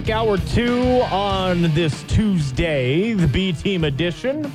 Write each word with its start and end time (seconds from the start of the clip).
o'clock, 0.00 0.16
hour 0.16 0.38
two 0.38 1.02
on 1.10 1.62
this 1.74 2.02
Tuesday, 2.04 3.12
the 3.12 3.26
B 3.26 3.52
Team 3.52 3.84
edition. 3.84 4.50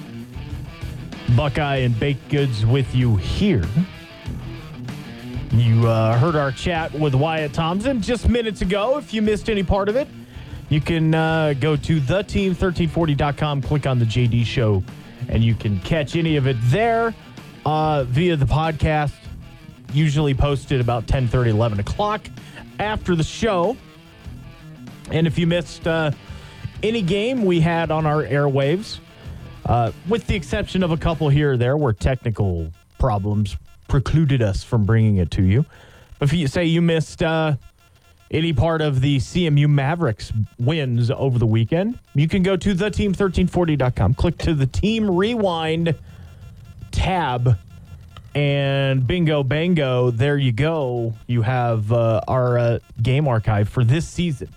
Buckeye 1.35 1.77
and 1.77 1.99
Baked 1.99 2.29
Goods 2.29 2.65
with 2.65 2.95
you 2.95 3.15
here. 3.17 3.65
You 5.51 5.87
uh, 5.87 6.17
heard 6.17 6.35
our 6.35 6.51
chat 6.51 6.93
with 6.93 7.13
Wyatt 7.13 7.53
Thompson 7.53 8.01
just 8.01 8.27
minutes 8.27 8.61
ago. 8.61 8.97
If 8.97 9.13
you 9.13 9.21
missed 9.21 9.49
any 9.49 9.61
part 9.61 9.87
of 9.87 9.95
it, 9.95 10.07
you 10.69 10.81
can 10.81 11.13
uh, 11.13 11.53
go 11.59 11.75
to 11.75 12.01
theteam1340.com, 12.01 13.61
click 13.61 13.85
on 13.85 13.99
the 13.99 14.05
JD 14.05 14.45
show, 14.45 14.83
and 15.27 15.43
you 15.43 15.53
can 15.53 15.79
catch 15.81 16.15
any 16.15 16.37
of 16.37 16.47
it 16.47 16.57
there 16.63 17.13
uh, 17.65 18.03
via 18.05 18.35
the 18.35 18.45
podcast. 18.45 19.13
Usually 19.93 20.33
posted 20.33 20.81
about 20.81 21.07
10 21.07 21.27
30, 21.27 21.51
11 21.51 21.79
o'clock 21.79 22.21
after 22.79 23.15
the 23.15 23.23
show. 23.23 23.77
And 25.11 25.27
if 25.27 25.37
you 25.37 25.47
missed 25.47 25.87
uh, 25.87 26.11
any 26.83 27.01
game 27.01 27.45
we 27.45 27.59
had 27.59 27.91
on 27.91 28.05
our 28.05 28.23
airwaves, 28.23 28.99
uh, 29.65 29.91
with 30.07 30.27
the 30.27 30.35
exception 30.35 30.83
of 30.83 30.91
a 30.91 30.97
couple 30.97 31.29
here 31.29 31.53
or 31.53 31.57
there 31.57 31.77
where 31.77 31.93
technical 31.93 32.71
problems 32.99 33.57
precluded 33.87 34.41
us 34.41 34.63
from 34.63 34.85
bringing 34.85 35.17
it 35.17 35.31
to 35.31 35.43
you. 35.43 35.65
If 36.21 36.33
you 36.33 36.47
say 36.47 36.65
you 36.65 36.81
missed 36.81 37.21
uh, 37.21 37.55
any 38.31 38.53
part 38.53 38.81
of 38.81 39.01
the 39.01 39.17
CMU 39.17 39.69
Mavericks 39.69 40.31
wins 40.59 41.11
over 41.11 41.37
the 41.37 41.45
weekend, 41.45 41.99
you 42.13 42.27
can 42.27 42.43
go 42.43 42.55
to 42.57 42.73
theteam1340.com, 42.73 44.13
click 44.15 44.37
to 44.39 44.53
the 44.53 44.65
Team 44.65 45.09
Rewind 45.09 45.95
tab, 46.91 47.57
and 48.33 49.05
bingo, 49.05 49.43
bango, 49.43 50.11
there 50.11 50.37
you 50.37 50.51
go. 50.51 51.13
You 51.27 51.41
have 51.41 51.91
uh, 51.91 52.21
our 52.27 52.57
uh, 52.57 52.79
game 53.01 53.27
archive 53.27 53.69
for 53.69 53.83
this 53.83 54.07
season. 54.07 54.49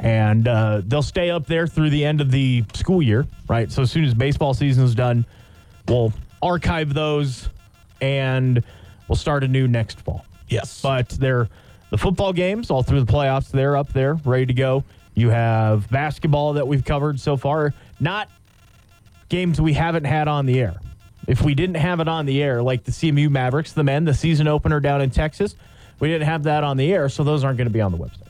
And 0.00 0.48
uh, 0.48 0.80
they'll 0.84 1.02
stay 1.02 1.30
up 1.30 1.46
there 1.46 1.66
through 1.66 1.90
the 1.90 2.04
end 2.04 2.20
of 2.20 2.30
the 2.30 2.64
school 2.72 3.02
year, 3.02 3.26
right? 3.48 3.70
So 3.70 3.82
as 3.82 3.90
soon 3.90 4.04
as 4.04 4.14
baseball 4.14 4.54
season 4.54 4.84
is 4.84 4.94
done, 4.94 5.26
we'll 5.86 6.12
archive 6.42 6.94
those 6.94 7.50
and 8.00 8.62
we'll 9.08 9.16
start 9.16 9.44
anew 9.44 9.68
next 9.68 10.00
fall. 10.00 10.24
Yes. 10.48 10.80
But 10.80 11.10
they're 11.10 11.48
the 11.90 11.98
football 11.98 12.32
games 12.32 12.70
all 12.70 12.82
through 12.82 13.04
the 13.04 13.12
playoffs. 13.12 13.50
They're 13.50 13.76
up 13.76 13.92
there, 13.92 14.14
ready 14.24 14.46
to 14.46 14.54
go. 14.54 14.84
You 15.14 15.28
have 15.28 15.90
basketball 15.90 16.54
that 16.54 16.66
we've 16.66 16.84
covered 16.84 17.20
so 17.20 17.36
far. 17.36 17.74
Not 17.98 18.30
games 19.28 19.60
we 19.60 19.74
haven't 19.74 20.04
had 20.04 20.28
on 20.28 20.46
the 20.46 20.60
air. 20.60 20.80
If 21.26 21.42
we 21.42 21.54
didn't 21.54 21.76
have 21.76 22.00
it 22.00 22.08
on 22.08 22.26
the 22.26 22.42
air, 22.42 22.62
like 22.62 22.84
the 22.84 22.90
CMU 22.90 23.30
Mavericks, 23.30 23.72
the 23.72 23.84
men, 23.84 24.04
the 24.04 24.14
season 24.14 24.48
opener 24.48 24.80
down 24.80 25.02
in 25.02 25.10
Texas, 25.10 25.54
we 25.98 26.08
didn't 26.08 26.26
have 26.26 26.44
that 26.44 26.64
on 26.64 26.76
the 26.76 26.92
air, 26.92 27.08
so 27.08 27.22
those 27.22 27.44
aren't 27.44 27.58
going 27.58 27.68
to 27.68 27.72
be 27.72 27.80
on 27.80 27.92
the 27.92 27.98
website. 27.98 28.29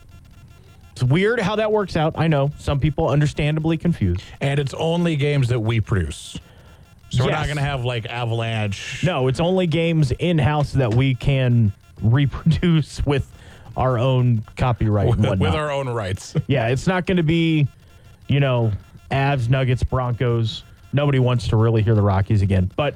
It's 1.00 1.10
weird 1.10 1.40
how 1.40 1.56
that 1.56 1.72
works 1.72 1.96
out. 1.96 2.12
I 2.18 2.28
know 2.28 2.50
some 2.58 2.78
people 2.78 3.08
understandably 3.08 3.78
confused. 3.78 4.22
and 4.42 4.60
it's 4.60 4.74
only 4.74 5.16
games 5.16 5.48
that 5.48 5.60
we 5.60 5.80
produce. 5.80 6.38
So 7.08 7.24
we're 7.24 7.30
not 7.30 7.46
going 7.46 7.56
to 7.56 7.62
have 7.62 7.86
like 7.86 8.04
Avalanche. 8.04 9.02
No, 9.02 9.28
it's 9.28 9.40
only 9.40 9.66
games 9.66 10.12
in 10.12 10.36
house 10.36 10.72
that 10.74 10.92
we 10.92 11.14
can 11.14 11.72
reproduce 12.02 13.04
with 13.06 13.26
our 13.78 13.98
own 13.98 14.44
copyright 14.58 15.08
and 15.08 15.40
with 15.40 15.54
our 15.54 15.70
own 15.70 15.88
rights. 15.88 16.34
Yeah, 16.46 16.68
it's 16.68 16.86
not 16.86 17.06
going 17.06 17.16
to 17.16 17.22
be, 17.22 17.66
you 18.28 18.40
know, 18.40 18.70
Avs, 19.10 19.48
Nuggets, 19.48 19.82
Broncos. 19.82 20.64
Nobody 20.92 21.18
wants 21.18 21.48
to 21.48 21.56
really 21.56 21.82
hear 21.82 21.94
the 21.94 22.02
Rockies 22.02 22.42
again. 22.42 22.70
But, 22.76 22.94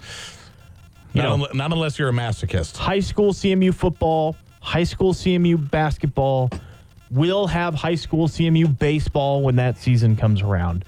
you 1.15 1.23
not, 1.23 1.39
know, 1.39 1.47
unle- 1.47 1.55
not 1.55 1.73
unless 1.73 1.99
you're 1.99 2.11
a 2.11 2.13
masochist. 2.13 2.77
high 2.77 3.01
school 3.01 3.33
CMU 3.33 3.73
football, 3.73 4.37
high 4.61 4.85
school 4.85 5.15
CMU 5.15 5.71
basketball, 5.71 6.51
will 7.15 7.47
have 7.47 7.75
high 7.75 7.95
school 7.95 8.29
CMU 8.29 8.77
baseball 8.79 9.43
when 9.43 9.57
that 9.57 9.79
season 9.79 10.17
comes 10.17 10.43
around. 10.43 10.85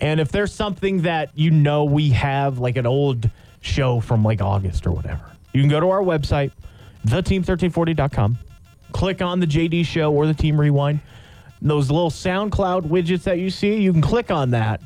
And 0.00 0.20
if 0.20 0.30
there's 0.30 0.52
something 0.52 1.02
that 1.02 1.30
you 1.34 1.50
know 1.50 1.84
we 1.84 2.10
have, 2.10 2.58
like 2.58 2.76
an 2.76 2.86
old 2.86 3.28
show 3.60 4.00
from 4.00 4.22
like 4.24 4.40
August 4.40 4.86
or 4.86 4.92
whatever, 4.92 5.24
you 5.52 5.60
can 5.60 5.70
go 5.70 5.80
to 5.80 5.88
our 5.90 6.00
website, 6.02 6.52
theteam1340.com, 7.06 8.38
click 8.92 9.22
on 9.22 9.40
the 9.40 9.46
JD 9.46 9.86
show 9.86 10.12
or 10.12 10.26
the 10.26 10.34
Team 10.34 10.60
Rewind. 10.60 11.00
Those 11.62 11.90
little 11.90 12.10
SoundCloud 12.10 12.82
widgets 12.82 13.22
that 13.22 13.38
you 13.38 13.48
see, 13.50 13.76
you 13.80 13.92
can 13.92 14.02
click 14.02 14.30
on 14.30 14.50
that 14.50 14.80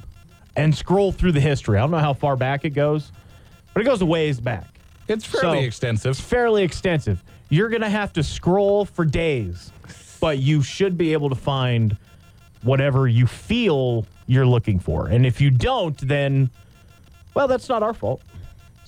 and 0.56 0.74
scroll 0.74 1.10
through 1.12 1.32
the 1.32 1.40
history. 1.40 1.76
I 1.78 1.80
don't 1.80 1.90
know 1.90 1.98
how 1.98 2.12
far 2.14 2.36
back 2.36 2.64
it 2.64 2.70
goes, 2.70 3.10
but 3.74 3.80
it 3.80 3.84
goes 3.84 4.00
a 4.02 4.06
ways 4.06 4.40
back 4.40 4.66
It's 5.08 5.24
fairly 5.24 5.60
So- 5.60 5.64
extensive. 5.64 6.10
It's 6.10 6.20
fairly 6.20 6.62
extensive. 6.62 7.22
You're 7.48 7.70
going 7.70 7.80
to 7.82 7.88
have 7.88 8.12
to 8.12 8.22
scroll 8.22 8.84
for 8.84 9.04
days, 9.06 9.72
but 10.20 10.38
you 10.38 10.62
should 10.62 10.96
be 10.98 11.12
able 11.12 11.28
to 11.28 11.34
find 11.34 11.96
whatever 12.62 13.06
you 13.06 13.26
feel 13.26 14.06
you're 14.26 14.46
looking 14.46 14.78
for. 14.78 15.06
And 15.08 15.24
if 15.24 15.40
you 15.40 15.50
don't, 15.50 15.96
then, 16.06 16.50
well, 17.34 17.48
that's 17.48 17.68
not 17.68 17.82
our 17.82 17.94
fault. 17.94 18.20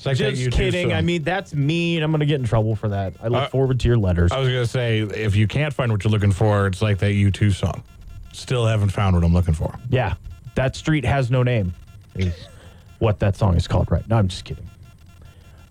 Like 0.05 0.17
Just 0.17 0.51
kidding. 0.53 0.93
I 0.95 1.03
mean, 1.03 1.23
that's 1.25 1.55
mean. 1.55 2.03
I'm 2.03 2.11
going 2.11 2.21
to 2.21 2.27
get 2.27 2.41
in 2.41 2.47
trouble 2.47 2.75
for 2.75 2.89
that. 2.89 3.13
I 3.23 3.29
look 3.29 3.43
Uh, 3.43 3.49
forward 3.49 3.79
to 3.81 3.87
your 3.89 3.99
letters. 3.99 4.33
I 4.33 4.39
was 4.39 4.49
going 4.49 4.63
to 4.63 4.67
say, 4.67 5.01
if 5.01 5.37
you 5.37 5.47
can't 5.47 5.75
find 5.75 5.93
what 5.93 6.03
you're 6.03 6.11
looking 6.11 6.33
for, 6.33 6.67
it's 6.67 6.81
like 6.81 6.99
that 6.99 7.11
U2 7.13 7.53
song. 7.55 7.83
Still 8.33 8.65
haven't 8.67 8.89
found 8.91 9.15
what 9.15 9.25
I'm 9.25 9.35
looking 9.35 9.53
for. 9.55 9.79
yeah, 9.91 10.15
that 10.55 10.75
street 10.75 11.05
has 11.05 11.31
no 11.31 11.43
name, 11.43 11.75
is 12.17 12.35
what 12.99 13.19
that 13.21 13.37
song 13.37 13.57
is 13.57 13.69
called, 13.69 13.91
right? 13.91 14.07
No, 14.09 14.17
I'm 14.17 14.29
just 14.29 14.45
kidding. 14.45 14.69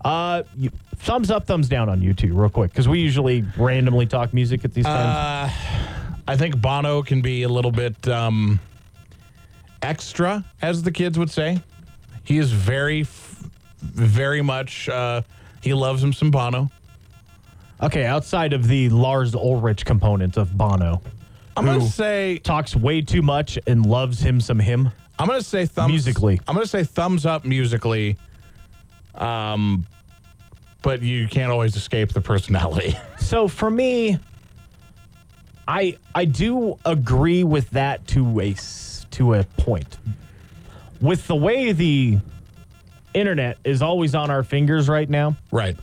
Uh, 0.04 0.42
you, 0.56 0.70
thumbs 0.96 1.30
up, 1.30 1.46
thumbs 1.46 1.68
down 1.68 1.88
on 1.88 2.00
U2, 2.00 2.30
real 2.32 2.48
quick, 2.48 2.70
because 2.70 2.88
we 2.88 3.00
usually 3.00 3.44
randomly 3.56 4.06
talk 4.06 4.32
music 4.32 4.64
at 4.64 4.72
these 4.72 4.84
times. 4.84 5.52
Uh, 5.52 6.20
I 6.28 6.36
think 6.36 6.60
Bono 6.60 7.02
can 7.02 7.20
be 7.20 7.42
a 7.42 7.48
little 7.48 7.70
bit 7.72 8.08
um, 8.08 8.60
extra, 9.82 10.44
as 10.62 10.82
the 10.82 10.92
kids 10.92 11.18
would 11.18 11.30
say. 11.30 11.62
He 12.24 12.38
is 12.38 12.52
very, 12.52 13.02
f- 13.02 13.44
very 13.80 14.42
much, 14.42 14.88
uh, 14.88 15.22
he 15.62 15.74
loves 15.74 16.02
him 16.02 16.12
some 16.12 16.30
Bono. 16.30 16.70
Okay, 17.82 18.04
outside 18.04 18.52
of 18.52 18.68
the 18.68 18.88
Lars 18.90 19.34
Ulrich 19.34 19.84
component 19.84 20.36
of 20.36 20.56
Bono, 20.56 21.00
I'm 21.56 21.64
gonna 21.64 21.80
say, 21.80 22.38
talks 22.38 22.76
way 22.76 23.00
too 23.02 23.22
much 23.22 23.58
and 23.66 23.84
loves 23.84 24.20
him 24.20 24.40
some 24.40 24.58
him. 24.58 24.90
I'm 25.18 25.26
going 25.26 25.38
to 25.38 25.44
say 25.44 25.66
thumbs 25.66 25.84
up 25.84 25.90
Musically. 25.90 26.40
I'm 26.48 26.54
going 26.54 26.64
to 26.64 26.70
say 26.70 26.82
thumbs 26.82 27.26
up 27.26 27.44
musically. 27.44 28.16
Um, 29.14 29.86
but 30.82 31.02
you 31.02 31.28
can't 31.28 31.52
always 31.52 31.76
escape 31.76 32.12
the 32.12 32.20
personality. 32.20 32.96
So 33.20 33.46
for 33.46 33.70
me, 33.70 34.18
I 35.68 35.98
I 36.16 36.24
do 36.24 36.80
agree 36.84 37.44
with 37.44 37.70
that 37.70 38.04
to 38.08 38.40
a 38.40 38.56
to 39.12 39.34
a 39.34 39.44
point. 39.44 39.98
With 41.00 41.28
the 41.28 41.36
way 41.36 41.70
the 41.70 42.18
internet 43.14 43.58
is 43.62 43.82
always 43.82 44.16
on 44.16 44.32
our 44.32 44.42
fingers 44.42 44.88
right 44.88 45.08
now, 45.08 45.36
right. 45.52 45.76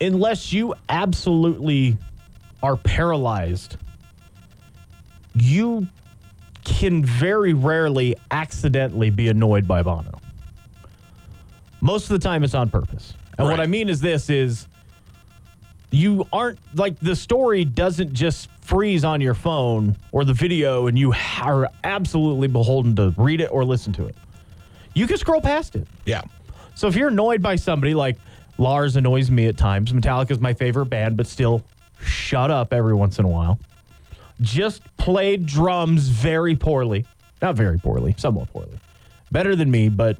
unless 0.00 0.52
you 0.52 0.74
absolutely 0.88 1.96
are 2.62 2.76
paralyzed, 2.76 3.76
you 5.34 5.88
can 6.64 7.04
very 7.04 7.54
rarely 7.54 8.14
accidentally 8.30 9.10
be 9.10 9.28
annoyed 9.28 9.66
by 9.66 9.82
Bono. 9.82 10.17
Most 11.80 12.04
of 12.04 12.10
the 12.10 12.18
time, 12.18 12.44
it's 12.44 12.54
on 12.54 12.70
purpose. 12.70 13.14
And 13.38 13.46
what 13.46 13.60
I 13.60 13.66
mean 13.66 13.88
is 13.88 14.00
this 14.00 14.30
is 14.30 14.66
you 15.90 16.26
aren't 16.32 16.58
like 16.74 16.98
the 17.00 17.14
story 17.16 17.64
doesn't 17.64 18.12
just 18.12 18.48
freeze 18.60 19.04
on 19.04 19.20
your 19.20 19.34
phone 19.34 19.96
or 20.12 20.24
the 20.24 20.34
video 20.34 20.86
and 20.86 20.98
you 20.98 21.14
are 21.40 21.70
absolutely 21.84 22.48
beholden 22.48 22.94
to 22.96 23.14
read 23.16 23.40
it 23.40 23.46
or 23.46 23.64
listen 23.64 23.92
to 23.94 24.06
it. 24.06 24.14
You 24.94 25.06
can 25.06 25.16
scroll 25.16 25.40
past 25.40 25.76
it. 25.76 25.86
Yeah. 26.04 26.22
So 26.74 26.88
if 26.88 26.96
you're 26.96 27.08
annoyed 27.08 27.40
by 27.40 27.56
somebody 27.56 27.94
like 27.94 28.18
Lars 28.58 28.96
annoys 28.96 29.30
me 29.30 29.46
at 29.46 29.56
times, 29.56 29.92
Metallica's 29.92 30.40
my 30.40 30.52
favorite 30.52 30.86
band, 30.86 31.16
but 31.16 31.26
still 31.26 31.62
shut 32.00 32.50
up 32.50 32.72
every 32.72 32.94
once 32.94 33.18
in 33.18 33.24
a 33.24 33.28
while. 33.28 33.58
Just 34.40 34.82
played 34.96 35.46
drums 35.46 36.08
very 36.08 36.54
poorly. 36.56 37.06
Not 37.40 37.54
very 37.54 37.78
poorly, 37.78 38.14
somewhat 38.18 38.52
poorly. 38.52 38.78
Better 39.30 39.56
than 39.56 39.70
me, 39.70 39.88
but 39.88 40.18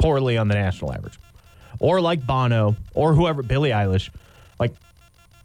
poorly 0.00 0.36
on 0.36 0.48
the 0.48 0.54
national 0.54 0.92
average. 0.92 1.18
Or 1.78 2.00
like 2.00 2.26
Bono 2.26 2.76
or 2.94 3.14
whoever, 3.14 3.42
Billie 3.42 3.70
Eilish. 3.70 4.10
Like, 4.58 4.74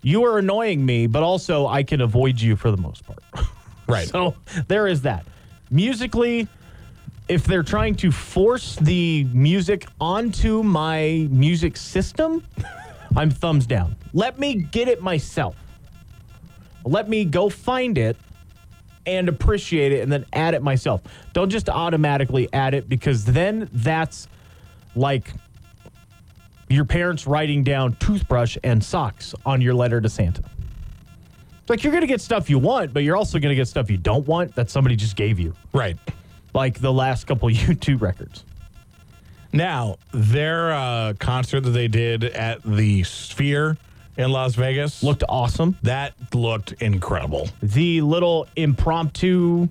you 0.02 0.26
are 0.26 0.40
annoying 0.40 0.86
me, 0.86 1.08
but 1.08 1.24
also 1.24 1.68
I 1.68 1.84
can 1.84 2.02
avoid 2.02 2.42
you 2.42 2.56
for 2.56 2.72
the 2.72 2.78
most 2.78 3.06
part. 3.06 3.20
Right. 3.88 4.08
So 4.08 4.34
there 4.68 4.88
is 4.88 5.04
that. 5.04 5.28
Musically, 5.70 6.48
if 7.28 7.44
they're 7.46 7.62
trying 7.62 7.94
to 7.98 8.12
force 8.12 8.78
the 8.78 9.26
music 9.26 9.86
onto 10.02 10.64
my 10.64 11.28
music 11.30 11.78
system, 11.78 12.44
I'm 13.16 13.30
thumbs 13.30 13.68
down. 13.68 13.96
Let 14.12 14.40
me 14.40 14.56
get 14.56 14.88
it 14.88 15.04
myself. 15.04 15.56
Let 16.84 17.08
me 17.08 17.26
go 17.26 17.48
find 17.48 18.00
it 18.00 18.18
and 19.06 19.30
appreciate 19.30 19.92
it 19.92 20.02
and 20.02 20.12
then 20.12 20.26
add 20.34 20.54
it 20.54 20.64
myself. 20.64 21.02
Don't 21.34 21.50
just 21.50 21.70
automatically 21.70 22.52
add 22.54 22.74
it 22.74 22.90
because 22.90 23.26
then 23.26 23.70
that's 23.72 24.28
like 24.96 25.32
your 26.70 26.86
parents 26.86 27.28
writing 27.28 27.64
down 27.64 27.96
toothbrush 28.00 28.58
and 28.64 28.84
socks 28.84 29.36
on 29.46 29.62
your 29.62 29.74
letter 29.74 30.02
to 30.02 30.10
Santa. 30.10 30.44
Like 31.68 31.84
you're 31.84 31.94
gonna 31.94 32.08
get 32.08 32.22
stuff 32.22 32.50
you 32.50 32.60
want, 32.60 32.94
but 32.94 33.04
you're 33.04 33.16
also 33.16 33.40
gonna 33.40 33.56
get 33.56 33.68
stuff 33.68 33.90
you 33.90 33.98
don't 33.98 34.28
want 34.28 34.56
that 34.56 34.70
somebody 34.70 34.96
just 34.96 35.16
gave 35.16 35.40
you. 35.40 35.54
Right. 35.74 35.98
Like 36.54 36.80
the 36.80 36.94
last 36.94 37.26
couple 37.28 37.50
U2 37.50 38.00
records. 38.00 38.44
Now, 39.52 39.98
their 40.12 40.74
uh, 40.74 41.14
concert 41.18 41.62
that 41.62 41.70
they 41.70 41.88
did 41.88 42.24
at 42.26 42.62
the 42.64 43.04
Sphere 43.04 43.78
in 44.18 44.32
Las 44.32 44.56
Vegas 44.56 45.02
Looked 45.02 45.24
awesome. 45.30 45.78
that 45.84 46.14
looked 46.34 46.74
incredible. 46.82 47.48
The 47.62 48.02
little 48.02 48.48
impromptu 48.56 49.70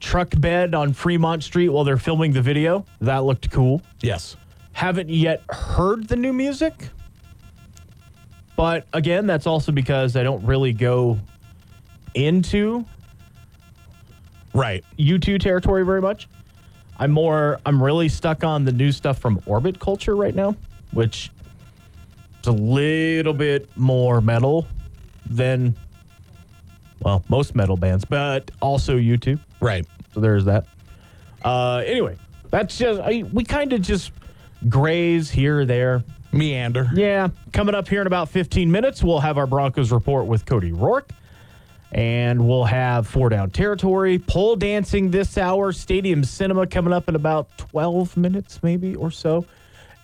truck 0.00 0.32
bed 0.38 0.74
on 0.74 0.92
Fremont 0.92 1.42
Street 1.42 1.68
while 1.68 1.84
they're 1.84 1.96
filming 1.96 2.32
the 2.32 2.42
video, 2.42 2.84
that 3.00 3.18
looked 3.24 3.50
cool. 3.50 3.82
Yes. 4.00 4.36
Haven't 4.72 5.10
yet 5.10 5.42
heard 5.50 6.08
the 6.08 6.16
new 6.16 6.32
music. 6.32 6.88
But 8.56 8.86
again, 8.92 9.26
that's 9.26 9.46
also 9.46 9.72
because 9.72 10.16
I 10.16 10.22
don't 10.22 10.44
really 10.44 10.72
go 10.72 11.18
into 12.14 12.84
Right. 14.54 14.84
U2 14.98 15.40
territory 15.40 15.84
very 15.84 16.00
much. 16.00 16.28
I'm 16.98 17.10
more 17.10 17.58
I'm 17.64 17.82
really 17.82 18.08
stuck 18.08 18.44
on 18.44 18.64
the 18.64 18.72
new 18.72 18.92
stuff 18.92 19.18
from 19.18 19.40
Orbit 19.46 19.80
Culture 19.80 20.14
right 20.14 20.34
now, 20.34 20.54
which 20.92 21.30
is 22.42 22.46
a 22.48 22.52
little 22.52 23.32
bit 23.32 23.74
more 23.76 24.20
metal 24.20 24.66
than 25.26 25.74
well, 27.00 27.24
most 27.28 27.56
metal 27.56 27.76
bands, 27.76 28.04
but 28.04 28.50
also 28.60 28.96
U2. 28.96 29.40
Right. 29.60 29.86
So 30.12 30.20
there's 30.20 30.44
that. 30.44 30.66
Uh 31.42 31.82
anyway, 31.86 32.16
that's 32.50 32.76
just 32.76 33.00
I, 33.00 33.24
we 33.32 33.44
kind 33.44 33.72
of 33.72 33.80
just 33.80 34.12
graze 34.68 35.30
here 35.30 35.60
or 35.60 35.64
there. 35.64 36.02
Meander. 36.32 36.88
Yeah, 36.94 37.28
coming 37.52 37.74
up 37.74 37.86
here 37.88 38.00
in 38.00 38.06
about 38.06 38.28
15 38.30 38.70
minutes, 38.70 39.02
we'll 39.02 39.20
have 39.20 39.36
our 39.36 39.46
Broncos 39.46 39.92
report 39.92 40.26
with 40.26 40.46
Cody 40.46 40.72
Rourke. 40.72 41.10
And 41.94 42.48
we'll 42.48 42.64
have 42.64 43.06
four 43.06 43.28
down 43.28 43.50
territory, 43.50 44.18
pole 44.18 44.56
dancing 44.56 45.10
this 45.10 45.36
hour, 45.36 45.72
stadium 45.72 46.24
cinema 46.24 46.66
coming 46.66 46.90
up 46.90 47.06
in 47.10 47.14
about 47.16 47.48
12 47.58 48.16
minutes, 48.16 48.62
maybe 48.62 48.94
or 48.96 49.10
so. 49.10 49.44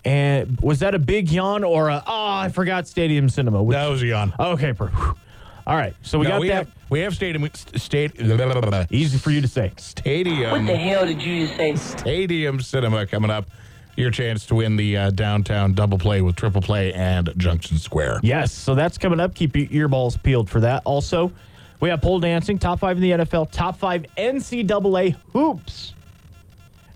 And 0.05 0.61
was 0.61 0.81
that 0.81 0.95
a 0.95 0.99
big 0.99 1.31
yawn 1.31 1.65
or 1.65 1.89
a, 1.89 2.03
oh, 2.07 2.31
I 2.31 2.51
forgot 2.51 2.87
stadium 2.87 3.31
cinema? 3.31 3.63
Which, 3.63 3.75
That 3.75 3.87
was 3.89 4.03
a 4.03 4.07
yawn. 4.07 4.35
okay, 4.39 4.75
per- 4.75 4.93
all 5.67 5.77
right. 5.77 5.95
So 6.03 6.19
we 6.19 6.25
No, 6.25 6.33
got 6.33 6.41
we 6.43 6.49
that. 6.49 6.55
have 6.67 6.75
we 6.91 7.01
have 7.01 7.15
stadium 7.15 7.49
state 7.55 8.13
Easy 8.91 9.19
for 9.19 9.31
you 9.31 9.41
to 9.41 9.49
say. 9.49 9.73
stadium 9.77 10.51
What 10.51 10.67
the 10.67 10.77
hell 10.77 11.07
did 11.07 11.23
you 11.23 11.47
just 11.47 11.57
say? 11.57 11.77
stadium 11.77 12.61
cinema 12.61 13.07
coming 13.07 13.31
up. 13.31 13.47
Your 13.99 14.13
chance 14.13 14.47
to 14.47 14.55
win 14.55 14.77
the 14.77 14.97
uh, 14.97 15.11
downtown 15.11 15.75
double 15.75 15.99
play 15.99 16.23
with 16.23 16.37
triple 16.37 16.63
play 16.63 16.93
and 16.93 17.33
Junction 17.37 17.79
Square. 17.79 18.21
Yes, 18.23 18.53
so 18.53 18.77
that's 18.77 18.97
coming 18.97 19.19
up. 19.19 19.35
Keep 19.35 19.57
your 19.57 19.89
earballs 19.89 20.23
peeled 20.23 20.49
for 20.49 20.61
that. 20.61 20.83
Also, 20.85 21.33
we 21.81 21.89
have 21.89 22.01
pole 22.01 22.21
dancing, 22.21 22.59
top 22.59 22.79
five 22.79 22.97
in 22.97 23.03
the 23.03 23.11
NFL, 23.11 23.51
top 23.51 23.77
five 23.77 24.05
NCAA 24.17 25.17
hoops, 25.33 25.95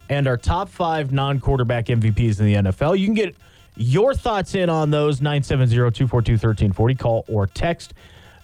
and 0.09 0.29
our 0.29 0.37
top 0.37 0.69
five 0.69 1.13
non 1.13 1.41
quarterback 1.41 1.87
MVPs 1.87 2.39
in 2.39 2.47
the 2.47 2.71
NFL. 2.71 2.97
You 2.97 3.07
can 3.07 3.15
get 3.15 3.35
your 3.77 4.15
thoughts 4.15 4.55
in 4.55 4.71
on 4.71 4.91
those 4.91 5.21
970 5.21 5.75
242 5.75 6.33
1340. 6.35 6.95
Call 6.95 7.25
or 7.27 7.49
text. 7.49 7.95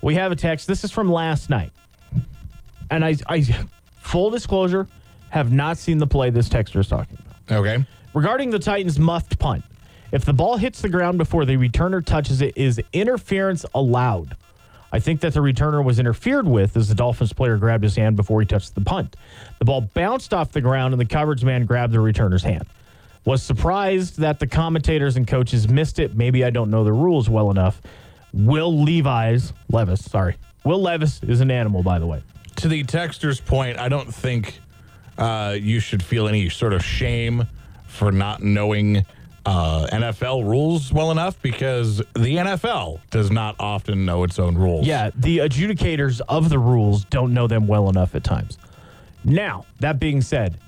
We 0.02 0.14
have 0.14 0.32
a 0.32 0.36
text. 0.36 0.66
This 0.66 0.82
is 0.82 0.90
from 0.90 1.10
last 1.12 1.48
night. 1.48 1.70
And 2.90 3.04
I, 3.04 3.14
I 3.28 3.46
full 4.00 4.30
disclosure, 4.30 4.88
have 5.30 5.52
not 5.52 5.78
seen 5.78 5.98
the 5.98 6.06
play 6.06 6.30
this 6.30 6.48
texter 6.48 6.80
is 6.80 6.88
talking 6.88 7.18
about. 7.20 7.58
Okay. 7.60 7.86
Regarding 8.18 8.50
the 8.50 8.58
Titans' 8.58 8.98
muffed 8.98 9.38
punt, 9.38 9.62
if 10.10 10.24
the 10.24 10.32
ball 10.32 10.56
hits 10.56 10.82
the 10.82 10.88
ground 10.88 11.18
before 11.18 11.44
the 11.44 11.56
returner 11.56 12.04
touches 12.04 12.42
it, 12.42 12.56
is 12.56 12.80
interference 12.92 13.64
allowed? 13.76 14.36
I 14.90 14.98
think 14.98 15.20
that 15.20 15.34
the 15.34 15.40
returner 15.40 15.84
was 15.84 16.00
interfered 16.00 16.48
with 16.48 16.76
as 16.76 16.88
the 16.88 16.96
Dolphins 16.96 17.32
player 17.32 17.56
grabbed 17.58 17.84
his 17.84 17.94
hand 17.94 18.16
before 18.16 18.40
he 18.40 18.46
touched 18.46 18.74
the 18.74 18.80
punt. 18.80 19.14
The 19.60 19.66
ball 19.66 19.82
bounced 19.82 20.34
off 20.34 20.50
the 20.50 20.60
ground 20.60 20.94
and 20.94 21.00
the 21.00 21.06
coverage 21.06 21.44
man 21.44 21.64
grabbed 21.64 21.92
the 21.92 21.98
returner's 21.98 22.42
hand. 22.42 22.66
Was 23.24 23.40
surprised 23.40 24.18
that 24.18 24.40
the 24.40 24.48
commentators 24.48 25.16
and 25.16 25.24
coaches 25.24 25.68
missed 25.68 26.00
it. 26.00 26.16
Maybe 26.16 26.44
I 26.44 26.50
don't 26.50 26.72
know 26.72 26.82
the 26.82 26.92
rules 26.92 27.30
well 27.30 27.52
enough. 27.52 27.80
Will 28.32 28.82
Levi's, 28.82 29.52
Levis, 29.70 30.04
sorry. 30.04 30.34
Will 30.64 30.82
Levis 30.82 31.22
is 31.22 31.40
an 31.40 31.52
animal, 31.52 31.84
by 31.84 32.00
the 32.00 32.06
way. 32.08 32.20
To 32.56 32.66
the 32.66 32.82
texter's 32.82 33.40
point, 33.40 33.78
I 33.78 33.88
don't 33.88 34.12
think 34.12 34.58
uh, 35.18 35.56
you 35.56 35.78
should 35.78 36.02
feel 36.02 36.26
any 36.26 36.48
sort 36.48 36.72
of 36.72 36.84
shame 36.84 37.46
for 37.88 38.12
not 38.12 38.42
knowing 38.42 39.04
uh, 39.44 39.86
NFL 39.90 40.44
rules 40.48 40.92
well 40.92 41.10
enough 41.10 41.40
because 41.42 41.98
the 42.14 42.36
NFL 42.36 43.00
does 43.10 43.30
not 43.30 43.56
often 43.58 44.04
know 44.04 44.22
its 44.24 44.38
own 44.38 44.56
rules. 44.56 44.86
Yeah, 44.86 45.10
the 45.16 45.38
adjudicators 45.38 46.20
of 46.28 46.48
the 46.50 46.58
rules 46.58 47.04
don't 47.06 47.32
know 47.34 47.46
them 47.46 47.66
well 47.66 47.88
enough 47.88 48.14
at 48.14 48.22
times. 48.24 48.58
Now, 49.24 49.64
that 49.80 49.98
being 49.98 50.20
said, 50.20 50.58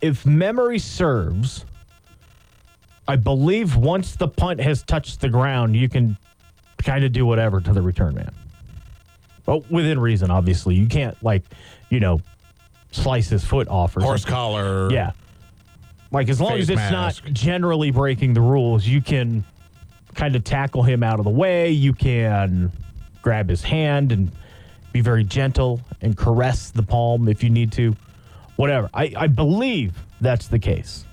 if 0.00 0.26
memory 0.26 0.78
serves, 0.78 1.64
I 3.06 3.16
believe 3.16 3.76
once 3.76 4.16
the 4.16 4.28
punt 4.28 4.60
has 4.60 4.82
touched 4.82 5.20
the 5.20 5.28
ground, 5.28 5.76
you 5.76 5.88
can 5.88 6.16
kind 6.78 7.04
of 7.04 7.12
do 7.12 7.24
whatever 7.24 7.60
to 7.60 7.72
the 7.72 7.80
return 7.82 8.14
man. 8.16 8.34
But 9.44 9.70
within 9.70 9.98
reason, 10.00 10.30
obviously. 10.30 10.74
You 10.74 10.86
can't, 10.86 11.20
like, 11.22 11.42
you 11.90 12.00
know, 12.00 12.20
slice 12.90 13.28
his 13.28 13.44
foot 13.44 13.68
off 13.68 13.96
or 13.96 14.00
Horse 14.02 14.22
something. 14.22 14.34
collar. 14.34 14.92
Yeah. 14.92 15.12
Like 16.12 16.28
as 16.28 16.40
long 16.40 16.52
as 16.58 16.68
it's 16.68 16.76
mask. 16.76 17.24
not 17.24 17.32
generally 17.32 17.90
breaking 17.90 18.34
the 18.34 18.40
rules, 18.40 18.86
you 18.86 19.00
can 19.00 19.44
kind 20.14 20.36
of 20.36 20.44
tackle 20.44 20.82
him 20.82 21.02
out 21.02 21.18
of 21.18 21.24
the 21.24 21.30
way. 21.30 21.70
You 21.70 21.94
can 21.94 22.70
grab 23.22 23.48
his 23.48 23.62
hand 23.62 24.12
and 24.12 24.30
be 24.92 25.00
very 25.00 25.24
gentle 25.24 25.80
and 26.02 26.16
caress 26.16 26.70
the 26.70 26.82
palm 26.82 27.28
if 27.28 27.42
you 27.42 27.48
need 27.48 27.72
to. 27.72 27.96
Whatever. 28.56 28.90
I, 28.92 29.12
I 29.16 29.26
believe 29.26 29.94
that's 30.20 30.48
the 30.48 30.58
case. 30.58 31.06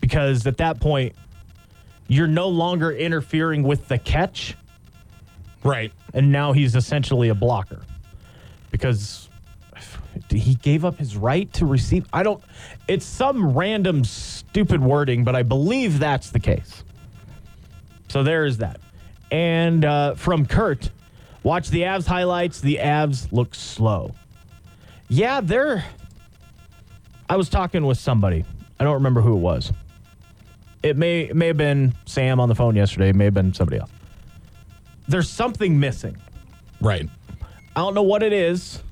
Because 0.00 0.46
at 0.46 0.58
that 0.58 0.78
point, 0.80 1.14
you're 2.06 2.28
no 2.28 2.48
longer 2.48 2.92
interfering 2.92 3.64
with 3.64 3.88
the 3.88 3.98
catch, 3.98 4.56
Right. 5.64 5.92
and 6.14 6.30
now 6.30 6.52
he's 6.52 6.76
essentially 6.76 7.30
a 7.30 7.34
blocker. 7.34 7.82
Because 8.70 9.27
he 10.30 10.54
gave 10.54 10.84
up 10.84 10.98
his 10.98 11.16
right 11.16 11.52
to 11.54 11.66
receive. 11.66 12.06
I 12.12 12.22
don't. 12.22 12.42
It's 12.86 13.06
some 13.06 13.56
random 13.56 14.04
stupid 14.04 14.82
wording, 14.82 15.24
but 15.24 15.34
I 15.34 15.42
believe 15.42 15.98
that's 15.98 16.30
the 16.30 16.40
case. 16.40 16.84
So 18.08 18.22
there 18.22 18.44
is 18.44 18.58
that. 18.58 18.80
And 19.30 19.84
uh, 19.84 20.14
from 20.14 20.46
Kurt, 20.46 20.90
watch 21.42 21.68
the 21.68 21.82
Avs 21.82 22.06
highlights. 22.06 22.60
The 22.60 22.76
Avs 22.76 23.30
look 23.32 23.54
slow. 23.54 24.14
Yeah, 25.08 25.40
they're. 25.40 25.84
I 27.28 27.36
was 27.36 27.48
talking 27.48 27.84
with 27.84 27.98
somebody. 27.98 28.44
I 28.80 28.84
don't 28.84 28.94
remember 28.94 29.20
who 29.20 29.34
it 29.34 29.40
was. 29.40 29.72
It 30.82 30.96
may 30.96 31.22
it 31.22 31.36
may 31.36 31.48
have 31.48 31.56
been 31.56 31.94
Sam 32.06 32.40
on 32.40 32.48
the 32.48 32.54
phone 32.54 32.76
yesterday. 32.76 33.10
It 33.10 33.16
may 33.16 33.24
have 33.24 33.34
been 33.34 33.52
somebody 33.52 33.78
else. 33.80 33.90
There's 35.08 35.28
something 35.28 35.80
missing. 35.80 36.16
Right. 36.80 37.08
I 37.74 37.80
don't 37.80 37.94
know 37.94 38.02
what 38.02 38.22
it 38.22 38.32
is. 38.32 38.82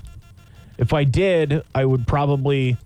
If 0.78 0.92
I 0.92 1.04
did, 1.04 1.62
I 1.75 1.85
would 1.85 2.06
probably, 2.06 2.76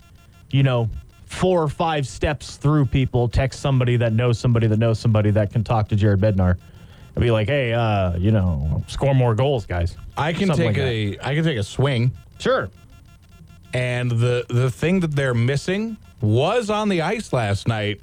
you 0.51 0.63
know, 0.63 0.89
four 1.27 1.63
or 1.63 1.69
five 1.69 2.07
steps 2.07 2.57
through 2.57 2.87
people, 2.87 3.29
text 3.29 3.61
somebody 3.61 3.97
that 3.97 4.13
knows 4.13 4.39
somebody 4.39 4.67
that 4.67 4.79
knows 4.79 4.99
somebody 4.99 5.31
that 5.31 5.53
can 5.53 5.63
talk 5.65 5.89
to 5.89 5.97
Jared 5.97 6.21
Bednar 6.21 6.57
and 7.15 7.23
be 7.23 7.31
like, 7.31 7.49
hey, 7.49 7.73
uh, 7.73 8.17
you 8.17 8.31
know, 8.31 8.83
score 8.89 9.15
more 9.15 9.35
goals, 9.35 9.67
guys. 9.67 9.97
I 10.17 10.33
can 10.33 10.49
Something 10.49 10.75
take 10.75 11.17
like 11.17 11.23
a 11.23 11.29
I 11.29 11.35
can 11.35 11.45
take 11.45 11.59
a 11.59 11.63
swing 11.63 12.11
Sure. 12.39 12.69
and 13.75 14.11
the 14.11 14.45
the 14.49 14.71
thing 14.71 15.01
that 15.01 15.15
they're 15.15 15.35
missing 15.35 15.97
was 16.21 16.69
on 16.71 16.89
the 16.89 17.03
ice 17.03 17.33
last 17.33 17.67
night 17.69 18.01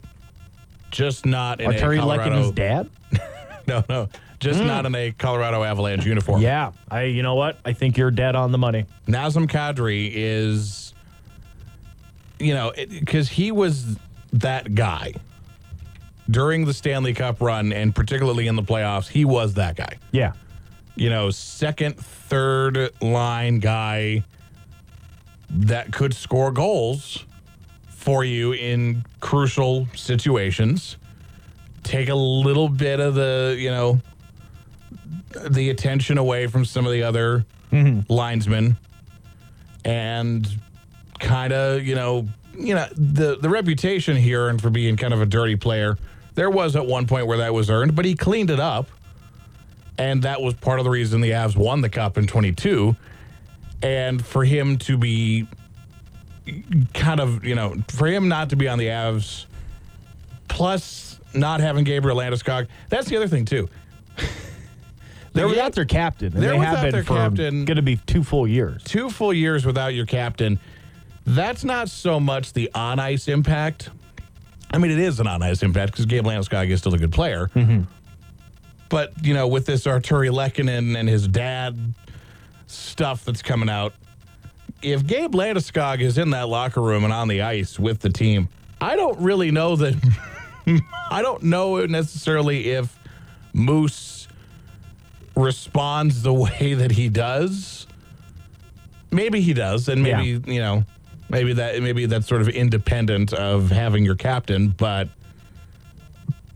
just 0.92 1.26
not 1.26 1.60
in 1.62 1.68
Or 1.68 1.74
a 1.74 1.78
Terry 1.78 1.98
Colorado 1.98 2.36
Leckin's 2.36 2.52
dad? 2.52 2.90
No, 3.68 3.84
no. 3.90 4.08
Just 4.40 4.60
mm. 4.60 4.68
not 4.68 4.86
in 4.86 4.94
a 4.94 5.12
Colorado 5.12 5.64
Avalanche 5.64 6.06
uniform. 6.06 6.42
Yeah. 6.42 6.72
I 6.90 7.04
you 7.04 7.24
know 7.24 7.36
what? 7.36 7.60
I 7.66 7.74
think 7.74 7.98
you're 7.98 8.12
dead 8.12 8.36
on 8.36 8.52
the 8.52 8.58
money. 8.58 8.86
Nazem 9.08 9.48
Kadri 9.48 10.12
is, 10.14 10.94
you 12.40 12.54
know, 12.54 12.72
because 12.76 13.30
he 13.30 13.52
was 13.52 13.98
that 14.34 14.76
guy 14.76 15.14
during 16.30 16.66
the 16.66 16.74
Stanley 16.74 17.14
Cup 17.14 17.42
run 17.42 17.74
and 17.74 17.96
particularly 17.96 18.48
in 18.48 18.56
the 18.56 18.64
playoffs. 18.64 19.08
He 19.08 19.26
was 19.26 19.56
that 19.56 19.76
guy. 19.76 19.98
Yeah. 20.12 20.34
You 20.96 21.10
know, 21.10 21.30
second, 21.30 21.98
third 21.98 22.92
line 23.02 23.60
guy 23.60 24.24
that 25.50 25.94
could 25.94 26.14
score 26.14 26.52
goals 26.52 27.26
for 27.88 28.24
you 28.24 28.54
in 28.54 29.06
crucial 29.20 29.88
situations. 29.96 30.98
Take 31.84 32.10
a 32.10 32.16
little 32.16 32.68
bit 32.68 33.00
of 33.00 33.16
the, 33.16 33.56
you 33.58 33.70
know, 33.70 34.02
the 35.50 35.70
attention 35.70 36.18
away 36.18 36.48
from 36.48 36.66
some 36.66 36.86
of 36.86 36.92
the 36.92 37.04
other 37.04 37.46
mm-hmm. 37.72 38.12
linesmen 38.12 38.78
and 39.86 40.48
kind 41.20 41.54
of, 41.54 41.84
you 41.84 41.96
know, 41.96 42.28
you 42.58 42.74
know, 42.74 42.88
the 42.96 43.38
the 43.38 43.50
reputation 43.50 44.16
here 44.18 44.50
and 44.50 44.62
for 44.62 44.70
being 44.70 44.98
kind 44.98 45.14
of 45.14 45.22
a 45.22 45.26
dirty 45.26 45.56
player, 45.56 45.98
there 46.36 46.50
was 46.50 46.76
at 46.76 46.86
one 46.86 47.08
point 47.08 47.28
where 47.28 47.38
that 47.38 47.54
was 47.54 47.70
earned, 47.70 47.96
but 47.96 48.06
he 48.06 48.16
cleaned 48.16 48.50
it 48.50 48.60
up. 48.60 48.90
And 50.00 50.22
that 50.24 50.42
was 50.42 50.54
part 50.54 50.80
of 50.80 50.84
the 50.84 50.92
reason 50.92 51.22
the 51.22 51.32
Avs 51.32 51.56
won 51.56 51.82
the 51.82 51.90
cup 51.90 52.20
in 52.20 52.28
22. 52.28 52.96
And 53.82 54.24
for 54.24 54.44
him 54.46 54.78
to 54.80 54.98
be 54.98 55.48
kind 56.94 57.20
of, 57.20 57.44
you 57.44 57.56
know, 57.56 57.76
for 57.88 58.06
him 58.08 58.28
not 58.28 58.52
to 58.52 58.56
be 58.56 58.68
on 58.68 58.78
the 58.78 58.88
Avs, 58.88 59.46
plus 60.48 61.20
not 61.34 61.60
having 61.62 61.84
Gabriel 61.84 62.18
Landeskog, 62.18 62.68
that's 62.90 63.08
the 63.08 63.18
other 63.18 63.28
thing, 63.28 63.46
too. 63.46 63.68
They're 65.38 65.48
without 65.48 65.74
their 65.74 65.86
captain. 65.86 66.34
And 66.34 66.42
They're 66.44 66.52
they 66.52 66.58
have 66.58 66.92
been 66.92 67.04
for 67.04 67.14
captain. 67.16 67.66
going 67.66 67.76
to 67.78 67.82
be 67.82 67.98
two 67.98 68.24
full 68.24 68.48
years. 68.48 68.84
two 68.84 69.10
full 69.10 69.34
years 69.34 69.66
without 69.66 69.94
your 69.94 70.06
captain, 70.06 70.60
that's 71.26 71.64
not 71.64 71.90
so 71.90 72.20
much 72.20 72.54
the 72.54 72.72
on 72.74 73.00
ice 73.00 73.28
impact. 73.28 73.90
I 74.72 74.78
mean, 74.80 74.92
it 74.92 75.00
is 75.00 75.20
an 75.20 75.28
on 75.28 75.42
ice 75.44 75.64
impact 75.64 75.94
because 75.94 76.06
Gabe 76.06 76.26
Landeskog 76.26 76.70
is 76.70 76.80
still 76.80 76.94
a 76.94 76.98
good 76.98 77.12
player. 77.12 77.50
Mm-hmm. 77.56 77.84
But, 78.90 79.14
you 79.24 79.34
know, 79.34 79.48
with 79.48 79.66
this 79.66 79.84
Artturi 79.86 80.30
Lehkonen 80.30 80.98
and 80.98 81.08
his 81.10 81.28
dad 81.28 81.78
stuff 82.68 83.26
that's 83.26 83.42
coming 83.42 83.70
out, 83.70 83.94
if 84.82 85.06
Gabe 85.06 85.34
Landeskog 85.34 86.02
is 86.02 86.18
in 86.18 86.30
that 86.32 86.48
locker 86.50 86.82
room 86.82 87.04
and 87.04 87.12
on 87.14 87.28
the 87.28 87.42
ice 87.42 87.80
with 87.80 88.00
the 88.00 88.10
team, 88.10 88.48
I 88.80 88.96
don't 88.96 89.20
really 89.20 89.52
know 89.52 89.76
that. 89.76 89.96
I 91.10 91.22
don't 91.22 91.44
know 91.44 91.86
necessarily 91.86 92.70
if 92.72 92.98
Moose 93.54 94.17
responds 95.38 96.24
the 96.24 96.34
way 96.46 96.74
that 96.74 96.92
he 96.92 97.10
does. 97.10 97.88
Maybe 99.12 99.40
he 99.40 99.54
does, 99.54 99.88
and 99.88 100.04
maybe 100.04 100.42
Yeah. 100.46 100.54
you 100.54 100.60
know, 100.60 100.84
maybe 101.30 101.54
that 101.54 101.82
maybe 101.82 102.06
that's 102.06 102.28
sort 102.28 102.42
of 102.42 102.50
independent 102.50 103.34
of 103.34 103.70
having 103.72 104.04
your 104.04 104.16
captain, 104.16 104.70
but 104.70 105.10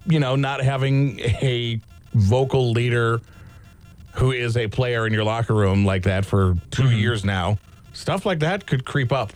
you 0.06 0.20
know, 0.20 0.36
not 0.36 0.62
having 0.62 1.20
a 1.20 1.80
vocal 2.14 2.72
leader 2.72 3.22
who 4.14 4.32
is 4.32 4.58
a 4.58 4.68
player 4.68 5.08
in 5.08 5.14
your 5.14 5.24
locker 5.24 5.54
room 5.54 5.86
like 5.86 6.04
that 6.04 6.26
for 6.26 6.56
2 6.72 6.84
mm-hmm. 6.84 6.98
years 6.98 7.24
now, 7.24 7.58
stuff 7.94 8.26
like 8.26 8.40
that 8.40 8.66
could 8.66 8.84
creep 8.84 9.14
up. 9.14 9.32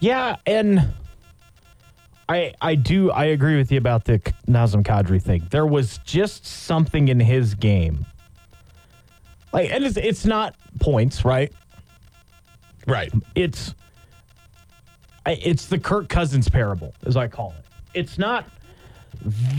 Yeah, 0.00 0.36
and 0.44 0.92
I 2.28 2.52
I 2.60 2.74
do 2.74 3.10
I 3.10 3.26
agree 3.26 3.56
with 3.56 3.72
you 3.72 3.78
about 3.78 4.04
the 4.04 4.18
Nazem 4.46 4.82
Kadri 4.82 5.22
thing. 5.22 5.46
There 5.50 5.64
was 5.64 5.98
just 6.04 6.44
something 6.44 7.08
in 7.08 7.20
his 7.20 7.54
game. 7.54 8.04
Like 9.52 9.70
and 9.70 9.84
it's 9.84 9.96
it's 9.96 10.24
not 10.24 10.54
points, 10.80 11.24
right? 11.24 11.52
Right. 12.86 13.12
It's 13.34 13.74
it's 15.26 15.66
the 15.66 15.78
Kirk 15.78 16.08
Cousins 16.08 16.48
parable, 16.48 16.94
as 17.04 17.16
I 17.16 17.28
call 17.28 17.54
it. 17.58 17.64
It's 17.94 18.18
not 18.18 18.46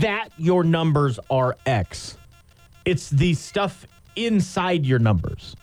that 0.00 0.30
your 0.38 0.64
numbers 0.64 1.18
are 1.30 1.56
X. 1.66 2.16
It's 2.84 3.10
the 3.10 3.34
stuff 3.34 3.86
inside 4.16 4.86
your 4.86 4.98
numbers. 4.98 5.56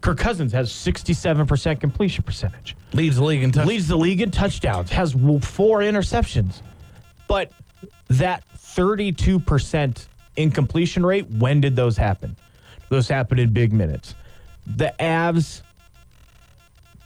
Kirk 0.00 0.18
Cousins 0.18 0.52
has 0.52 0.70
67% 0.70 1.80
completion 1.80 2.22
percentage 2.22 2.76
Leads 2.92 3.16
the 3.16 3.24
league 3.24 3.42
in 3.42 3.50
leads 3.66 3.88
the 3.88 3.96
league 3.96 4.20
in 4.20 4.30
touchdowns, 4.30 4.90
has 4.90 5.12
four 5.12 5.80
interceptions. 5.80 6.62
But 7.26 7.50
that 8.08 8.44
32% 8.56 10.06
incompletion 10.36 11.04
rate, 11.04 11.28
when 11.30 11.60
did 11.60 11.76
those 11.76 11.96
happen? 11.96 12.36
Those 12.88 13.08
happen 13.08 13.38
in 13.38 13.52
big 13.52 13.72
minutes. 13.72 14.14
The 14.66 14.94
Avs 14.98 15.62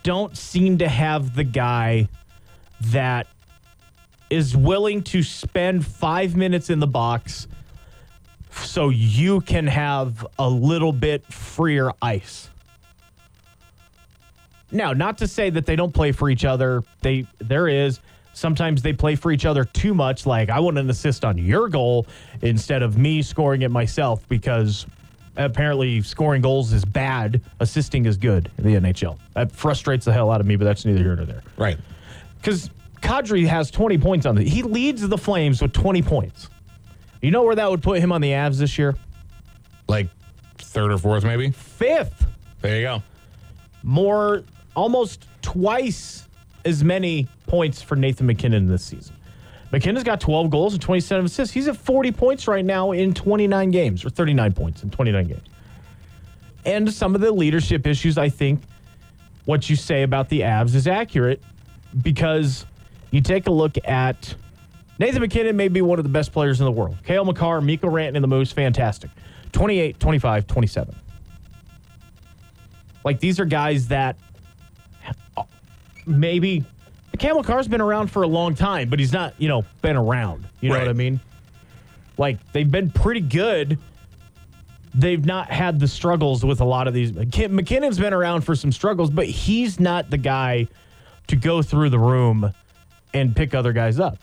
don't 0.02 0.36
seem 0.36 0.78
to 0.78 0.88
have 0.88 1.34
the 1.34 1.44
guy 1.44 2.08
that 2.80 3.26
is 4.30 4.56
willing 4.56 5.02
to 5.02 5.22
spend 5.22 5.84
five 5.84 6.36
minutes 6.36 6.70
in 6.70 6.78
the 6.78 6.86
box 6.86 7.48
so 8.50 8.88
you 8.88 9.40
can 9.42 9.66
have 9.66 10.26
a 10.38 10.48
little 10.48 10.92
bit 10.92 11.24
freer 11.32 11.92
ice. 12.00 12.48
Now, 14.72 14.92
not 14.92 15.18
to 15.18 15.26
say 15.26 15.50
that 15.50 15.66
they 15.66 15.76
don't 15.76 15.92
play 15.92 16.12
for 16.12 16.30
each 16.30 16.44
other. 16.44 16.82
They 17.02 17.26
there 17.38 17.68
is 17.68 18.00
sometimes 18.32 18.82
they 18.82 18.92
play 18.92 19.16
for 19.16 19.32
each 19.32 19.44
other 19.44 19.64
too 19.64 19.94
much. 19.94 20.26
Like 20.26 20.48
I 20.48 20.60
want 20.60 20.78
an 20.78 20.88
assist 20.90 21.24
on 21.24 21.38
your 21.38 21.68
goal 21.68 22.06
instead 22.42 22.82
of 22.82 22.96
me 22.96 23.22
scoring 23.22 23.62
it 23.62 23.70
myself 23.70 24.26
because 24.28 24.86
apparently 25.36 26.02
scoring 26.02 26.42
goals 26.42 26.72
is 26.72 26.84
bad, 26.84 27.40
assisting 27.60 28.06
is 28.06 28.16
good 28.16 28.50
in 28.58 28.64
the 28.64 28.74
NHL. 28.74 29.18
That 29.34 29.52
frustrates 29.52 30.04
the 30.04 30.12
hell 30.12 30.30
out 30.30 30.40
of 30.40 30.46
me, 30.46 30.56
but 30.56 30.64
that's 30.64 30.84
neither 30.84 30.98
here 30.98 31.16
nor 31.16 31.26
there. 31.26 31.42
right. 31.56 31.78
Because 32.36 32.70
Kadri 33.02 33.46
has 33.46 33.70
20 33.70 33.98
points 33.98 34.24
on 34.26 34.34
the 34.34 34.42
he 34.42 34.62
leads 34.62 35.06
the 35.06 35.18
Flames 35.18 35.60
with 35.60 35.72
20 35.72 36.00
points. 36.02 36.48
You 37.20 37.30
know 37.30 37.42
where 37.42 37.54
that 37.54 37.70
would 37.70 37.82
put 37.82 37.98
him 38.00 38.12
on 38.12 38.20
the 38.20 38.30
Avs 38.30 38.58
this 38.58 38.78
year? 38.78 38.94
Like 39.88 40.08
third 40.58 40.90
or 40.92 40.98
fourth, 40.98 41.24
maybe. 41.24 41.50
Fifth. 41.50 42.26
There 42.62 42.76
you 42.76 42.82
go. 42.82 43.02
more 43.82 44.44
almost 44.76 45.26
twice 45.42 46.28
as 46.64 46.84
many 46.84 47.26
points 47.46 47.82
for 47.82 47.96
Nathan 47.96 48.26
MacKinnon 48.26 48.66
this 48.66 48.84
season. 48.84 49.16
MacKinnon's 49.72 50.04
got 50.04 50.20
12 50.20 50.50
goals 50.50 50.72
and 50.72 50.82
27 50.82 51.26
assists. 51.26 51.54
He's 51.54 51.68
at 51.68 51.76
40 51.76 52.12
points 52.12 52.48
right 52.48 52.64
now 52.64 52.92
in 52.92 53.14
29 53.14 53.70
games, 53.70 54.04
or 54.04 54.10
39 54.10 54.52
points 54.52 54.82
in 54.82 54.90
29 54.90 55.28
games. 55.28 55.46
And 56.64 56.92
some 56.92 57.14
of 57.14 57.20
the 57.20 57.30
leadership 57.30 57.86
issues, 57.86 58.18
I 58.18 58.28
think 58.28 58.60
what 59.44 59.70
you 59.70 59.76
say 59.76 60.02
about 60.02 60.28
the 60.28 60.40
Avs 60.40 60.74
is 60.74 60.86
accurate 60.86 61.42
because 62.02 62.66
you 63.10 63.20
take 63.20 63.46
a 63.46 63.50
look 63.50 63.76
at 63.84 64.34
Nathan 64.98 65.22
MacKinnon 65.22 65.56
may 65.56 65.68
be 65.68 65.80
one 65.80 65.98
of 65.98 66.04
the 66.04 66.10
best 66.10 66.32
players 66.32 66.60
in 66.60 66.66
the 66.66 66.72
world. 66.72 66.96
Cale 67.04 67.24
Makar, 67.24 67.60
Mikko 67.60 67.88
Rantanen, 67.88 68.16
and 68.16 68.24
the 68.24 68.28
Moose, 68.28 68.52
fantastic. 68.52 69.10
28, 69.52 69.98
25, 69.98 70.46
27. 70.46 70.94
Like 73.04 73.18
these 73.18 73.40
are 73.40 73.46
guys 73.46 73.88
that 73.88 74.16
uh, 75.36 75.44
maybe 76.06 76.64
Cam 77.20 77.36
Makar's 77.36 77.68
been 77.68 77.82
around 77.82 78.10
for 78.10 78.22
a 78.22 78.26
long 78.26 78.54
time, 78.54 78.88
but 78.88 78.98
he's 78.98 79.12
not, 79.12 79.34
you 79.38 79.46
know, 79.46 79.62
been 79.82 79.94
around. 79.96 80.46
You 80.60 80.70
know 80.70 80.76
Right. 80.76 80.82
what 80.86 80.90
I 80.90 80.94
mean? 80.94 81.20
Like 82.16 82.38
they've 82.52 82.70
been 82.70 82.90
pretty 82.90 83.20
good. 83.20 83.78
They've 84.94 85.24
not 85.24 85.50
had 85.50 85.78
the 85.78 85.86
struggles 85.86 86.44
with 86.44 86.60
a 86.60 86.64
lot 86.64 86.88
of 86.88 86.94
these. 86.94 87.12
McKin- 87.12 87.50
MacKinnon's 87.50 87.98
been 87.98 88.14
around 88.14 88.40
for 88.40 88.56
some 88.56 88.72
struggles, 88.72 89.10
but 89.10 89.26
he's 89.26 89.78
not 89.78 90.08
the 90.10 90.16
guy 90.18 90.66
to 91.28 91.36
go 91.36 91.60
through 91.62 91.90
the 91.90 91.98
room 91.98 92.52
and 93.14 93.36
pick 93.36 93.54
other 93.54 93.72
guys 93.74 94.00
up. 94.00 94.18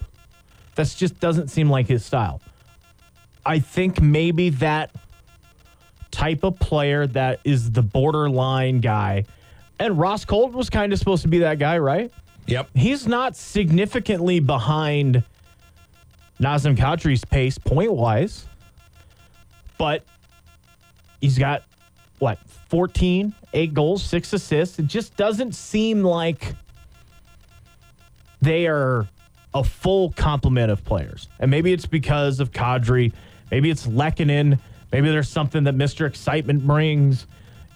That 0.75 0.93
just 0.97 1.19
doesn't 1.19 1.49
seem 1.49 1.69
like 1.69 1.87
his 1.87 2.03
style. 2.03 2.41
I 3.45 3.59
think 3.59 4.01
maybe 4.01 4.49
that 4.49 4.91
type 6.11 6.43
of 6.43 6.57
player 6.59 7.05
that 7.07 7.39
is 7.43 7.71
the 7.71 7.83
borderline 7.83 8.79
guy. 8.81 9.25
And 9.79 9.97
Ross 9.99 10.25
Colt 10.25 10.51
was 10.53 10.69
kind 10.71 10.91
of 10.91 10.99
supposed 10.99 11.21
to 11.21 11.27
be 11.27 11.39
that 11.39 11.59
guy, 11.59 11.77
right? 11.77 12.11
Yep. 12.47 12.69
He's 12.73 13.05
not 13.05 13.35
significantly 13.35 14.39
behind 14.39 15.23
Nazem 16.39 16.77
Kadri's 16.77 17.25
pace 17.25 17.57
point 17.57 17.91
wise, 17.91 18.45
but 19.77 20.03
he's 21.19 21.37
got 21.37 21.63
what 22.19 22.39
14, 22.69 23.33
eight 23.53 23.73
goals, 23.73 24.03
six 24.03 24.31
assists. 24.33 24.79
It 24.79 24.87
just 24.87 25.15
doesn't 25.17 25.55
seem 25.55 26.03
like 26.03 26.55
they 28.41 28.67
are 28.67 29.07
a 29.53 29.63
full 29.63 30.11
complement 30.13 30.71
of 30.71 30.83
players. 30.85 31.27
And 31.39 31.51
maybe 31.51 31.73
it's 31.73 31.85
because 31.85 32.39
of 32.39 32.51
Kadri, 32.51 33.11
maybe 33.51 33.69
it's 33.69 33.87
Lehkonen, 33.87 34.59
maybe 34.91 35.09
there's 35.09 35.29
something 35.29 35.63
that 35.65 35.75
Mr. 35.75 36.07
Excitement 36.07 36.65
brings. 36.65 37.27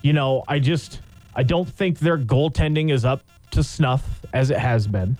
You 0.02 0.14
know, 0.14 0.44
I 0.48 0.60
just 0.60 1.02
I 1.36 1.44
don't 1.44 1.68
think 1.68 2.00
their 2.00 2.18
goaltending 2.18 2.92
is 2.92 3.06
up 3.06 3.22
to 3.52 3.64
snuff 3.64 4.04
as 4.34 4.50
it 4.52 4.58
has 4.58 4.88
been. 4.88 5.18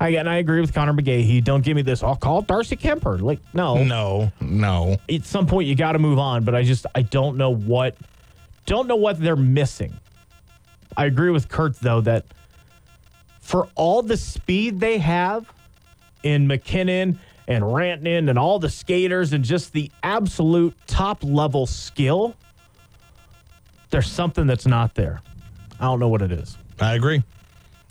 I, 0.00 0.10
and 0.10 0.28
I 0.28 0.36
agree 0.36 0.60
with 0.60 0.74
Connor 0.74 0.92
McGahey. 0.92 1.42
Don't 1.42 1.64
give 1.64 1.74
me 1.74 1.82
this. 1.82 2.02
I'll 2.02 2.16
call 2.16 2.42
Darcy 2.42 2.76
Kuemper. 2.76 3.20
Like, 3.20 3.40
no, 3.54 3.82
No, 3.82 4.30
no. 4.40 4.96
at 5.10 5.24
some 5.24 5.46
point 5.46 5.66
you 5.68 5.74
got 5.74 5.92
to 5.92 5.98
move 5.98 6.18
on. 6.18 6.44
But 6.44 6.54
I 6.54 6.62
just 6.64 6.84
I 6.94 7.02
don't 7.02 7.36
know 7.38 7.50
what 7.54 7.96
don't 8.66 8.86
know 8.88 8.96
what 8.96 9.18
they're 9.20 9.36
missing. 9.36 9.94
I 10.96 11.06
agree 11.06 11.30
with 11.30 11.48
Kurt 11.48 11.76
though 11.80 12.00
that 12.02 12.24
for 13.40 13.68
all 13.74 14.02
the 14.02 14.16
speed 14.16 14.80
they 14.80 14.98
have 14.98 15.50
in 16.22 16.46
MacKinnon 16.46 17.18
and 17.48 17.62
Rantanen 17.64 18.28
and 18.28 18.38
all 18.38 18.58
the 18.58 18.68
skaters 18.68 19.32
and 19.32 19.44
just 19.44 19.72
the 19.72 19.90
absolute 20.02 20.74
top 20.86 21.22
level 21.24 21.64
skill, 21.66 22.34
there's 23.90 24.10
something 24.10 24.46
that's 24.46 24.66
not 24.66 24.94
there. 24.94 25.20
I 25.80 25.84
don't 25.84 26.00
know 26.00 26.08
what 26.08 26.22
it 26.22 26.32
is. 26.32 26.58
I 26.80 26.94
agree. 26.94 27.22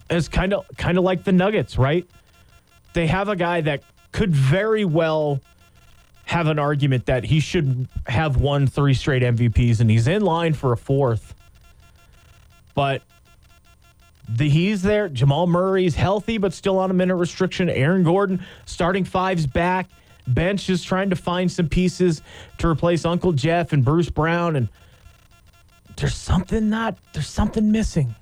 It's 0.10 0.28
kind 0.28 0.54
of 0.54 0.66
kind 0.78 0.98
of 0.98 1.04
like 1.04 1.24
the 1.24 1.32
Nuggets, 1.32 1.78
right? 1.78 2.08
They 2.94 3.08
have 3.08 3.28
a 3.28 3.36
guy 3.36 3.62
that 3.62 3.84
could 4.12 4.34
very 4.34 4.86
well 4.86 5.42
have 6.26 6.48
an 6.48 6.60
argument 6.60 7.06
that 7.06 7.24
he 7.24 7.40
should 7.40 7.88
have 8.08 8.38
won 8.38 8.68
three 8.68 8.94
straight 8.94 9.22
MVPs 9.22 9.80
and 9.80 9.90
he's 9.90 10.08
in 10.08 10.22
line 10.22 10.54
for 10.54 10.74
a 10.74 10.78
fourth. 10.78 11.36
But 12.74 13.04
the, 14.28 14.50
he's 14.50 14.82
there. 14.82 15.08
Jamal 15.08 15.48
Murray's 15.48 15.96
healthy 15.96 16.38
but 16.38 16.54
still 16.54 16.80
on 16.80 16.90
a 16.90 16.94
minute 16.94 17.16
restriction. 17.16 17.70
Aaron 17.70 18.04
Gordon 18.04 18.44
starting 18.66 19.04
fives 19.04 19.46
back. 19.46 19.88
bench 20.28 20.70
is 20.70 20.84
trying 20.84 21.10
to 21.12 21.16
find 21.16 21.52
some 21.52 21.70
pieces 21.70 22.22
to 22.58 22.68
replace 22.68 23.06
Uncle 23.06 23.32
Jeff 23.34 23.72
and 23.74 23.86
Bruce 23.86 24.10
Brown, 24.10 24.56
and 24.56 24.70
there's 25.98 26.16
something 26.16 26.70
not 26.70 26.98
there's 27.14 27.28
something 27.28 27.72
missing. 27.72 28.16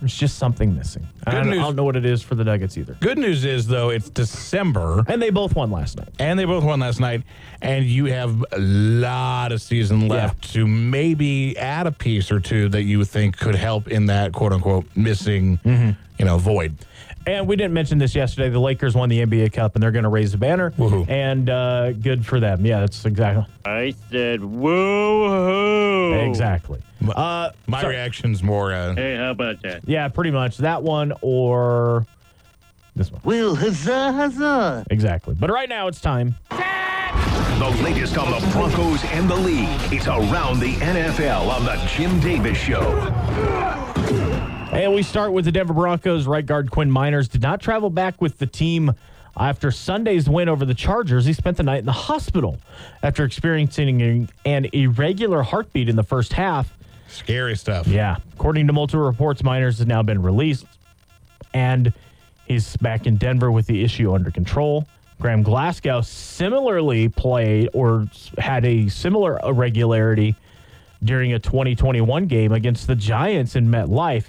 There's 0.00 0.16
just 0.16 0.38
something 0.38 0.74
missing. 0.74 1.06
I 1.26 1.30
Good 1.30 1.44
don't, 1.44 1.52
I 1.54 1.62
don't 1.62 1.76
know 1.76 1.84
what 1.84 1.96
it 1.96 2.04
is 2.04 2.22
for 2.22 2.34
the 2.34 2.44
Nuggets 2.44 2.76
either. 2.76 2.96
Good 3.00 3.18
news 3.18 3.44
is 3.44 3.66
though 3.66 3.90
it's 3.90 4.10
December 4.10 5.04
And 5.08 5.20
they 5.22 5.30
both 5.30 5.54
won 5.56 5.70
last 5.70 5.96
night. 5.96 6.08
and 6.18 6.38
they 6.38 6.44
both 6.44 6.64
won 6.64 6.80
last 6.80 7.00
night, 7.00 7.22
and 7.62 7.84
you 7.84 8.06
have 8.06 8.44
a 8.52 8.58
lot 8.58 9.52
of 9.52 9.62
season 9.62 10.08
left 10.08 10.52
to 10.52 10.66
maybe 10.66 11.56
add 11.58 11.86
a 11.86 11.92
piece 11.92 12.30
or 12.30 12.40
two 12.40 12.68
that 12.70 12.82
you 12.82 13.04
think 13.04 13.38
could 13.38 13.54
help 13.54 13.88
in 13.88 14.06
that 14.06 14.32
quote 14.32 14.52
unquote 14.52 14.84
missing, 14.94 15.58
mm-hmm. 15.64 15.90
you 16.18 16.24
know, 16.24 16.38
void. 16.38 16.76
And 17.26 17.48
we 17.48 17.56
didn't 17.56 17.72
mention 17.74 17.98
this 17.98 18.14
yesterday. 18.14 18.48
The 18.50 18.60
Lakers 18.60 18.94
won 18.94 19.08
the 19.08 19.18
NBA 19.26 19.52
Cup, 19.52 19.74
and 19.74 19.82
they're 19.82 19.90
going 19.90 20.04
to 20.04 20.08
raise 20.08 20.30
the 20.30 20.38
banner. 20.38 20.70
Woohoo. 20.72 21.08
And 21.10 21.50
uh, 21.50 21.90
good 21.92 22.24
for 22.24 22.38
them. 22.38 22.64
Yeah, 22.64 22.78
that's 22.80 23.04
exactly 23.04 23.44
I 23.64 23.94
said, 24.12 24.44
woo 24.44 25.28
hoo. 25.28 26.12
exactly. 26.28 26.80
Uh, 27.08 27.50
My 27.66 27.82
so- 27.82 27.88
reaction's 27.88 28.42
more. 28.44 28.72
Uh, 28.72 28.94
Hey, 28.94 29.16
how 29.16 29.32
about 29.32 29.60
that? 29.62 29.82
yeah, 29.88 30.06
pretty 30.06 30.30
much 30.30 30.58
that 30.58 30.82
one 30.84 31.12
or 31.20 32.06
this 32.94 33.10
one. 33.10 33.20
Will 33.24 33.56
huzzah, 33.56 34.12
huzzah. 34.12 34.84
Exactly. 34.90 35.34
But 35.38 35.50
right 35.50 35.68
now 35.68 35.88
it's 35.88 36.00
time. 36.00 36.36
The 36.50 37.70
latest 37.82 38.16
on 38.18 38.30
the 38.30 38.46
Broncos 38.52 39.02
and 39.06 39.28
the 39.28 39.34
league. 39.36 39.68
It's 39.92 40.06
around 40.06 40.60
the 40.60 40.74
NFL 40.74 41.48
on 41.48 41.64
the 41.64 41.74
Jim 41.88 42.20
Davis 42.20 42.56
Show. 42.56 42.82
And 44.72 44.94
we 44.94 45.02
start 45.02 45.32
with 45.32 45.44
the 45.44 45.52
Denver 45.52 45.72
Broncos. 45.72 46.26
Right 46.26 46.44
guard 46.44 46.70
Quinn 46.70 46.90
Meinerz 46.90 47.30
did 47.30 47.40
not 47.42 47.60
travel 47.60 47.88
back 47.88 48.20
with 48.20 48.38
the 48.38 48.46
team 48.46 48.92
after 49.36 49.70
Sunday's 49.70 50.28
win 50.28 50.48
over 50.48 50.64
the 50.64 50.74
Chargers. 50.74 51.24
He 51.24 51.32
spent 51.32 51.56
the 51.56 51.62
night 51.62 51.78
in 51.78 51.86
the 51.86 51.92
hospital 51.92 52.58
after 53.02 53.24
experiencing 53.24 54.28
an 54.44 54.64
irregular 54.72 55.42
heartbeat 55.42 55.88
in 55.88 55.96
the 55.96 56.02
first 56.02 56.32
half. 56.32 56.74
scary 57.08 57.56
stuff. 57.56 57.86
Yeah. 57.86 58.16
According 58.34 58.66
to 58.66 58.72
multiple 58.72 59.04
reports, 59.06 59.42
Meinerz 59.42 59.78
has 59.78 59.86
now 59.86 60.02
been 60.02 60.20
released 60.20 60.66
and 61.54 61.92
he's 62.46 62.76
back 62.78 63.06
in 63.06 63.16
Denver 63.16 63.50
with 63.50 63.66
the 63.66 63.82
issue 63.82 64.12
under 64.12 64.30
control. 64.30 64.86
Graham 65.20 65.42
Glasgow 65.42 66.02
similarly 66.02 67.08
played 67.08 67.70
or 67.72 68.06
had 68.36 68.66
a 68.66 68.88
similar 68.88 69.40
irregularity 69.42 70.36
during 71.02 71.32
a 71.32 71.38
2021 71.38 72.26
game 72.26 72.52
against 72.52 72.86
the 72.86 72.94
Giants 72.96 73.56
in 73.56 73.68
MetLife. 73.68 74.24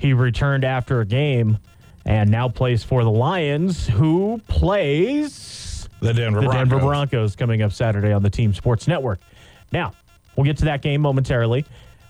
He 0.00 0.14
returned 0.14 0.64
after 0.64 1.02
a 1.02 1.04
game 1.04 1.58
and 2.06 2.30
now 2.30 2.48
plays 2.48 2.82
for 2.82 3.04
the 3.04 3.10
Lions, 3.10 3.86
who 3.86 4.40
plays 4.48 5.90
The 6.00 6.14
Denver 6.14 6.40
the 6.40 6.46
Broncos. 6.46 6.70
Denver 6.70 6.86
Broncos 6.86 7.36
coming 7.36 7.60
up 7.60 7.70
Saturday 7.70 8.10
on 8.10 8.22
the 8.22 8.30
Team 8.30 8.54
Sports 8.54 8.88
Network. 8.88 9.20
Now, 9.72 9.92
we'll 10.34 10.46
get 10.46 10.56
to 10.56 10.64
that 10.64 10.80
game 10.80 11.02
momentarily. 11.02 11.66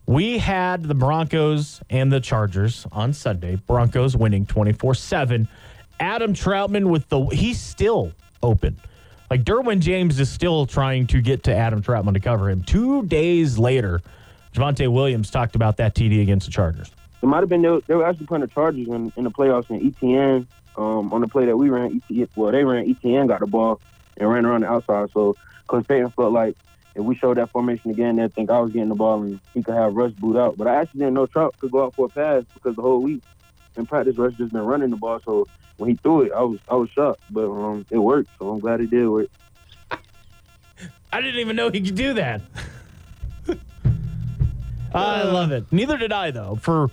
We 0.06 0.38
had 0.38 0.84
the 0.84 0.94
Broncos 0.94 1.80
and 1.90 2.12
the 2.12 2.20
Chargers 2.20 2.86
on 2.92 3.12
Sunday. 3.12 3.56
Broncos 3.56 4.16
winning 4.16 4.46
24 4.46 4.94
7. 4.94 5.48
Adam 5.98 6.32
Trautman 6.32 6.90
with 6.90 7.08
the, 7.08 7.24
he's 7.26 7.58
still 7.58 8.12
open. 8.40 8.76
Like 9.32 9.42
Derwin 9.42 9.80
James 9.80 10.20
is 10.20 10.30
still 10.30 10.64
trying 10.64 11.08
to 11.08 11.20
get 11.20 11.42
to 11.42 11.52
Adam 11.52 11.82
Trautman 11.82 12.14
to 12.14 12.20
cover 12.20 12.50
him. 12.50 12.62
Two 12.62 13.04
days 13.06 13.58
later, 13.58 14.00
Javonte 14.54 14.86
Williams 14.92 15.28
talked 15.28 15.56
about 15.56 15.76
that 15.78 15.96
TD 15.96 16.22
against 16.22 16.46
the 16.46 16.52
Chargers. 16.52 16.92
It 17.22 17.26
might 17.26 17.40
have 17.40 17.48
been 17.48 17.62
they, 17.62 17.80
they 17.86 17.94
were 17.94 18.06
actually 18.06 18.26
playing 18.26 18.42
the 18.42 18.48
Chargers 18.48 18.88
in, 18.88 19.12
in 19.16 19.24
the 19.24 19.30
playoffs, 19.30 19.68
and 19.70 19.82
Etienne 19.84 20.46
um, 20.76 21.12
on 21.12 21.20
the 21.20 21.28
play 21.28 21.46
that 21.46 21.56
we 21.56 21.68
ran, 21.68 22.00
Etienne, 22.02 22.28
well 22.36 22.52
they 22.52 22.64
ran, 22.64 22.88
Etienne 22.88 23.26
got 23.26 23.40
the 23.40 23.46
ball 23.46 23.80
and 24.16 24.30
ran 24.30 24.46
around 24.46 24.62
the 24.62 24.68
outside. 24.68 25.10
So 25.12 25.36
Coach 25.66 25.86
Payton 25.86 26.10
felt 26.10 26.32
like 26.32 26.56
if 26.94 27.02
we 27.02 27.14
showed 27.14 27.36
that 27.36 27.50
formation 27.50 27.90
again, 27.90 28.16
they'd 28.16 28.34
think 28.34 28.50
I 28.50 28.58
was 28.60 28.72
getting 28.72 28.88
the 28.88 28.94
ball 28.94 29.22
and 29.22 29.40
he 29.54 29.62
could 29.62 29.74
have 29.74 29.94
Rush 29.94 30.12
boot 30.12 30.36
out. 30.36 30.56
But 30.56 30.66
I 30.66 30.80
actually 30.80 31.00
didn't 31.00 31.14
know 31.14 31.26
Trout 31.26 31.54
could 31.58 31.70
go 31.70 31.84
out 31.84 31.94
for 31.94 32.06
a 32.06 32.08
pass 32.08 32.44
because 32.54 32.76
the 32.76 32.82
whole 32.82 33.02
week 33.02 33.22
in 33.76 33.86
practice 33.86 34.16
Rush 34.16 34.34
just 34.34 34.52
been 34.52 34.62
running 34.62 34.90
the 34.90 34.96
ball. 34.96 35.20
So 35.24 35.46
when 35.76 35.90
he 35.90 35.96
threw 35.96 36.22
it, 36.22 36.32
I 36.32 36.42
was 36.42 36.58
I 36.68 36.74
was 36.74 36.90
shocked, 36.90 37.22
but 37.30 37.48
um, 37.50 37.86
it 37.90 37.98
worked. 37.98 38.30
So 38.38 38.50
I'm 38.50 38.58
glad 38.60 38.80
it 38.80 38.90
did 38.90 39.08
work. 39.08 39.28
I 41.12 41.20
didn't 41.20 41.40
even 41.40 41.56
know 41.56 41.70
he 41.70 41.80
could 41.80 41.94
do 41.94 42.14
that. 42.14 42.40
I 44.94 45.22
love 45.22 45.52
it. 45.52 45.64
Neither 45.70 45.96
did 45.96 46.12
I, 46.12 46.30
though. 46.32 46.56
For 46.56 46.90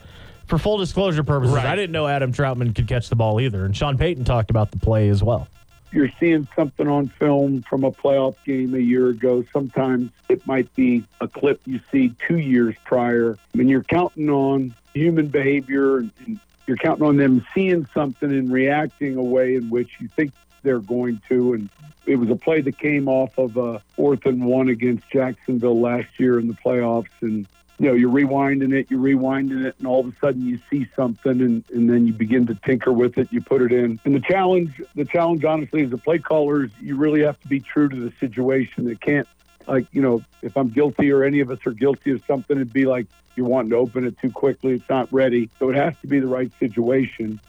for 0.47 0.57
full 0.57 0.77
disclosure 0.77 1.23
purposes, 1.23 1.55
Right. 1.55 1.65
I 1.65 1.75
didn't 1.75 1.91
know 1.91 2.07
Adam 2.07 2.31
Trautman 2.33 2.73
could 2.75 2.88
catch 2.88 3.10
the 3.10 3.15
ball 3.15 3.39
either. 3.41 3.65
And 3.65 3.75
Sean 3.75 3.97
Payton 3.97 4.23
talked 4.23 4.49
about 4.49 4.71
the 4.71 4.77
play 4.79 5.10
as 5.10 5.21
well. 5.23 5.47
you're 5.91 6.10
seeing 6.19 6.47
something 6.55 6.88
on 6.88 7.07
film 7.07 7.63
from 7.69 7.83
a 7.86 7.91
playoff 7.91 8.36
game 8.45 8.75
a 8.75 8.79
year 8.79 9.07
ago. 9.10 9.43
Sometimes 9.53 10.12
it 10.27 10.45
might 10.45 10.73
be 10.75 11.03
a 11.21 11.27
clip 11.27 11.62
you 11.65 11.79
see 11.91 12.13
two 12.27 12.38
years 12.39 12.75
prior. 12.86 13.38
I 13.53 13.57
mean, 13.57 13.69
you're 13.69 13.83
counting 13.83 14.29
on 14.29 14.75
human 14.93 15.27
behavior 15.27 15.97
and, 15.99 16.12
and 16.25 16.39
you're 16.67 16.77
counting 16.77 17.05
on 17.05 17.15
them 17.15 17.45
seeing 17.55 17.88
something 17.93 18.29
and 18.29 18.51
reacting 18.51 19.15
a 19.15 19.23
way 19.23 19.55
in 19.55 19.69
which 19.69 19.89
you 19.99 20.10
think 20.10 20.33
they're 20.63 20.79
going 20.79 21.21
to. 21.29 21.53
And 21.53 21.69
it 22.05 22.17
was 22.17 22.29
a 22.29 22.36
play 22.36 22.60
that 22.62 22.77
came 22.77 23.07
off 23.07 23.38
of 23.38 23.55
a 23.55 23.81
fourth 23.95 24.25
and 24.25 24.43
one 24.45 24.67
against 24.67 25.10
Jacksonville 25.10 25.79
last 25.79 26.19
year 26.19 26.38
in 26.38 26.47
the 26.49 26.53
playoffs. 26.55 27.07
And 27.21 27.47
you 27.79 27.87
know, 27.87 27.93
you're 27.93 28.11
rewinding 28.11 28.73
it, 28.73 28.89
you're 28.89 28.99
rewinding 28.99 29.65
it, 29.65 29.75
and 29.77 29.87
all 29.87 29.99
of 29.99 30.07
a 30.07 30.17
sudden 30.19 30.45
you 30.45 30.59
see 30.69 30.87
something, 30.95 31.41
and, 31.41 31.63
and 31.71 31.89
then 31.89 32.07
you 32.07 32.13
begin 32.13 32.47
to 32.47 32.55
tinker 32.55 32.91
with 32.91 33.17
it. 33.17 33.27
You 33.31 33.41
put 33.41 33.61
it 33.61 33.71
in, 33.71 33.99
and 34.03 34.15
the 34.15 34.19
challenge, 34.19 34.81
the 34.95 35.05
challenge, 35.05 35.43
honestly, 35.45 35.83
as 35.83 35.91
a 35.91 35.97
play 35.97 36.17
caller, 36.17 36.65
is 36.65 36.71
you 36.81 36.95
really 36.95 37.21
have 37.21 37.39
to 37.41 37.47
be 37.47 37.59
true 37.59 37.87
to 37.87 37.95
the 37.95 38.11
situation. 38.19 38.89
It 38.89 38.99
can't, 38.99 39.27
like, 39.67 39.85
you 39.91 40.01
know, 40.01 40.23
if 40.41 40.57
I'm 40.57 40.69
guilty 40.69 41.11
or 41.11 41.23
any 41.23 41.39
of 41.39 41.51
us 41.51 41.59
are 41.67 41.71
guilty 41.71 42.11
of 42.11 42.23
something, 42.25 42.57
it'd 42.57 42.73
be 42.73 42.85
like 42.85 43.05
you're 43.35 43.47
wanting 43.47 43.69
to 43.69 43.77
open 43.77 44.05
it 44.05 44.17
too 44.17 44.31
quickly. 44.31 44.73
It's 44.73 44.89
not 44.89 45.11
ready, 45.13 45.49
so 45.59 45.69
it 45.69 45.75
has 45.75 45.93
to 46.01 46.07
be 46.07 46.19
the 46.19 46.27
right 46.27 46.51
situation. 46.59 47.39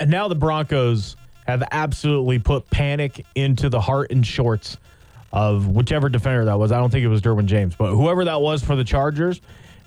And 0.00 0.10
now 0.10 0.28
the 0.28 0.34
Broncos 0.34 1.16
have 1.46 1.62
absolutely 1.70 2.38
put 2.38 2.70
panic 2.70 3.26
into 3.34 3.68
the 3.68 3.80
heart 3.80 4.10
and 4.10 4.26
shorts 4.26 4.78
of 5.34 5.66
whichever 5.66 6.08
defender 6.08 6.44
that 6.46 6.58
was. 6.58 6.70
I 6.72 6.78
don't 6.78 6.90
think 6.90 7.04
it 7.04 7.08
was 7.08 7.20
Derwin 7.20 7.46
James, 7.46 7.74
but 7.74 7.92
whoever 7.92 8.24
that 8.24 8.40
was 8.40 8.62
for 8.62 8.76
the 8.76 8.84
Chargers. 8.84 9.40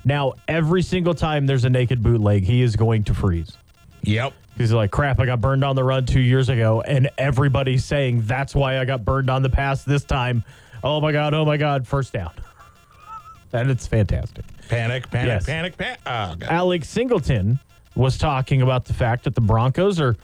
Now, 0.03 0.33
every 0.47 0.81
single 0.81 1.13
time 1.13 1.45
there's 1.47 1.63
a 1.63 1.69
naked 1.69 2.03
bootleg, 2.03 2.43
he 2.43 2.62
is 2.62 2.75
going 2.75 3.05
to 3.05 3.13
freeze. 3.13 3.53
Yep. 4.03 4.33
He's 4.57 4.73
like, 4.73 4.91
crap, 4.91 5.19
I 5.21 5.25
got 5.25 5.39
burned 5.39 5.63
on 5.63 5.75
the 5.77 5.83
run 5.83 6.05
two 6.05 6.19
years 6.19 6.49
ago, 6.49 6.81
and 6.81 7.10
everybody's 7.17 7.86
saying 7.86 8.23
that's 8.25 8.53
why 8.53 8.79
I 8.79 8.86
got 8.86 9.05
burned 9.05 9.29
on 9.29 9.41
the 9.41 9.49
pass 9.49 9.83
this 9.83 10.03
time. 10.03 10.43
Oh 10.83 10.99
my 10.99 11.12
God, 11.13 11.33
oh 11.33 11.45
my 11.45 11.55
God, 11.57 11.88
first 11.88 12.12
down. 12.13 12.31
and 13.53 13.71
it's 13.71 13.88
fantastic. 13.88 14.43
Panic, 14.67 15.10
panic, 15.10 15.27
Yes. 15.27 15.45
panic, 15.45 15.77
panic. 15.77 15.99
Oh, 16.05 16.36
Alex 16.49 16.89
Singleton 16.89 17.60
was 17.95 18.17
talking 18.17 18.62
about 18.62 18.83
the 18.86 18.93
fact 18.93 19.23
that 19.23 19.33
the 19.36 19.41
Broncos 19.41 19.99
are 20.01 20.17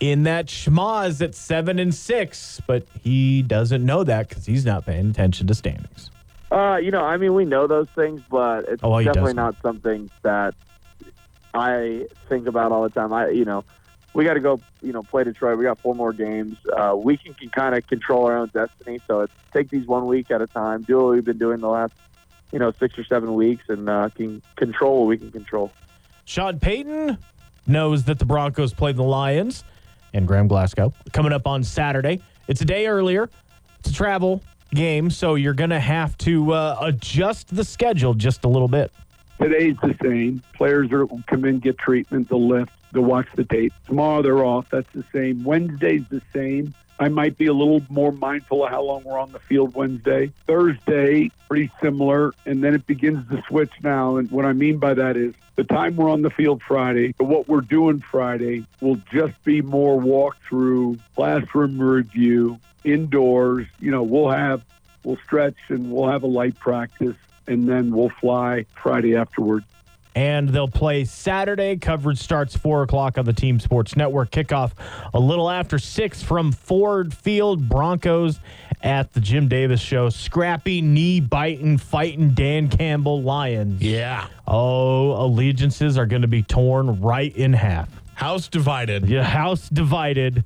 in 0.00 0.22
that 0.22 0.46
schmoz 0.46 1.22
at 1.22 1.34
seven 1.34 1.78
and 1.78 1.94
six, 1.94 2.60
but 2.66 2.86
he 3.02 3.42
doesn't 3.42 3.84
know 3.84 4.02
that 4.02 4.28
because 4.28 4.46
he's 4.46 4.64
not 4.64 4.86
paying 4.86 5.10
attention 5.10 5.46
to 5.46 5.54
standings. 5.54 6.10
Uh, 6.50 6.78
you 6.82 6.90
know, 6.90 7.04
I 7.04 7.16
mean, 7.16 7.34
we 7.34 7.44
know 7.44 7.66
those 7.66 7.88
things, 7.94 8.22
but 8.28 8.64
it's 8.66 8.82
Oh, 8.82 8.90
well, 8.90 9.04
definitely 9.04 9.34
not 9.34 9.54
something 9.62 10.10
that 10.22 10.54
I 11.54 12.06
think 12.28 12.48
about 12.48 12.72
all 12.72 12.82
the 12.82 12.90
time. 12.90 13.12
I, 13.12 13.28
you 13.28 13.44
know, 13.44 13.62
we 14.14 14.24
got 14.24 14.34
to 14.34 14.40
go, 14.40 14.58
you 14.82 14.92
know, 14.92 15.02
play 15.02 15.22
Detroit. 15.22 15.58
We 15.58 15.64
got 15.64 15.78
four 15.78 15.94
more 15.94 16.12
games. 16.12 16.56
Uh, 16.76 16.96
we 16.96 17.16
can, 17.16 17.34
can 17.34 17.50
kind 17.50 17.76
of 17.76 17.86
control 17.86 18.26
our 18.26 18.38
own 18.38 18.50
destiny. 18.52 18.98
So 19.06 19.20
it's 19.20 19.32
take 19.52 19.70
these 19.70 19.86
one 19.86 20.06
week 20.06 20.30
at 20.30 20.42
a 20.42 20.48
time. 20.48 20.82
Do 20.82 20.96
what 20.96 21.14
we've 21.14 21.24
been 21.24 21.38
doing 21.38 21.60
the 21.60 21.68
last, 21.68 21.92
you 22.50 22.58
know, 22.58 22.72
six 22.72 22.98
or 22.98 23.04
seven 23.04 23.34
weeks, 23.34 23.64
and 23.68 23.88
uh, 23.88 24.08
can 24.08 24.42
control 24.56 25.00
what 25.00 25.08
we 25.08 25.18
can 25.18 25.30
control. 25.30 25.70
Sean 26.24 26.58
Payton 26.58 27.18
knows 27.66 28.04
that 28.04 28.18
the 28.18 28.24
Broncos 28.24 28.72
play 28.72 28.92
the 28.92 29.04
Lions 29.04 29.62
and 30.12 30.26
Graham 30.26 30.48
Glasgow 30.48 30.92
coming 31.12 31.32
up 31.32 31.46
on 31.46 31.62
Saturday. 31.62 32.20
It's 32.48 32.60
a 32.60 32.64
day 32.64 32.86
earlier. 32.86 33.30
It's 33.78 33.90
a 33.90 33.94
travel 33.94 34.42
game, 34.74 35.10
so 35.10 35.34
you're 35.34 35.54
going 35.54 35.70
to 35.70 35.80
have 35.80 36.16
to 36.18 36.52
uh, 36.52 36.78
adjust 36.80 37.54
the 37.54 37.64
schedule 37.64 38.14
just 38.14 38.44
a 38.44 38.48
little 38.48 38.68
bit. 38.68 38.92
Today's 39.40 39.76
the 39.82 39.96
same. 40.02 40.42
Players 40.54 40.92
are 40.92 41.06
come 41.26 41.44
in, 41.44 41.60
get 41.60 41.78
treatment, 41.78 42.28
they'll 42.28 42.46
lift, 42.46 42.72
they'll 42.92 43.02
watch 43.02 43.26
the 43.34 43.44
tape. 43.44 43.72
Tomorrow 43.86 44.22
they're 44.22 44.44
off. 44.44 44.66
That's 44.70 44.92
the 44.92 45.04
same. 45.14 45.44
Wednesday's 45.44 46.02
the 46.10 46.20
same. 46.34 46.74
I 47.00 47.08
might 47.08 47.38
be 47.38 47.46
a 47.46 47.54
little 47.54 47.82
more 47.88 48.12
mindful 48.12 48.62
of 48.62 48.70
how 48.70 48.82
long 48.82 49.04
we're 49.04 49.18
on 49.18 49.32
the 49.32 49.38
field 49.38 49.74
Wednesday. 49.74 50.30
Thursday, 50.46 51.30
pretty 51.48 51.70
similar, 51.82 52.34
and 52.44 52.62
then 52.62 52.74
it 52.74 52.86
begins 52.86 53.26
to 53.30 53.42
switch 53.48 53.72
now. 53.82 54.18
And 54.18 54.30
what 54.30 54.44
I 54.44 54.52
mean 54.52 54.76
by 54.76 54.92
that 54.92 55.16
is 55.16 55.34
the 55.56 55.64
time 55.64 55.96
we're 55.96 56.10
on 56.10 56.20
the 56.20 56.28
field 56.28 56.62
Friday, 56.62 57.14
what 57.18 57.48
we're 57.48 57.62
doing 57.62 58.00
Friday 58.00 58.66
will 58.82 59.00
just 59.10 59.42
be 59.44 59.62
more 59.62 59.98
walkthrough, 59.98 61.00
classroom 61.14 61.80
review, 61.80 62.58
indoors. 62.84 63.66
You 63.78 63.90
know, 63.92 64.02
we'll 64.02 64.30
have 64.30 64.62
we'll 65.02 65.18
stretch 65.24 65.56
and 65.68 65.90
we'll 65.90 66.10
have 66.10 66.22
a 66.22 66.26
light 66.28 66.58
practice 66.58 67.16
and 67.46 67.66
then 67.66 67.96
we'll 67.96 68.12
fly 68.20 68.66
Friday 68.74 69.16
afterward. 69.16 69.64
And 70.14 70.48
they'll 70.48 70.68
play 70.68 71.04
Saturday. 71.04 71.76
Coverage 71.76 72.18
starts 72.18 72.56
4 72.56 72.82
o'clock 72.82 73.18
on 73.18 73.24
the 73.24 73.32
Team 73.32 73.60
Sports 73.60 73.96
Network. 73.96 74.30
Kickoff 74.30 74.72
a 75.14 75.20
little 75.20 75.48
after 75.48 75.78
6 75.78 76.22
from 76.22 76.52
Ford 76.52 77.14
Field. 77.14 77.68
Broncos 77.68 78.40
at 78.82 79.12
the 79.12 79.20
Jim 79.20 79.48
Davis 79.48 79.80
Show. 79.80 80.08
Scrappy, 80.08 80.82
knee 80.82 81.20
biting, 81.20 81.78
fighting 81.78 82.30
Dan 82.30 82.68
Campbell 82.68 83.22
Lions. 83.22 83.80
Yeah. 83.82 84.26
Oh, 84.46 85.12
allegiances 85.24 85.96
are 85.96 86.06
going 86.06 86.22
to 86.22 86.28
be 86.28 86.42
torn 86.42 87.00
right 87.00 87.34
in 87.36 87.52
half. 87.52 87.88
House 88.14 88.48
divided. 88.48 89.08
Yeah, 89.08 89.22
house 89.22 89.68
divided. 89.68 90.44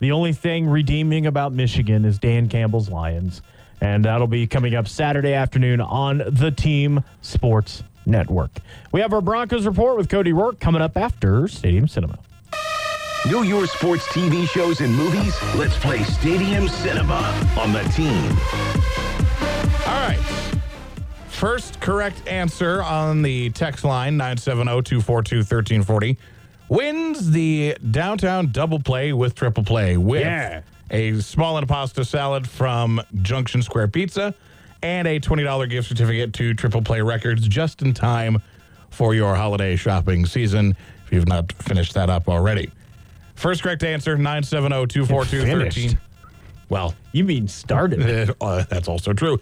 The 0.00 0.12
only 0.12 0.32
thing 0.32 0.66
redeeming 0.66 1.26
about 1.26 1.52
Michigan 1.52 2.04
is 2.04 2.18
Dan 2.18 2.48
Campbell's 2.48 2.90
Lions. 2.90 3.42
And 3.80 4.04
that'll 4.04 4.26
be 4.26 4.46
coming 4.46 4.74
up 4.74 4.88
Saturday 4.88 5.34
afternoon 5.34 5.80
on 5.80 6.22
the 6.26 6.50
Team 6.50 7.04
Sports 7.22 7.82
Network. 8.06 8.50
We 8.92 9.00
have 9.00 9.12
our 9.12 9.20
Broncos 9.20 9.66
report 9.66 9.96
with 9.96 10.08
Cody 10.08 10.32
Rourke 10.32 10.60
coming 10.60 10.82
up 10.82 10.96
after 10.96 11.48
Stadium 11.48 11.88
Cinema. 11.88 12.18
Know 13.30 13.42
your 13.42 13.66
sports 13.66 14.06
TV 14.08 14.46
shows 14.48 14.80
and 14.80 14.94
movies? 14.94 15.34
Let's 15.56 15.78
play 15.78 16.02
Stadium 16.02 16.68
Cinema 16.68 17.14
on 17.58 17.72
the 17.72 17.82
team. 17.94 18.30
All 19.86 20.00
right. 20.08 20.20
First 21.28 21.80
correct 21.80 22.26
answer 22.28 22.82
on 22.82 23.22
the 23.22 23.50
text 23.50 23.84
line 23.84 24.16
970 24.16 24.82
242 24.82 25.36
1340 25.38 26.16
wins 26.68 27.30
the 27.30 27.76
downtown 27.90 28.50
double 28.52 28.78
play 28.80 29.12
with 29.12 29.34
triple 29.34 29.64
play 29.64 29.96
with 29.96 30.22
Yeah. 30.22 30.62
a 30.90 31.20
small 31.20 31.56
and 31.58 31.64
a 31.64 31.66
pasta 31.66 32.04
salad 32.04 32.48
from 32.48 33.00
Junction 33.22 33.62
Square 33.62 33.88
Pizza 33.88 34.34
and 34.84 35.08
a 35.08 35.18
$20 35.18 35.68
gift 35.70 35.88
certificate 35.88 36.34
to 36.34 36.52
Triple 36.52 36.82
Play 36.82 37.00
Records 37.00 37.48
just 37.48 37.80
in 37.80 37.94
time 37.94 38.42
for 38.90 39.14
your 39.14 39.34
holiday 39.34 39.76
shopping 39.76 40.26
season 40.26 40.76
if 41.06 41.12
you've 41.12 41.26
not 41.26 41.50
finished 41.52 41.94
that 41.94 42.10
up 42.10 42.28
already. 42.28 42.70
First 43.34 43.62
correct 43.62 43.82
answer 43.82 44.18
970-242-13. 44.18 45.96
Well, 46.68 46.94
You 47.12 47.24
mean 47.24 47.48
started? 47.48 48.34
uh, 48.42 48.64
that's 48.68 48.86
also 48.86 49.14
true. 49.14 49.40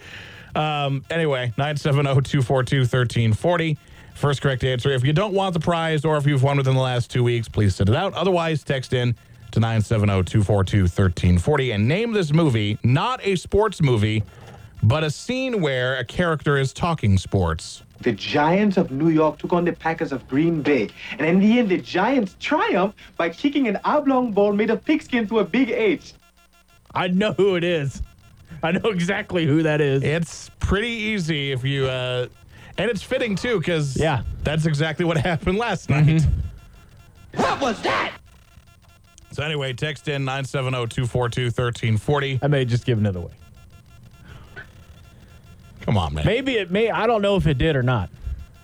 Um, 0.55 1.05
anyway, 1.11 1.53
970-242-1340. 1.59 3.77
First 4.15 4.43
correct 4.43 4.63
answer. 4.63 4.91
If 4.91 5.05
you 5.05 5.13
don't 5.13 5.35
want 5.35 5.55
the 5.55 5.61
prize 5.61 6.05
or 6.05 6.17
if 6.19 6.27
you've 6.27 6.45
won 6.45 6.59
within 6.59 6.75
the 6.75 6.81
last 6.81 7.11
two 7.11 7.25
weeks, 7.25 7.49
please 7.49 7.75
send 7.75 7.89
it 7.89 7.97
out. 7.97 8.15
Otherwise, 8.15 8.63
text 8.63 8.93
in 8.93 9.17
to 9.51 9.59
970-242-1340 9.61 11.75
and 11.75 11.89
name 11.89 12.13
this 12.13 12.33
movie 12.33 12.79
not 12.85 13.19
a 13.27 13.35
sports 13.37 13.83
movie, 13.83 14.23
but 14.83 15.05
a 15.05 15.11
scene 15.11 15.61
where 15.61 15.97
a 15.97 16.05
character 16.05 16.57
is 16.57 16.73
talking 16.73 17.19
sports. 17.19 17.83
The 18.01 18.13
Giants 18.13 18.77
of 18.77 18.91
New 18.91 19.11
York 19.11 19.39
took 19.39 19.53
on 19.53 19.65
the 19.65 19.73
Packers 19.73 20.11
of 20.13 20.27
Green 20.29 20.61
Bay. 20.63 20.89
And 21.19 21.27
in 21.27 21.39
the 21.39 21.59
end, 21.61 21.69
the 21.69 21.79
Giants 21.79 22.35
triumphed 22.41 22.99
by 23.17 23.29
kicking 23.31 23.69
an 23.69 23.79
oblong 23.85 24.33
ball 24.33 24.53
made 24.53 24.71
of 24.71 24.85
pigskin 24.85 25.29
to 25.29 25.39
a 25.39 25.45
big 25.45 25.71
H. 25.71 26.15
I 26.95 27.09
know 27.09 27.33
who 27.33 27.55
it 27.55 27.65
is. 27.65 28.03
I 28.63 28.73
know 28.73 28.91
exactly 28.91 29.47
who 29.47 29.63
that 29.63 29.81
is. 29.81 30.03
It's 30.03 30.51
pretty 30.59 30.89
easy 30.89 31.53
if 31.53 31.65
you, 31.65 31.87
uh, 31.87 32.27
and 32.77 32.91
it's 32.91 33.03
fitting 33.03 33.37
too, 33.37 33.59
because 33.59 33.97
Yeah. 33.97 34.23
that's 34.43 34.67
exactly 34.67 35.05
what 35.05 35.17
happened 35.19 35.59
last 35.59 35.89
night. 35.89 36.23
What 37.35 37.61
was 37.61 37.81
that? 37.83 38.13
So 39.31 39.43
anyway, 39.45 39.73
text 39.73 40.09
in 40.09 40.25
970-242-1340. 40.27 42.41
I 42.43 42.47
may 42.49 42.65
just 42.65 42.85
give 42.85 42.99
another 42.99 43.21
way. 43.21 43.31
Come 45.83 45.97
on, 45.99 46.15
man. 46.15 46.25
Maybe 46.27 46.55
it 46.57 46.71
may. 46.71 46.91
I 46.91 47.07
don't 47.07 47.23
know 47.23 47.37
if 47.37 47.47
it 47.47 47.59
did 47.59 47.77
or 47.77 47.83
not, 47.83 48.09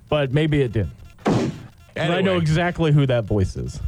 but 0.09 0.33
maybe 0.33 0.61
it 0.63 0.73
did. 0.73 0.89
'Cause 1.25 1.51
I 2.11 2.21
know 2.21 2.37
exactly 2.37 2.93
who 2.93 3.07
that 3.07 3.25
voice 3.25 3.57
is. 3.57 3.81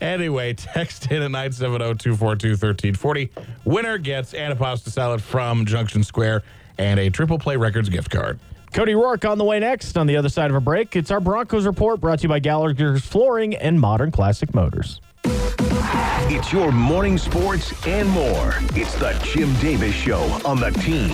Anyway, 0.00 0.52
text 0.54 1.10
in 1.10 1.22
at 1.22 1.30
970-242-1340. 1.30 3.30
Winner 3.64 3.96
gets 3.98 4.32
Anapasta 4.34 4.90
salad 4.90 5.22
from 5.22 5.64
Junction 5.64 6.04
Square 6.04 6.42
and 6.78 7.00
a 7.00 7.08
Triple 7.10 7.38
Play 7.38 7.56
Records 7.56 7.88
gift 7.88 8.10
card. 8.10 8.38
Cody 8.74 8.94
Rourke 8.94 9.24
on 9.24 9.38
the 9.38 9.44
way 9.44 9.58
next. 9.60 9.96
On 9.96 10.06
the 10.06 10.16
other 10.16 10.28
side 10.28 10.50
of 10.50 10.56
a 10.56 10.60
break, 10.60 10.96
it's 10.96 11.10
our 11.10 11.20
Broncos 11.20 11.64
report 11.64 12.00
brought 12.00 12.18
to 12.18 12.24
you 12.24 12.28
by 12.28 12.40
Gallagher's 12.40 13.04
Flooring 13.06 13.54
and 13.54 13.80
Modern 13.80 14.10
Classic 14.10 14.52
Motors. 14.52 15.00
It's 15.24 16.52
your 16.52 16.72
morning 16.72 17.16
sports 17.16 17.72
and 17.86 18.08
more. 18.10 18.54
It's 18.74 18.94
the 18.96 19.16
Jim 19.22 19.54
Davis 19.60 19.94
Show 19.94 20.20
on 20.44 20.58
the 20.58 20.70
team. 20.72 21.10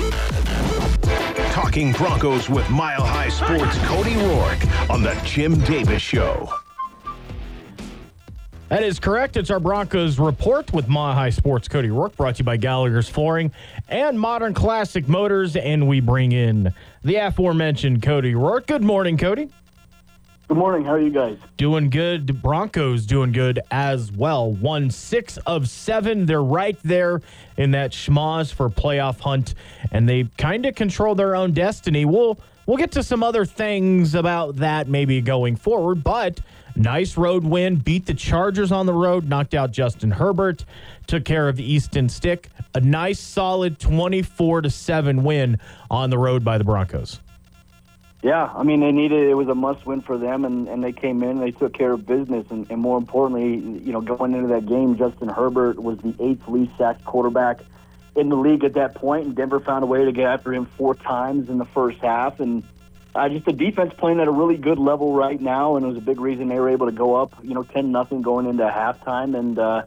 Talking 1.51 1.91
Broncos 1.93 2.49
with 2.49 2.71
Mile 2.71 3.05
High 3.05 3.29
Sports 3.29 3.77
Cody 3.87 4.15
Rourke 4.15 4.89
on 4.89 5.03
the 5.03 5.21
Jim 5.25 5.59
Davis 5.65 6.01
Show. 6.01 6.49
That 8.69 8.85
is 8.85 9.01
correct. 9.01 9.37
It's 9.37 9.51
our 9.51 9.59
Broncos 9.59 10.21
report 10.21 10.73
with 10.73 10.87
Mile 10.87 11.13
High 11.13 11.31
Sports 11.31 11.67
Cody 11.67 11.91
Rourke, 11.91 12.17
brought 12.17 12.37
to 12.37 12.39
you 12.41 12.45
by 12.45 12.57
Gallagher's 12.57 13.09
Flooring 13.09 13.51
and 13.89 14.19
Modern 14.19 14.55
Classic 14.55 15.09
Motors. 15.09 15.57
And 15.57 15.89
we 15.89 15.99
bring 15.99 16.31
in 16.31 16.73
the 17.03 17.17
aforementioned 17.17 18.01
Cody 18.03 18.37
Rourke. 18.37 18.69
Good 18.69 18.85
morning, 18.85 19.19
Cody. 19.19 19.51
Good 20.51 20.59
morning. 20.59 20.85
How 20.85 20.95
are 20.95 21.01
you 21.01 21.11
guys? 21.11 21.39
Doing 21.59 21.91
good. 21.91 22.27
The 22.27 22.33
Broncos 22.33 23.07
doing 23.07 23.31
good 23.31 23.61
as 23.71 24.11
well. 24.11 24.51
Won 24.51 24.91
six 24.91 25.37
of 25.47 25.69
seven. 25.69 26.27
They're 26.27 26.43
right 26.43 26.77
there 26.83 27.23
in 27.57 27.71
that 27.71 27.93
schmoz 27.93 28.53
for 28.53 28.69
playoff 28.69 29.21
hunt, 29.21 29.55
and 29.93 30.09
they 30.09 30.25
kind 30.39 30.67
of 30.67 30.75
control 30.75 31.15
their 31.15 31.37
own 31.37 31.53
destiny. 31.53 32.05
We'll 32.05 32.37
we'll 32.67 32.79
get 32.79 32.91
to 32.93 33.05
some 33.05 33.23
other 33.23 33.45
things 33.45 34.17
about 34.17 34.57
that 34.57 34.89
maybe 34.89 35.21
going 35.21 35.55
forward, 35.55 36.03
but 36.03 36.41
nice 36.75 37.17
road 37.17 37.45
win. 37.45 37.77
Beat 37.77 38.07
the 38.07 38.15
Chargers 38.15 38.73
on 38.73 38.87
the 38.87 38.95
road. 38.95 39.29
Knocked 39.29 39.55
out 39.55 39.71
Justin 39.71 40.11
Herbert. 40.11 40.65
Took 41.07 41.25
care 41.25 41.49
of 41.49 41.61
Easton 41.61 42.09
Stick. 42.09 42.49
A 42.75 42.81
nice 42.81 43.21
solid 43.21 43.79
twenty-four 43.79 44.63
to 44.63 44.71
seven 44.71 45.23
win 45.23 45.61
on 45.93 46.11
the 46.11 46.19
road 46.19 46.43
by 46.43 46.59
the 46.59 46.65
Broncos. 46.65 47.21
Yeah, 48.23 48.53
I 48.55 48.65
mean 48.65 48.81
they 48.81 48.93
needed 48.93 49.29
it 49.29 49.35
was 49.35 49.49
a 49.49 49.55
must 49.55 49.87
win 49.87 50.03
for 50.03 50.19
them, 50.19 50.45
and, 50.45 50.69
and 50.69 50.85
they 50.85 50.93
came 50.93 51.23
in, 51.23 51.31
and 51.31 51.43
they 51.43 51.53
took 51.53 51.73
care 51.73 51.93
of 51.93 52.07
business, 52.07 52.47
and, 52.51 52.71
and 52.71 52.79
more 52.79 52.99
importantly, 52.99 53.55
you 53.57 53.93
know, 53.93 54.03
going 54.03 54.35
into 54.35 54.49
that 54.49 54.67
game, 54.67 54.97
Justin 54.99 55.29
Herbert 55.31 55.83
was 55.83 55.99
the 55.99 56.15
eighth 56.21 56.47
least 56.47 56.73
sacked 56.77 57.03
quarterback 57.05 57.61
in 58.15 58.29
the 58.29 58.37
league 58.37 58.63
at 58.63 58.75
that 58.75 58.95
point, 58.95 59.27
and 59.27 59.35
Denver 59.35 59.59
found 59.61 59.85
a 59.85 59.87
way 59.87 60.05
to 60.05 60.13
get 60.13 60.27
after 60.27 60.53
him 60.53 60.67
four 60.67 60.95
times 60.95 61.49
in 61.49 61.57
the 61.57 61.65
first 61.65 61.99
half, 62.01 62.41
and 62.41 62.63
uh, 63.15 63.27
just 63.31 63.47
the 63.47 63.53
defense 63.55 63.95
playing 63.97 64.21
at 64.21 64.29
a 64.29 64.33
really 64.33 64.59
good 64.59 64.79
level 64.79 65.15
right 65.15 65.41
now, 65.41 65.77
and 65.77 65.87
it 65.87 65.89
was 65.89 65.97
a 65.97 66.03
big 66.03 66.21
reason 66.21 66.49
they 66.49 66.61
were 66.61 66.69
able 66.69 66.87
to 66.87 66.93
go 66.93 67.15
up, 67.15 67.35
you 67.43 67.55
know, 67.55 67.63
ten 67.63 67.91
nothing 67.91 68.21
going 68.23 68.47
into 68.47 68.65
halftime, 68.65 69.39
and. 69.39 69.59
uh 69.59 69.83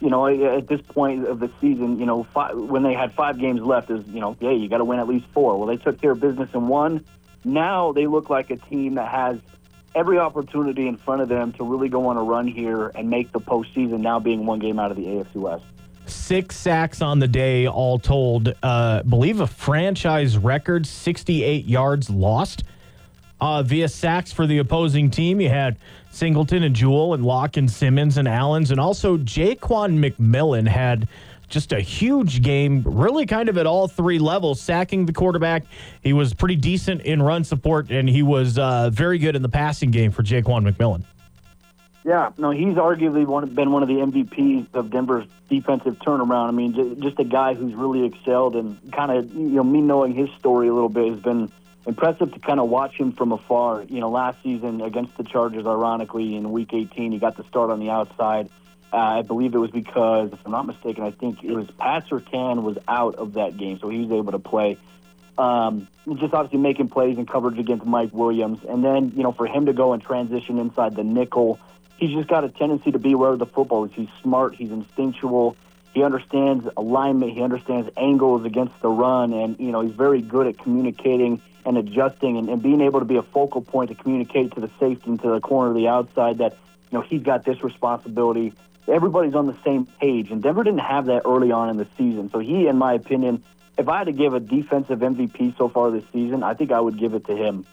you 0.00 0.10
know, 0.10 0.26
at 0.26 0.66
this 0.66 0.82
point 0.82 1.26
of 1.26 1.40
the 1.40 1.50
season, 1.62 1.98
you 1.98 2.04
know, 2.04 2.24
five, 2.24 2.54
when 2.56 2.82
they 2.82 2.92
had 2.92 3.14
five 3.14 3.38
games 3.38 3.62
left, 3.62 3.90
is 3.90 4.06
you 4.08 4.20
know, 4.20 4.36
hey, 4.38 4.54
you 4.56 4.68
got 4.68 4.78
to 4.78 4.84
win 4.84 4.98
at 4.98 5.08
least 5.08 5.24
four. 5.32 5.56
Well, 5.56 5.66
they 5.66 5.78
took 5.78 5.98
care 5.98 6.10
of 6.10 6.20
business 6.20 6.50
in 6.52 6.68
one. 6.68 7.04
Now 7.44 7.92
they 7.92 8.06
look 8.06 8.30
like 8.30 8.50
a 8.50 8.56
team 8.56 8.94
that 8.94 9.08
has 9.08 9.38
every 9.94 10.18
opportunity 10.18 10.88
in 10.88 10.96
front 10.96 11.22
of 11.22 11.28
them 11.28 11.52
to 11.52 11.64
really 11.64 11.88
go 11.88 12.06
on 12.06 12.16
a 12.16 12.22
run 12.22 12.46
here 12.48 12.90
and 12.94 13.08
make 13.10 13.32
the 13.32 13.40
postseason. 13.40 14.00
Now 14.00 14.18
being 14.18 14.46
one 14.46 14.58
game 14.58 14.78
out 14.78 14.90
of 14.90 14.96
the 14.96 15.04
AFC 15.04 15.34
West. 15.36 15.64
six 16.06 16.56
sacks 16.56 17.00
on 17.00 17.18
the 17.18 17.28
day, 17.28 17.66
all 17.66 17.98
told. 17.98 18.54
Uh, 18.62 19.02
believe 19.04 19.40
a 19.40 19.46
franchise 19.46 20.36
record, 20.36 20.86
68 20.86 21.64
yards 21.66 22.10
lost 22.10 22.64
uh, 23.40 23.62
via 23.62 23.88
sacks 23.88 24.32
for 24.32 24.46
the 24.46 24.58
opposing 24.58 25.10
team. 25.10 25.40
You 25.40 25.48
had 25.48 25.76
Singleton 26.10 26.62
and 26.62 26.74
Jewell 26.74 27.14
and 27.14 27.24
Locke 27.24 27.56
and 27.56 27.70
Simmons 27.70 28.16
and 28.16 28.26
Allens, 28.28 28.70
and 28.70 28.80
also 28.80 29.16
Ja'Quan 29.18 29.98
McMillian 29.98 30.66
had 30.66 31.08
just 31.54 31.72
a 31.72 31.80
huge 31.80 32.42
game, 32.42 32.82
really 32.84 33.24
kind 33.24 33.48
of 33.48 33.56
at 33.56 33.64
all 33.64 33.86
three 33.86 34.18
levels, 34.18 34.60
sacking 34.60 35.06
the 35.06 35.12
quarterback. 35.12 35.62
He 36.02 36.12
was 36.12 36.34
pretty 36.34 36.56
decent 36.56 37.02
in 37.02 37.22
run 37.22 37.44
support, 37.44 37.90
and 37.90 38.08
he 38.08 38.22
was 38.24 38.58
uh, 38.58 38.90
very 38.90 39.18
good 39.18 39.36
in 39.36 39.42
the 39.42 39.48
passing 39.48 39.92
game 39.92 40.10
for 40.10 40.24
Ja'Quan 40.24 40.68
McMillian. 40.68 41.04
Yeah, 42.04 42.32
no, 42.36 42.50
he's 42.50 42.74
arguably 42.74 43.24
one, 43.24 43.48
been 43.54 43.70
one 43.70 43.82
of 43.82 43.88
the 43.88 43.94
MVPs 43.94 44.74
of 44.74 44.90
Denver's 44.90 45.26
defensive 45.48 45.96
turnaround. 46.00 46.48
I 46.48 46.50
mean, 46.50 46.74
j- 46.74 47.00
just 47.00 47.18
a 47.18 47.24
guy 47.24 47.54
who's 47.54 47.72
really 47.72 48.04
excelled 48.04 48.56
and 48.56 48.76
kind 48.92 49.12
of, 49.12 49.32
you 49.32 49.40
know, 49.40 49.64
me 49.64 49.80
knowing 49.80 50.12
his 50.12 50.28
story 50.38 50.68
a 50.68 50.74
little 50.74 50.90
bit 50.90 51.12
has 51.12 51.20
been 51.20 51.50
impressive 51.86 52.32
to 52.34 52.40
kind 52.40 52.58
of 52.58 52.68
watch 52.68 52.94
him 52.94 53.12
from 53.12 53.32
afar. 53.32 53.84
You 53.88 54.00
know, 54.00 54.10
last 54.10 54.42
season 54.42 54.82
against 54.82 55.16
the 55.16 55.22
Chargers, 55.22 55.66
ironically, 55.66 56.34
in 56.34 56.50
Week 56.50 56.74
18, 56.74 57.12
he 57.12 57.18
got 57.18 57.36
the 57.36 57.44
start 57.44 57.70
on 57.70 57.78
the 57.78 57.90
outside. 57.90 58.50
I 58.94 59.22
believe 59.22 59.54
it 59.54 59.58
was 59.58 59.70
because, 59.70 60.32
if 60.32 60.38
I'm 60.44 60.52
not 60.52 60.66
mistaken, 60.66 61.04
I 61.04 61.10
think 61.10 61.42
it 61.42 61.52
was 61.52 61.66
Pat 61.78 62.06
Surtain 62.08 62.62
was 62.62 62.78
out 62.86 63.16
of 63.16 63.34
that 63.34 63.56
game, 63.56 63.78
so 63.80 63.88
he 63.88 64.00
was 64.00 64.12
able 64.12 64.32
to 64.32 64.38
play. 64.38 64.78
Um, 65.36 65.88
just 66.16 66.32
obviously 66.32 66.60
making 66.60 66.88
plays 66.90 67.18
and 67.18 67.26
coverage 67.26 67.58
against 67.58 67.84
Mike 67.84 68.12
Williams, 68.12 68.60
and 68.68 68.84
then 68.84 69.12
you 69.16 69.22
know 69.22 69.32
for 69.32 69.46
him 69.46 69.66
to 69.66 69.72
go 69.72 69.92
and 69.92 70.02
transition 70.02 70.58
inside 70.58 70.94
the 70.94 71.02
nickel, 71.02 71.58
he's 71.96 72.14
just 72.14 72.28
got 72.28 72.44
a 72.44 72.48
tendency 72.48 72.92
to 72.92 72.98
be 72.98 73.14
where 73.14 73.36
the 73.36 73.46
football 73.46 73.84
is. 73.84 73.92
He's 73.92 74.08
smart, 74.22 74.54
he's 74.54 74.70
instinctual, 74.70 75.56
He 75.92 76.02
understands 76.02 76.68
alignment. 76.76 77.32
He 77.32 77.42
understands 77.42 77.90
angles 77.96 78.44
against 78.44 78.80
the 78.80 78.88
run, 78.88 79.32
and 79.32 79.58
you 79.58 79.72
know 79.72 79.80
he's 79.80 79.94
very 79.94 80.22
good 80.22 80.46
at 80.46 80.58
communicating 80.58 81.40
and 81.64 81.78
adjusting 81.78 82.36
and, 82.36 82.48
and 82.48 82.62
being 82.62 82.80
able 82.80 83.00
to 83.00 83.06
be 83.06 83.16
a 83.16 83.22
focal 83.22 83.62
point 83.62 83.88
to 83.88 83.94
communicate 83.94 84.52
to 84.54 84.60
the 84.60 84.70
safety 84.78 85.10
and 85.10 85.20
to 85.22 85.30
the 85.30 85.40
corner 85.40 85.70
of 85.70 85.76
the 85.76 85.88
outside 85.88 86.38
that 86.38 86.52
you 86.92 86.98
know 86.98 87.00
he's 87.02 87.22
got 87.22 87.44
this 87.44 87.62
responsibility. 87.62 88.52
Everybody's 88.86 89.34
on 89.34 89.46
the 89.46 89.56
same 89.64 89.86
page, 89.86 90.30
and 90.30 90.42
Denver 90.42 90.62
didn't 90.62 90.80
have 90.80 91.06
that 91.06 91.22
early 91.24 91.50
on 91.50 91.70
in 91.70 91.76
the 91.76 91.86
season. 91.96 92.30
So 92.30 92.38
he, 92.38 92.66
in 92.66 92.76
my 92.76 92.94
opinion, 92.94 93.42
if 93.78 93.88
I 93.88 93.98
had 93.98 94.04
to 94.04 94.12
give 94.12 94.34
a 94.34 94.40
defensive 94.40 95.00
MVP 95.00 95.56
so 95.56 95.68
far 95.68 95.90
this 95.90 96.04
season, 96.12 96.42
I 96.42 96.54
think 96.54 96.70
I 96.70 96.80
would 96.80 96.98
give 96.98 97.14
it 97.14 97.24
to 97.26 97.36
him. 97.36 97.66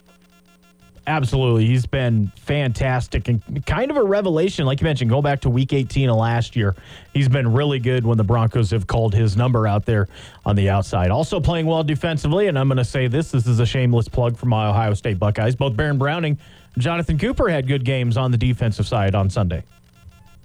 Absolutely. 1.08 1.66
He's 1.66 1.88
been 1.88 2.32
fantastic 2.38 3.28
and 3.28 3.66
kind 3.66 3.90
of 3.90 3.98
a 3.98 4.04
revelation. 4.04 4.68
Like 4.68 4.80
you 4.82 4.86
mentioned, 4.86 5.10
go 5.10 5.22
back 5.22 5.42
to 5.42 5.50
week 5.50 5.74
18 5.74 6.10
of 6.10 6.16
last 6.16 6.56
year. 6.56 6.76
He's 7.14 7.28
been 7.28 7.52
really 7.52 7.80
good 7.80 8.06
when 8.06 8.18
the 8.18 8.24
Broncos 8.24 8.70
have 8.70 8.86
called 8.86 9.16
his 9.16 9.36
number 9.36 9.66
out 9.66 9.86
there 9.86 10.08
on 10.46 10.56
the 10.56 10.70
outside. 10.70 11.10
Also 11.10 11.40
playing 11.40 11.66
well 11.66 11.84
defensively, 11.84 12.48
and 12.48 12.58
I'm 12.58 12.68
going 12.68 12.78
to 12.78 12.86
say 12.86 13.08
this 13.08 13.32
this 13.32 13.48
is 13.48 13.60
a 13.60 13.66
shameless 13.66 14.08
plug 14.08 14.38
for 14.38 14.46
my 14.46 14.68
Ohio 14.68 14.94
State 14.94 15.18
Buckeyes. 15.18 15.56
Both 15.56 15.76
Baron 15.76 15.98
Browning 15.98 16.38
Jonathan 16.78 17.18
Cooper 17.18 17.50
had 17.50 17.68
good 17.68 17.84
games 17.84 18.16
on 18.16 18.32
the 18.32 18.38
defensive 18.38 18.88
side 18.88 19.16
on 19.16 19.30
Sunday. 19.30 19.64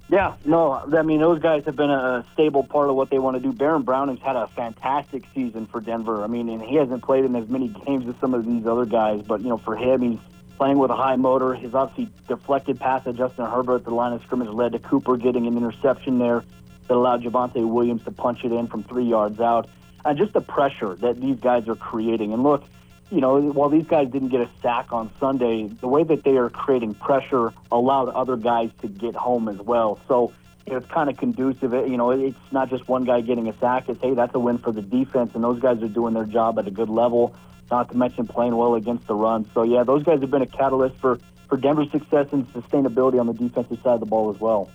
Yeah, 0.09 0.35
no, 0.45 0.71
I 0.71 1.01
mean 1.01 1.19
those 1.19 1.39
guys 1.39 1.65
have 1.65 1.75
been 1.75 1.89
a 1.89 2.25
stable 2.33 2.63
part 2.63 2.89
of 2.89 2.95
what 2.95 3.09
they 3.09 3.19
want 3.19 3.35
to 3.35 3.43
do. 3.43 3.51
Baron 3.51 3.83
Browning's 3.83 4.21
had 4.21 4.37
a 4.37 4.47
fantastic 4.47 5.23
season 5.35 5.65
for 5.65 5.81
Denver. 5.81 6.23
I 6.23 6.27
mean, 6.27 6.47
and 6.47 6.61
he 6.61 6.75
hasn't 6.75 7.03
played 7.03 7.25
in 7.25 7.35
as 7.35 7.49
many 7.49 7.67
games 7.67 8.07
as 8.07 8.15
some 8.21 8.33
of 8.33 8.45
these 8.45 8.65
other 8.65 8.85
guys, 8.85 9.21
but 9.21 9.41
you 9.41 9.49
know, 9.49 9.57
for 9.57 9.75
him, 9.75 10.01
he's 10.01 10.19
playing 10.57 10.77
with 10.77 10.91
a 10.91 10.95
high 10.95 11.17
motor. 11.17 11.53
His 11.53 11.73
obviously 11.73 12.09
deflected 12.27 12.79
pass 12.79 13.05
at 13.05 13.15
Justin 13.15 13.45
Herbert 13.45 13.75
at 13.75 13.83
the 13.83 13.93
line 13.93 14.13
of 14.13 14.21
scrimmage 14.23 14.49
led 14.49 14.71
to 14.71 14.79
Cooper 14.79 15.17
getting 15.17 15.45
an 15.45 15.57
interception 15.57 16.19
there 16.19 16.43
that 16.87 16.93
allowed 16.95 17.23
Javonte 17.23 17.67
Williams 17.67 18.03
to 18.05 18.11
punch 18.11 18.45
it 18.45 18.53
in 18.53 18.67
from 18.67 18.83
three 18.83 19.05
yards 19.05 19.41
out. 19.41 19.67
And 20.05 20.17
just 20.17 20.31
the 20.31 20.41
pressure 20.41 20.95
that 20.95 21.19
these 21.19 21.37
guys 21.39 21.67
are 21.67 21.75
creating. 21.75 22.31
And 22.31 22.43
look, 22.43 22.63
you 23.11 23.21
know, 23.21 23.39
while 23.39 23.69
these 23.69 23.85
guys 23.85 24.09
didn't 24.09 24.29
get 24.29 24.41
a 24.41 24.49
sack 24.61 24.91
on 24.91 25.09
Sunday, 25.19 25.67
the 25.67 25.87
way 25.87 26.03
that 26.03 26.23
they 26.23 26.37
are 26.37 26.49
creating 26.49 26.93
pressure 26.95 27.53
allowed 27.71 28.09
other 28.09 28.35
guys 28.35 28.69
to 28.81 28.87
get 28.87 29.15
home 29.15 29.47
as 29.47 29.57
well. 29.57 29.99
So 30.07 30.33
it's 30.65 30.85
kind 30.87 31.09
of 31.09 31.17
conducive. 31.17 31.73
It, 31.73 31.87
You 31.87 31.97
know, 31.97 32.11
it's 32.11 32.37
not 32.51 32.69
just 32.69 32.87
one 32.87 33.05
guy 33.05 33.21
getting 33.21 33.47
a 33.47 33.57
sack. 33.59 33.87
It's, 33.87 34.01
hey, 34.01 34.13
that's 34.13 34.35
a 34.35 34.39
win 34.39 34.57
for 34.57 34.71
the 34.71 34.81
defense, 34.81 35.31
and 35.35 35.43
those 35.43 35.59
guys 35.59 35.81
are 35.81 35.87
doing 35.87 36.13
their 36.13 36.25
job 36.25 36.59
at 36.59 36.67
a 36.67 36.71
good 36.71 36.89
level 36.89 37.35
not 37.71 37.89
to 37.89 37.97
mention 37.97 38.27
playing 38.27 38.55
well 38.55 38.75
against 38.75 39.07
the 39.07 39.15
run. 39.15 39.49
So, 39.53 39.63
yeah, 39.63 39.83
those 39.83 40.03
guys 40.03 40.21
have 40.21 40.31
been 40.31 40.41
a 40.41 40.47
catalyst 40.47 40.97
for, 40.99 41.19
for 41.49 41.57
Denver's 41.57 41.91
success 41.91 42.27
and 42.31 42.47
sustainability 42.53 43.19
on 43.19 43.27
the 43.27 43.33
defensive 43.33 43.77
side 43.83 43.95
of 43.95 43.99
the 43.99 44.05
ball 44.05 44.33
as 44.33 44.39
well. 44.39 44.69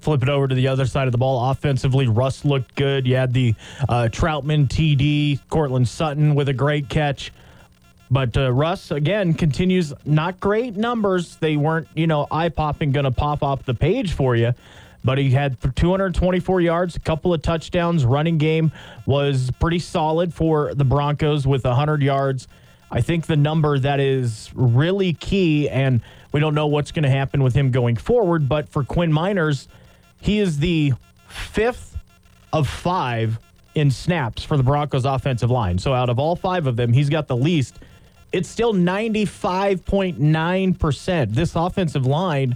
Flip 0.00 0.22
it 0.22 0.28
over 0.28 0.46
to 0.46 0.54
the 0.54 0.68
other 0.68 0.86
side 0.86 1.08
of 1.08 1.12
the 1.12 1.18
ball. 1.18 1.50
Offensively, 1.50 2.06
Russ 2.06 2.44
looked 2.44 2.74
good. 2.74 3.06
You 3.06 3.16
had 3.16 3.32
the 3.32 3.54
uh, 3.88 4.08
Trautman 4.10 4.68
TD, 4.68 5.40
Courtland 5.48 5.88
Sutton 5.88 6.34
with 6.34 6.48
a 6.48 6.52
great 6.52 6.88
catch. 6.88 7.32
But 8.10 8.36
uh, 8.36 8.52
Russ, 8.52 8.90
again, 8.90 9.34
continues 9.34 9.92
not 10.04 10.38
great 10.38 10.76
numbers. 10.76 11.36
They 11.36 11.56
weren't, 11.56 11.88
you 11.94 12.06
know, 12.06 12.26
eye 12.30 12.50
popping, 12.50 12.92
going 12.92 13.04
to 13.04 13.10
pop 13.10 13.42
off 13.42 13.64
the 13.64 13.74
page 13.74 14.12
for 14.12 14.36
you 14.36 14.54
but 15.06 15.18
he 15.18 15.30
had 15.30 15.56
224 15.76 16.60
yards, 16.60 16.96
a 16.96 17.00
couple 17.00 17.32
of 17.32 17.40
touchdowns. 17.40 18.04
Running 18.04 18.38
game 18.38 18.72
was 19.06 19.52
pretty 19.60 19.78
solid 19.78 20.34
for 20.34 20.74
the 20.74 20.84
Broncos 20.84 21.46
with 21.46 21.62
100 21.62 22.02
yards. 22.02 22.48
I 22.90 23.02
think 23.02 23.26
the 23.26 23.36
number 23.36 23.78
that 23.78 24.00
is 24.00 24.50
really 24.52 25.12
key, 25.12 25.68
and 25.68 26.00
we 26.32 26.40
don't 26.40 26.56
know 26.56 26.66
what's 26.66 26.90
going 26.90 27.04
to 27.04 27.10
happen 27.10 27.44
with 27.44 27.54
him 27.54 27.70
going 27.70 27.94
forward, 27.94 28.48
but 28.48 28.68
for 28.68 28.82
Quinn 28.82 29.12
Meinerz, 29.12 29.68
he 30.20 30.40
is 30.40 30.58
the 30.58 30.92
fifth 31.28 31.96
of 32.52 32.68
five 32.68 33.38
in 33.76 33.92
snaps 33.92 34.42
for 34.42 34.56
the 34.56 34.64
Broncos 34.64 35.04
offensive 35.04 35.52
line. 35.52 35.78
So 35.78 35.94
out 35.94 36.08
of 36.08 36.18
all 36.18 36.34
five 36.34 36.66
of 36.66 36.74
them, 36.74 36.92
he's 36.92 37.10
got 37.10 37.28
the 37.28 37.36
least. 37.36 37.78
It's 38.36 38.48
still 38.50 38.74
95.9%. 38.74 41.34
This 41.34 41.56
offensive 41.56 42.04
line 42.04 42.54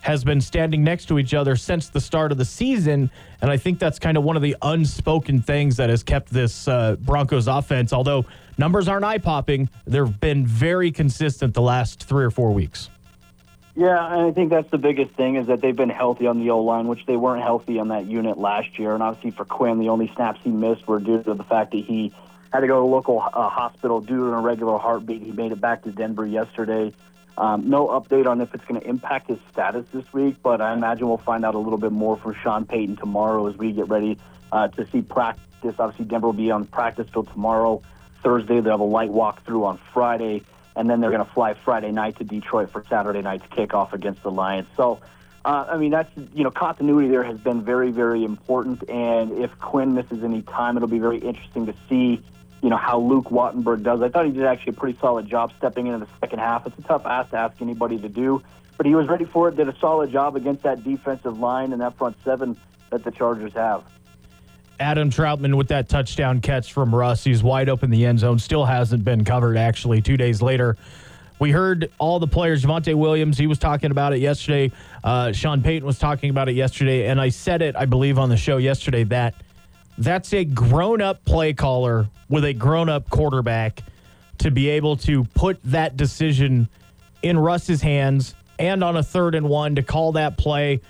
has 0.00 0.24
been 0.24 0.40
standing 0.40 0.82
next 0.82 1.04
to 1.08 1.18
each 1.18 1.34
other 1.34 1.54
since 1.54 1.90
the 1.90 2.00
start 2.00 2.32
of 2.32 2.38
the 2.38 2.46
season. 2.46 3.10
And 3.42 3.50
I 3.50 3.58
think 3.58 3.78
that's 3.78 3.98
kind 3.98 4.16
of 4.16 4.24
one 4.24 4.36
of 4.36 4.42
the 4.42 4.56
unspoken 4.62 5.42
things 5.42 5.76
that 5.76 5.90
has 5.90 6.02
kept 6.02 6.32
this 6.32 6.66
uh, 6.66 6.96
Broncos 7.00 7.46
offense, 7.46 7.92
although 7.92 8.24
numbers 8.56 8.88
aren't 8.88 9.04
eye 9.04 9.18
popping, 9.18 9.68
they've 9.86 10.18
been 10.18 10.46
very 10.46 10.90
consistent 10.90 11.52
the 11.52 11.60
last 11.60 12.04
three 12.04 12.24
or 12.24 12.30
four 12.30 12.54
weeks. 12.54 12.88
Yeah, 13.76 14.10
and 14.10 14.22
I 14.22 14.32
think 14.32 14.48
that's 14.48 14.70
the 14.70 14.78
biggest 14.78 15.10
thing 15.10 15.36
is 15.36 15.48
that 15.48 15.60
they've 15.60 15.76
been 15.76 15.90
healthy 15.90 16.26
on 16.26 16.40
the 16.40 16.48
O 16.48 16.60
line, 16.60 16.88
which 16.88 17.04
they 17.04 17.18
weren't 17.18 17.42
healthy 17.42 17.78
on 17.78 17.88
that 17.88 18.06
unit 18.06 18.38
last 18.38 18.78
year. 18.78 18.94
And 18.94 19.02
obviously 19.02 19.32
for 19.32 19.44
Quinn, 19.44 19.78
the 19.78 19.90
only 19.90 20.10
snaps 20.14 20.40
he 20.42 20.48
missed 20.48 20.88
were 20.88 21.00
due 21.00 21.22
to 21.22 21.34
the 21.34 21.44
fact 21.44 21.72
that 21.72 21.84
he 21.84 22.14
had 22.52 22.60
to 22.60 22.66
go 22.66 22.80
to 22.80 22.86
a 22.86 22.90
local 22.90 23.20
uh, 23.20 23.48
hospital 23.48 24.00
due 24.00 24.16
to 24.16 24.26
an 24.28 24.34
irregular 24.34 24.78
heartbeat. 24.78 25.22
He 25.22 25.32
made 25.32 25.52
it 25.52 25.60
back 25.60 25.82
to 25.84 25.90
Denver 25.90 26.26
yesterday. 26.26 26.92
Um, 27.36 27.70
no 27.70 27.86
update 27.88 28.26
on 28.26 28.40
if 28.40 28.52
it's 28.52 28.64
going 28.64 28.80
to 28.80 28.86
impact 28.86 29.28
his 29.28 29.38
status 29.52 29.86
this 29.92 30.12
week, 30.12 30.36
but 30.42 30.60
I 30.60 30.72
imagine 30.72 31.06
we'll 31.08 31.18
find 31.18 31.44
out 31.44 31.54
a 31.54 31.58
little 31.58 31.78
bit 31.78 31.92
more 31.92 32.16
from 32.16 32.34
Sean 32.42 32.64
Payton 32.64 32.96
tomorrow 32.96 33.46
as 33.46 33.56
we 33.56 33.72
get 33.72 33.88
ready 33.88 34.18
uh, 34.50 34.68
to 34.68 34.86
see 34.90 35.02
practice. 35.02 35.74
Obviously, 35.78 36.06
Denver 36.06 36.28
will 36.28 36.32
be 36.32 36.50
on 36.50 36.64
practice 36.64 37.06
till 37.12 37.22
tomorrow. 37.22 37.80
Thursday, 38.24 38.60
they'll 38.60 38.72
have 38.72 38.80
a 38.80 38.84
light 38.84 39.10
walkthrough 39.10 39.64
on 39.64 39.78
Friday, 39.94 40.42
and 40.74 40.90
then 40.90 41.00
they're 41.00 41.12
going 41.12 41.24
to 41.24 41.32
fly 41.32 41.54
Friday 41.54 41.92
night 41.92 42.16
to 42.18 42.24
Detroit 42.24 42.72
for 42.72 42.84
Saturday 42.88 43.22
night's 43.22 43.46
kickoff 43.46 43.92
against 43.92 44.24
the 44.24 44.32
Lions. 44.32 44.66
So, 44.76 44.98
uh, 45.44 45.66
I 45.68 45.76
mean, 45.76 45.92
that's, 45.92 46.10
you 46.34 46.42
know, 46.42 46.50
continuity 46.50 47.08
there 47.08 47.22
has 47.22 47.38
been 47.38 47.62
very, 47.62 47.92
very 47.92 48.24
important. 48.24 48.88
And 48.88 49.38
if 49.38 49.56
Quinn 49.60 49.94
misses 49.94 50.24
any 50.24 50.42
time, 50.42 50.76
it'll 50.76 50.88
be 50.88 50.98
very 50.98 51.18
interesting 51.18 51.66
to 51.66 51.74
see 51.88 52.20
you 52.62 52.70
know, 52.70 52.76
how 52.76 52.98
Luke 52.98 53.26
Wattenberg 53.26 53.82
does. 53.82 54.02
I 54.02 54.08
thought 54.08 54.26
he 54.26 54.32
did 54.32 54.44
actually 54.44 54.70
a 54.70 54.80
pretty 54.80 54.98
solid 54.98 55.28
job 55.28 55.52
stepping 55.58 55.86
into 55.86 56.00
the 56.00 56.10
second 56.20 56.40
half. 56.40 56.66
It's 56.66 56.78
a 56.78 56.82
tough 56.82 57.06
ask 57.06 57.30
to 57.30 57.36
ask 57.36 57.60
anybody 57.60 57.98
to 57.98 58.08
do, 58.08 58.42
but 58.76 58.86
he 58.86 58.94
was 58.94 59.06
ready 59.08 59.24
for 59.24 59.48
it, 59.48 59.56
did 59.56 59.68
a 59.68 59.78
solid 59.78 60.10
job 60.10 60.34
against 60.34 60.62
that 60.64 60.82
defensive 60.82 61.38
line 61.38 61.72
and 61.72 61.80
that 61.80 61.96
front 61.96 62.16
seven 62.24 62.56
that 62.90 63.04
the 63.04 63.10
Chargers 63.10 63.52
have. 63.52 63.84
Adam 64.80 65.10
Trautman 65.10 65.56
with 65.56 65.68
that 65.68 65.88
touchdown 65.88 66.40
catch 66.40 66.72
from 66.72 66.94
Russ. 66.94 67.24
He's 67.24 67.42
wide 67.42 67.68
open 67.68 67.90
the 67.90 68.06
end 68.06 68.20
zone. 68.20 68.38
Still 68.38 68.64
hasn't 68.64 69.04
been 69.04 69.24
covered, 69.24 69.56
actually, 69.56 70.00
two 70.00 70.16
days 70.16 70.40
later. 70.40 70.76
We 71.40 71.50
heard 71.50 71.90
all 71.98 72.18
the 72.18 72.28
players. 72.28 72.64
Javonte 72.64 72.94
Williams, 72.94 73.38
he 73.38 73.46
was 73.46 73.58
talking 73.58 73.90
about 73.90 74.12
it 74.12 74.18
yesterday. 74.18 74.72
Uh, 75.02 75.32
Sean 75.32 75.62
Payton 75.62 75.86
was 75.86 75.98
talking 75.98 76.30
about 76.30 76.48
it 76.48 76.54
yesterday. 76.54 77.08
And 77.08 77.20
I 77.20 77.28
said 77.28 77.62
it, 77.62 77.76
I 77.76 77.86
believe, 77.86 78.18
on 78.18 78.28
the 78.28 78.36
show 78.36 78.56
yesterday 78.56 79.04
that– 79.04 79.34
that's 79.98 80.32
a 80.32 80.44
grown 80.44 81.02
up 81.02 81.24
play 81.24 81.52
caller 81.52 82.08
with 82.28 82.44
a 82.44 82.54
grown 82.54 82.88
up 82.88 83.10
quarterback 83.10 83.82
to 84.38 84.50
be 84.50 84.68
able 84.68 84.96
to 84.96 85.24
put 85.34 85.60
that 85.64 85.96
decision 85.96 86.68
in 87.22 87.36
Russ's 87.36 87.82
hands 87.82 88.34
and 88.58 88.82
on 88.82 88.96
a 88.96 89.02
third 89.02 89.34
and 89.34 89.48
one 89.48 89.74
to 89.74 89.82
call 89.82 90.12
that 90.12 90.38
play. 90.38 90.80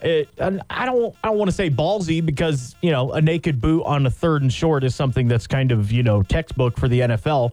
It, 0.00 0.28
I 0.38 0.84
don't 0.84 1.16
I 1.22 1.28
don't 1.28 1.38
want 1.38 1.48
to 1.48 1.54
say 1.56 1.70
ballsy 1.70 2.24
because 2.24 2.76
you 2.82 2.90
know 2.90 3.12
a 3.12 3.20
naked 3.20 3.60
boot 3.60 3.84
on 3.84 4.06
a 4.06 4.10
third 4.10 4.42
and 4.42 4.52
short 4.52 4.84
is 4.84 4.94
something 4.94 5.28
that's 5.28 5.46
kind 5.46 5.72
of 5.72 5.90
you 5.90 6.02
know 6.02 6.22
textbook 6.22 6.78
for 6.78 6.88
the 6.88 7.00
NFL, 7.00 7.52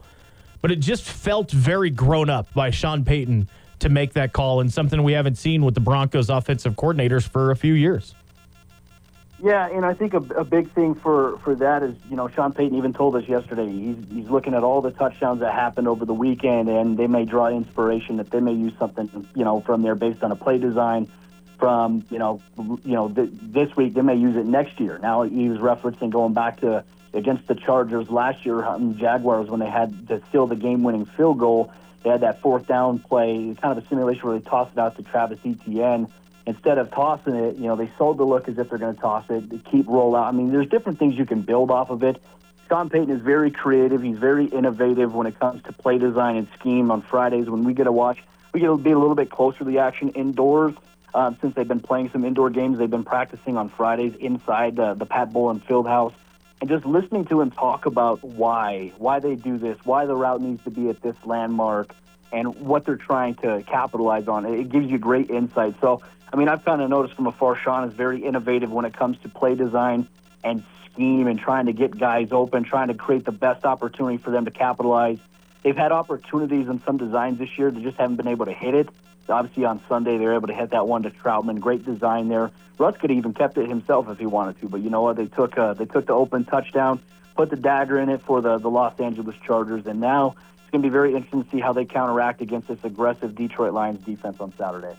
but 0.62 0.72
it 0.72 0.80
just 0.80 1.04
felt 1.04 1.50
very 1.52 1.90
grown 1.90 2.30
up 2.30 2.54
by 2.54 2.70
Sean 2.70 3.06
Payton 3.06 3.48
to 3.80 3.90
make 3.90 4.14
that 4.14 4.34
call 4.34 4.60
and 4.60 4.72
something 4.72 5.02
we 5.02 5.14
haven't 5.14 5.38
seen 5.38 5.64
with 5.64 5.74
the 5.74 5.80
Broncos 5.80 6.30
offensive 6.30 6.76
coordinators 6.76 7.28
for 7.28 7.52
a 7.52 7.56
few 7.56 7.74
years. 7.74 8.14
Yeah, 9.44 9.68
and 9.68 9.84
I 9.86 9.96
think 9.96 10.14
a, 10.14 10.18
a 10.36 10.44
big 10.44 10.72
thing 10.72 10.94
for, 10.94 11.40
for 11.40 11.56
that 11.56 11.82
is, 11.82 11.96
you 12.10 12.16
know, 12.16 12.28
Sean 12.28 12.54
Payton 12.54 12.78
even 12.78 12.94
told 12.94 13.16
us 13.16 13.28
yesterday 13.28 13.68
he's, 13.68 13.98
he's 14.12 14.30
looking 14.30 14.54
at 14.54 14.64
all 14.64 14.82
the 14.82 14.92
touchdowns 14.92 15.40
that 15.40 15.54
happened 15.54 15.88
over 15.88 16.06
the 16.06 16.14
weekend, 16.14 16.70
and 16.70 16.96
they 16.96 17.08
may 17.08 17.26
draw 17.26 17.48
inspiration 17.48 18.18
that 18.18 18.30
they 18.30 18.40
may 18.40 18.54
use 18.54 18.74
something, 18.78 19.28
you 19.36 19.44
know, 19.44 19.62
from 19.62 19.82
there 19.82 19.96
based 19.96 20.22
on 20.22 20.32
a 20.32 20.36
play 20.36 20.60
design. 20.60 21.10
From 21.58 22.04
you 22.10 22.18
know, 22.18 22.42
you 22.58 22.96
know, 22.96 23.08
th- 23.10 23.30
this 23.32 23.76
week 23.76 23.94
they 23.94 24.02
may 24.02 24.16
use 24.16 24.36
it 24.36 24.48
next 24.48 24.80
year. 24.80 24.98
Now 24.98 25.22
he 25.22 25.48
was 25.48 25.60
referencing 25.60 26.10
going 26.10 26.34
back 26.34 26.62
to 26.62 26.84
against 27.14 27.48
the 27.48 27.54
Chargers 27.54 28.10
last 28.10 28.48
year, 28.48 28.66
um, 28.66 28.98
Jaguars 28.98 29.48
when 29.48 29.60
they 29.60 29.70
had 29.70 30.08
to 30.08 30.24
steal 30.30 30.48
the 30.48 30.56
game-winning 30.56 31.06
field 31.06 31.38
goal. 31.38 31.72
They 32.04 32.10
had 32.10 32.22
that 32.22 32.42
fourth 32.42 32.66
down 32.66 32.98
play, 32.98 33.56
kind 33.62 33.78
of 33.78 33.84
a 33.84 33.88
simulation 33.88 34.28
where 34.28 34.40
they 34.40 34.44
tossed 34.44 34.72
it 34.74 34.80
out 34.80 34.96
to 34.98 35.04
Travis 35.04 35.38
Etienne 35.46 36.08
instead 36.46 36.78
of 36.78 36.92
tossing 36.92 37.36
it, 37.36 37.56
you 37.56 37.68
know, 37.68 37.76
they 37.76 37.92
sold 37.98 38.18
the 38.18 38.24
look 38.24 38.48
as 38.48 38.58
if 38.58 38.70
they're 38.70 38.80
going 38.80 38.96
to 38.96 39.02
toss 39.02 39.26
it. 39.30 39.50
They 39.50 39.58
keep 39.58 39.88
roll 39.88 40.16
out. 40.16 40.28
I 40.28 40.32
mean, 40.32 40.52
there's 40.52 40.68
different 40.68 41.00
things 41.00 41.16
you 41.16 41.26
can 41.26 41.42
build 41.42 41.72
off 41.72 41.90
of 41.90 42.04
it. 42.04 42.22
Sean 42.68 42.90
Payton 42.90 43.10
is 43.10 43.22
very 43.22 43.52
creative. 43.52 44.02
He's 44.02 44.18
very 44.18 44.46
innovative 44.46 45.14
when 45.14 45.28
it 45.28 45.38
comes 45.40 45.62
to 45.64 45.74
play 45.74 45.98
design 45.98 46.38
and 46.38 46.48
scheme 46.58 46.90
on 46.90 47.02
Fridays. 47.02 47.50
When 47.50 47.64
we 47.64 47.74
get 47.74 47.84
to 47.84 47.92
watch, 47.92 48.20
we 48.54 48.62
get 48.62 48.68
to 48.68 48.78
be 48.78 48.92
a 48.92 48.98
little 48.98 49.16
bit 49.16 49.30
closer 49.30 49.60
to 49.60 49.66
the 49.66 49.80
action 49.80 50.10
indoors. 50.10 50.74
Um, 51.14 51.38
since 51.42 51.54
they've 51.56 51.68
been 51.68 51.82
playing 51.82 52.10
some 52.12 52.24
indoor 52.24 52.50
games, 52.50 52.78
they've 52.78 52.90
been 52.90 53.04
practicing 53.04 53.58
on 53.58 53.68
Fridays 53.70 54.14
inside 54.20 54.80
uh, 54.80 54.94
the 54.94 55.06
Pat 55.06 55.34
Bowlen 55.34 55.60
Fieldhouse, 55.60 56.14
and 56.62 56.70
just 56.70 56.86
listening 56.86 57.26
to 57.26 57.42
him 57.42 57.52
talk 57.52 57.86
about 57.86 58.24
why, 58.24 58.94
why 58.98 59.20
they 59.20 59.36
do 59.36 59.58
this, 59.58 59.78
why 59.84 60.06
the 60.06 60.16
route 60.16 60.42
needs 60.42 60.64
to 60.64 60.70
be 60.70 60.88
at 60.88 61.02
this 61.02 61.18
landmark, 61.26 61.94
and 62.32 62.56
what 62.56 62.86
they're 62.86 62.96
trying 62.96 63.36
to 63.36 63.64
capitalize 63.68 64.28
on. 64.28 64.46
It 64.46 64.70
gives 64.70 64.90
you 64.90 64.98
great 64.98 65.30
insight. 65.30 65.76
So 65.82 66.02
I 66.34 66.38
mean, 66.38 66.48
I've 66.48 66.64
kind 66.64 66.82
of 66.82 66.90
noticed 66.90 67.16
from 67.16 67.28
afar, 67.28 67.58
Sean 67.58 67.88
is 67.88 67.94
very 67.94 68.24
innovative 68.24 68.72
when 68.72 68.86
it 68.86 68.94
comes 68.94 69.18
to 69.20 69.30
play 69.30 69.56
design. 69.56 70.08
and 70.44 70.64
scheme 70.94 71.28
and 71.28 71.40
trying 71.40 71.66
to 71.68 71.74
get 71.74 71.98
guys 71.98 72.30
open, 72.32 72.64
trying 72.64 72.90
to 72.90 72.94
create 72.94 73.26
the 73.26 73.32
best 73.32 73.66
opportunity 73.66 74.18
for 74.18 74.32
them 74.32 74.46
to 74.46 74.52
capitalize. 74.52 75.20
They've 75.64 75.76
had 75.76 75.92
opportunities 75.92 76.68
in 76.68 76.82
some 76.84 76.98
designs 76.98 77.38
this 77.38 77.58
year, 77.58 77.72
they 77.72 77.82
just 77.82 77.98
haven't 77.98 78.18
been 78.18 78.28
able 78.28 78.46
to 78.46 78.54
hit 78.54 78.74
it. 78.74 78.90
Obviously, 79.30 79.66
on 79.66 79.82
Sunday, 79.88 80.18
they 80.18 80.26
were 80.26 80.34
able 80.34 80.48
to 80.48 80.54
hit 80.54 80.72
that 80.72 80.88
one 80.88 81.04
to 81.04 81.12
Trautman. 81.12 81.60
Great 81.60 81.86
design 81.86 82.28
there. 82.28 82.52
Russ 82.78 82.98
could 82.98 83.12
have 83.12 83.18
even 83.18 83.34
kept 83.34 83.58
it 83.58 83.70
himself 83.70 84.10
if 84.10 84.18
he 84.18 84.26
wanted 84.26 84.60
to, 84.62 84.68
but 84.68 84.82
you 84.82 84.90
know 84.90 85.04
what? 85.04 85.16
They 85.16 85.28
took 85.28 85.58
uh, 85.58 85.76
they 85.76 85.86
took 85.86 86.08
the 86.08 86.14
open 86.14 86.44
touchdown, 86.44 87.00
put 87.36 87.52
the 87.52 87.56
dagger 87.56 88.00
in 88.00 88.10
it 88.10 88.24
for 88.24 88.42
the, 88.42 88.58
the 88.58 88.70
Los 88.70 89.00
Angeles 89.00 89.36
Chargers, 89.46 89.86
and 89.86 90.02
now 90.02 90.36
going 90.72 90.82
to 90.82 90.88
be 90.88 90.92
very 90.92 91.14
interesting 91.14 91.44
to 91.44 91.50
see 91.52 91.60
how 91.60 91.74
they 91.74 91.86
counteract 91.86 92.42
against 92.42 92.68
this 92.68 92.80
aggressive 92.84 93.36
Detroit 93.36 93.74
Lions 93.74 94.04
defense 94.06 94.38
on 94.40 94.54
Saturday. 94.58 94.96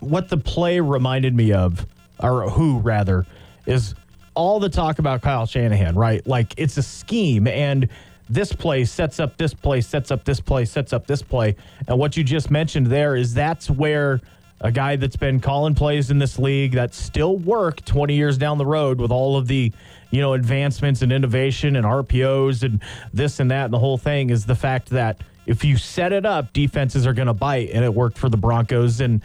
what 0.00 0.28
the 0.28 0.36
play 0.36 0.80
reminded 0.80 1.34
me 1.34 1.52
of, 1.52 1.86
or 2.22 2.48
who 2.50 2.78
rather, 2.78 3.26
is 3.66 3.94
all 4.34 4.60
the 4.60 4.68
talk 4.68 4.98
about 4.98 5.22
Kyle 5.22 5.46
Shanahan, 5.46 5.94
right? 5.94 6.26
Like 6.26 6.54
it's 6.56 6.76
a 6.76 6.82
scheme, 6.82 7.46
and 7.46 7.88
this 8.28 8.52
play 8.52 8.84
sets 8.84 9.20
up 9.20 9.36
this 9.36 9.52
play, 9.54 9.80
sets 9.80 10.10
up 10.10 10.24
this 10.24 10.40
play, 10.40 10.64
sets 10.64 10.92
up 10.92 11.06
this 11.06 11.22
play. 11.22 11.56
And 11.88 11.98
what 11.98 12.16
you 12.16 12.24
just 12.24 12.50
mentioned 12.50 12.86
there 12.86 13.16
is 13.16 13.34
that's 13.34 13.68
where 13.68 14.20
a 14.60 14.70
guy 14.70 14.96
that's 14.96 15.16
been 15.16 15.40
calling 15.40 15.74
plays 15.74 16.10
in 16.10 16.18
this 16.18 16.38
league 16.38 16.72
that 16.72 16.94
still 16.94 17.36
work 17.38 17.84
20 17.84 18.14
years 18.14 18.38
down 18.38 18.58
the 18.58 18.66
road 18.66 19.00
with 19.00 19.10
all 19.10 19.36
of 19.36 19.48
the 19.48 19.72
you 20.10 20.20
know 20.20 20.34
advancements 20.34 21.02
and 21.02 21.12
innovation 21.12 21.76
and 21.76 21.86
RPOs 21.86 22.62
and 22.62 22.82
this 23.12 23.40
and 23.40 23.50
that 23.50 23.66
and 23.66 23.74
the 23.74 23.78
whole 23.78 23.98
thing 23.98 24.30
is 24.30 24.46
the 24.46 24.54
fact 24.54 24.90
that 24.90 25.22
if 25.46 25.64
you 25.64 25.76
set 25.76 26.12
it 26.12 26.26
up 26.26 26.52
defenses 26.52 27.06
are 27.06 27.12
going 27.12 27.26
to 27.26 27.34
bite 27.34 27.70
and 27.72 27.84
it 27.84 27.92
worked 27.92 28.18
for 28.18 28.28
the 28.28 28.36
Broncos 28.36 29.00
and 29.00 29.22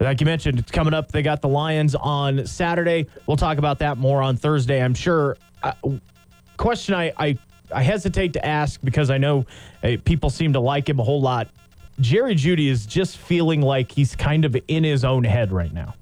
like 0.00 0.20
you 0.20 0.26
mentioned, 0.26 0.58
it's 0.58 0.70
coming 0.70 0.94
up. 0.94 1.12
They 1.12 1.22
got 1.22 1.40
the 1.42 1.48
Lions 1.48 1.94
on 1.94 2.46
Saturday. 2.46 3.06
We'll 3.26 3.36
talk 3.36 3.58
about 3.58 3.78
that 3.78 3.98
more 3.98 4.20
on 4.20 4.36
Thursday, 4.36 4.82
I'm 4.82 4.94
sure. 4.94 5.36
Question 6.56 6.94
I, 6.94 7.12
I, 7.16 7.38
I 7.72 7.82
hesitate 7.82 8.32
to 8.34 8.44
ask 8.44 8.80
because 8.82 9.10
I 9.10 9.18
know 9.18 9.46
people 10.04 10.30
seem 10.30 10.54
to 10.54 10.60
like 10.60 10.88
him 10.88 10.98
a 10.98 11.04
whole 11.04 11.20
lot. 11.20 11.48
Jerry 12.00 12.34
Jeudy 12.34 12.68
is 12.68 12.84
just 12.86 13.18
feeling 13.18 13.60
like 13.62 13.92
he's 13.92 14.16
kind 14.16 14.44
of 14.44 14.56
in 14.66 14.82
his 14.82 15.04
own 15.04 15.24
head 15.24 15.52
right 15.52 15.72
now. 15.72 15.94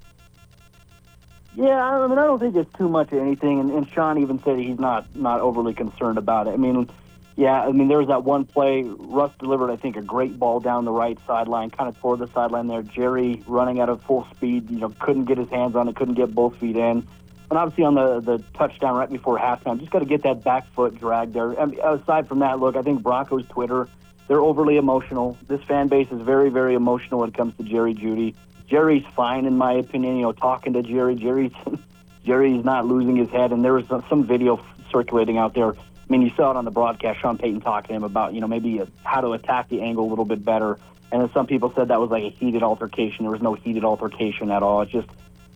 Yeah, 1.61 1.79
I 1.79 2.07
mean, 2.07 2.17
I 2.17 2.25
don't 2.25 2.39
think 2.39 2.55
it's 2.55 2.75
too 2.75 2.89
much 2.89 3.11
of 3.11 3.19
anything, 3.19 3.59
and, 3.59 3.69
and 3.69 3.87
Sean 3.87 4.17
even 4.17 4.41
said 4.41 4.57
he's 4.57 4.79
not 4.79 5.15
not 5.15 5.41
overly 5.41 5.75
concerned 5.75 6.17
about 6.17 6.47
it. 6.47 6.55
I 6.55 6.57
mean, 6.57 6.89
yeah, 7.35 7.61
I 7.61 7.71
mean, 7.71 7.87
there 7.87 7.99
was 7.99 8.07
that 8.07 8.23
one 8.23 8.45
play. 8.45 8.81
Russ 8.81 9.31
delivered, 9.37 9.69
I 9.69 9.75
think, 9.75 9.95
a 9.95 10.01
great 10.01 10.39
ball 10.39 10.59
down 10.59 10.85
the 10.85 10.91
right 10.91 11.19
sideline, 11.27 11.69
kind 11.69 11.87
of 11.87 11.99
toward 11.99 12.17
the 12.17 12.25
sideline 12.33 12.65
there. 12.65 12.81
Jerry 12.81 13.43
running 13.45 13.79
at 13.79 13.89
a 13.89 13.95
full 13.95 14.27
speed, 14.35 14.71
you 14.71 14.79
know, 14.79 14.89
couldn't 14.99 15.25
get 15.25 15.37
his 15.37 15.49
hands 15.49 15.75
on 15.75 15.87
it, 15.87 15.95
couldn't 15.95 16.15
get 16.15 16.33
both 16.33 16.57
feet 16.57 16.77
in. 16.77 17.07
And 17.51 17.59
obviously 17.59 17.83
on 17.83 17.93
the, 17.93 18.21
the 18.21 18.43
touchdown 18.55 18.95
right 18.95 19.09
before 19.09 19.37
halftime, 19.37 19.79
just 19.79 19.91
got 19.91 19.99
to 19.99 20.05
get 20.05 20.23
that 20.23 20.43
back 20.43 20.65
foot 20.73 20.97
dragged 20.97 21.33
there. 21.33 21.51
Aside 21.51 22.27
from 22.27 22.39
that, 22.39 22.59
look, 22.59 22.75
I 22.75 22.81
think 22.81 23.03
Broncos 23.03 23.45
Twitter, 23.49 23.87
they're 24.27 24.41
overly 24.41 24.77
emotional. 24.77 25.37
This 25.47 25.61
fan 25.65 25.89
base 25.89 26.07
is 26.11 26.21
very, 26.23 26.49
very 26.49 26.73
emotional 26.73 27.19
when 27.19 27.29
it 27.29 27.35
comes 27.35 27.55
to 27.57 27.63
Jerry 27.63 27.93
Jeudy. 27.93 28.33
Jerry's 28.71 29.03
fine, 29.17 29.45
in 29.45 29.57
my 29.57 29.73
opinion. 29.73 30.15
You 30.15 30.21
know, 30.23 30.31
talking 30.31 30.73
to 30.73 30.81
Jerry, 30.81 31.15
Jerry's 31.15 31.51
Jerry's 32.25 32.63
not 32.63 32.87
losing 32.87 33.17
his 33.17 33.29
head. 33.29 33.51
And 33.51 33.63
there 33.63 33.73
was 33.73 33.85
some- 33.87 34.23
video 34.25 34.63
circulating 34.91 35.37
out 35.37 35.53
there. 35.53 35.71
I 35.73 35.75
mean, 36.09 36.21
you 36.21 36.31
saw 36.35 36.51
it 36.51 36.57
on 36.57 36.65
the 36.65 36.71
broadcast. 36.71 37.19
Sean 37.19 37.37
Payton 37.37 37.61
talking 37.61 37.89
to 37.89 37.93
him 37.95 38.03
about, 38.03 38.33
you 38.33 38.41
know, 38.41 38.47
maybe 38.47 38.81
uh 38.81 38.85
how 39.03 39.21
to 39.21 39.31
attack 39.33 39.69
the 39.69 39.81
angle 39.81 40.07
a 40.07 40.09
little 40.09 40.25
bit 40.25 40.43
better. 40.43 40.77
And 41.11 41.21
then 41.21 41.29
some 41.33 41.47
people 41.47 41.73
said 41.75 41.89
that 41.89 41.99
was 41.99 42.09
like 42.09 42.23
a 42.23 42.29
heated 42.29 42.63
altercation. 42.63 43.25
There 43.25 43.31
was 43.31 43.41
no 43.41 43.53
heated 43.53 43.83
altercation 43.83 44.49
at 44.51 44.63
all. 44.63 44.81
It's 44.81 44.91
just 44.91 45.07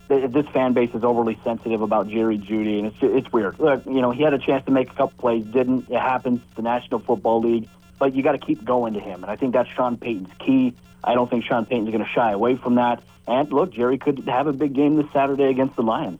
this 0.07 0.45
fan 0.53 0.73
base 0.73 0.93
is 0.93 1.03
overly 1.03 1.37
sensitive 1.43 1.81
about 1.81 2.09
Jerry 2.09 2.37
Jeudy, 2.37 2.77
and 2.79 2.87
it's 2.87 2.97
it's 3.01 3.31
weird. 3.33 3.57
Look, 3.59 3.85
you 3.85 4.01
know, 4.01 4.11
he 4.11 4.23
had 4.23 4.33
a 4.33 4.37
chance 4.39 4.65
to 4.65 4.71
make 4.71 4.91
a 4.91 4.93
couple 4.93 5.17
plays, 5.17 5.45
didn't. 5.45 5.89
It 5.89 5.99
happens. 5.99 6.41
The 6.55 6.61
National 6.61 6.99
Football 6.99 7.41
League, 7.41 7.67
but 7.99 8.15
you 8.15 8.23
got 8.23 8.33
to 8.33 8.37
keep 8.37 8.63
going 8.63 8.93
to 8.93 8.99
him, 8.99 9.23
and 9.23 9.31
I 9.31 9.35
think 9.35 9.53
that's 9.53 9.69
Sean 9.69 9.97
Payton's 9.97 10.29
key. 10.39 10.73
I 11.03 11.13
don't 11.13 11.29
think 11.29 11.45
Sean 11.45 11.65
Payton's 11.65 11.91
going 11.91 12.03
to 12.03 12.09
shy 12.09 12.31
away 12.31 12.55
from 12.55 12.75
that. 12.75 13.01
And 13.27 13.51
look, 13.51 13.71
Jerry 13.71 13.97
could 13.97 14.19
have 14.27 14.47
a 14.47 14.53
big 14.53 14.73
game 14.73 14.95
this 14.95 15.05
Saturday 15.13 15.45
against 15.45 15.75
the 15.75 15.83
Lions. 15.83 16.19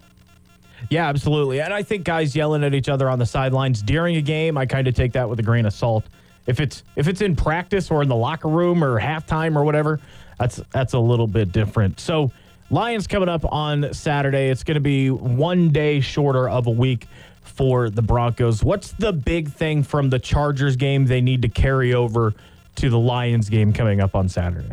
Yeah, 0.89 1.07
absolutely. 1.07 1.61
And 1.61 1.73
I 1.73 1.83
think 1.83 2.03
guys 2.03 2.35
yelling 2.35 2.63
at 2.63 2.73
each 2.73 2.89
other 2.89 3.09
on 3.09 3.19
the 3.19 3.25
sidelines 3.25 3.81
during 3.81 4.15
a 4.17 4.21
game, 4.21 4.57
I 4.57 4.65
kind 4.65 4.87
of 4.87 4.93
take 4.93 5.13
that 5.13 5.29
with 5.29 5.39
a 5.39 5.43
grain 5.43 5.65
of 5.65 5.73
salt. 5.73 6.05
If 6.45 6.59
it's 6.59 6.83
if 6.95 7.07
it's 7.07 7.21
in 7.21 7.35
practice 7.35 7.89
or 7.89 8.03
in 8.03 8.09
the 8.09 8.15
locker 8.15 8.49
room 8.49 8.83
or 8.83 8.99
halftime 8.99 9.55
or 9.55 9.63
whatever, 9.63 9.99
that's 10.37 10.61
that's 10.71 10.93
a 10.93 10.99
little 10.99 11.27
bit 11.27 11.51
different. 11.51 11.99
So, 11.99 12.31
Lions 12.69 13.07
coming 13.07 13.29
up 13.29 13.45
on 13.51 13.93
Saturday. 13.93 14.49
It's 14.49 14.63
going 14.63 14.75
to 14.75 14.81
be 14.81 15.09
one 15.09 15.69
day 15.69 16.01
shorter 16.01 16.47
of 16.49 16.67
a 16.67 16.71
week 16.71 17.07
for 17.55 17.89
the 17.89 18.01
Broncos. 18.01 18.63
What's 18.63 18.91
the 18.91 19.13
big 19.13 19.49
thing 19.49 19.83
from 19.83 20.09
the 20.09 20.19
Chargers 20.19 20.75
game 20.75 21.05
they 21.05 21.21
need 21.21 21.41
to 21.43 21.49
carry 21.49 21.93
over 21.93 22.33
to 22.75 22.89
the 22.89 22.99
Lions 22.99 23.49
game 23.49 23.73
coming 23.73 24.01
up 24.01 24.15
on 24.15 24.29
Saturday? 24.29 24.71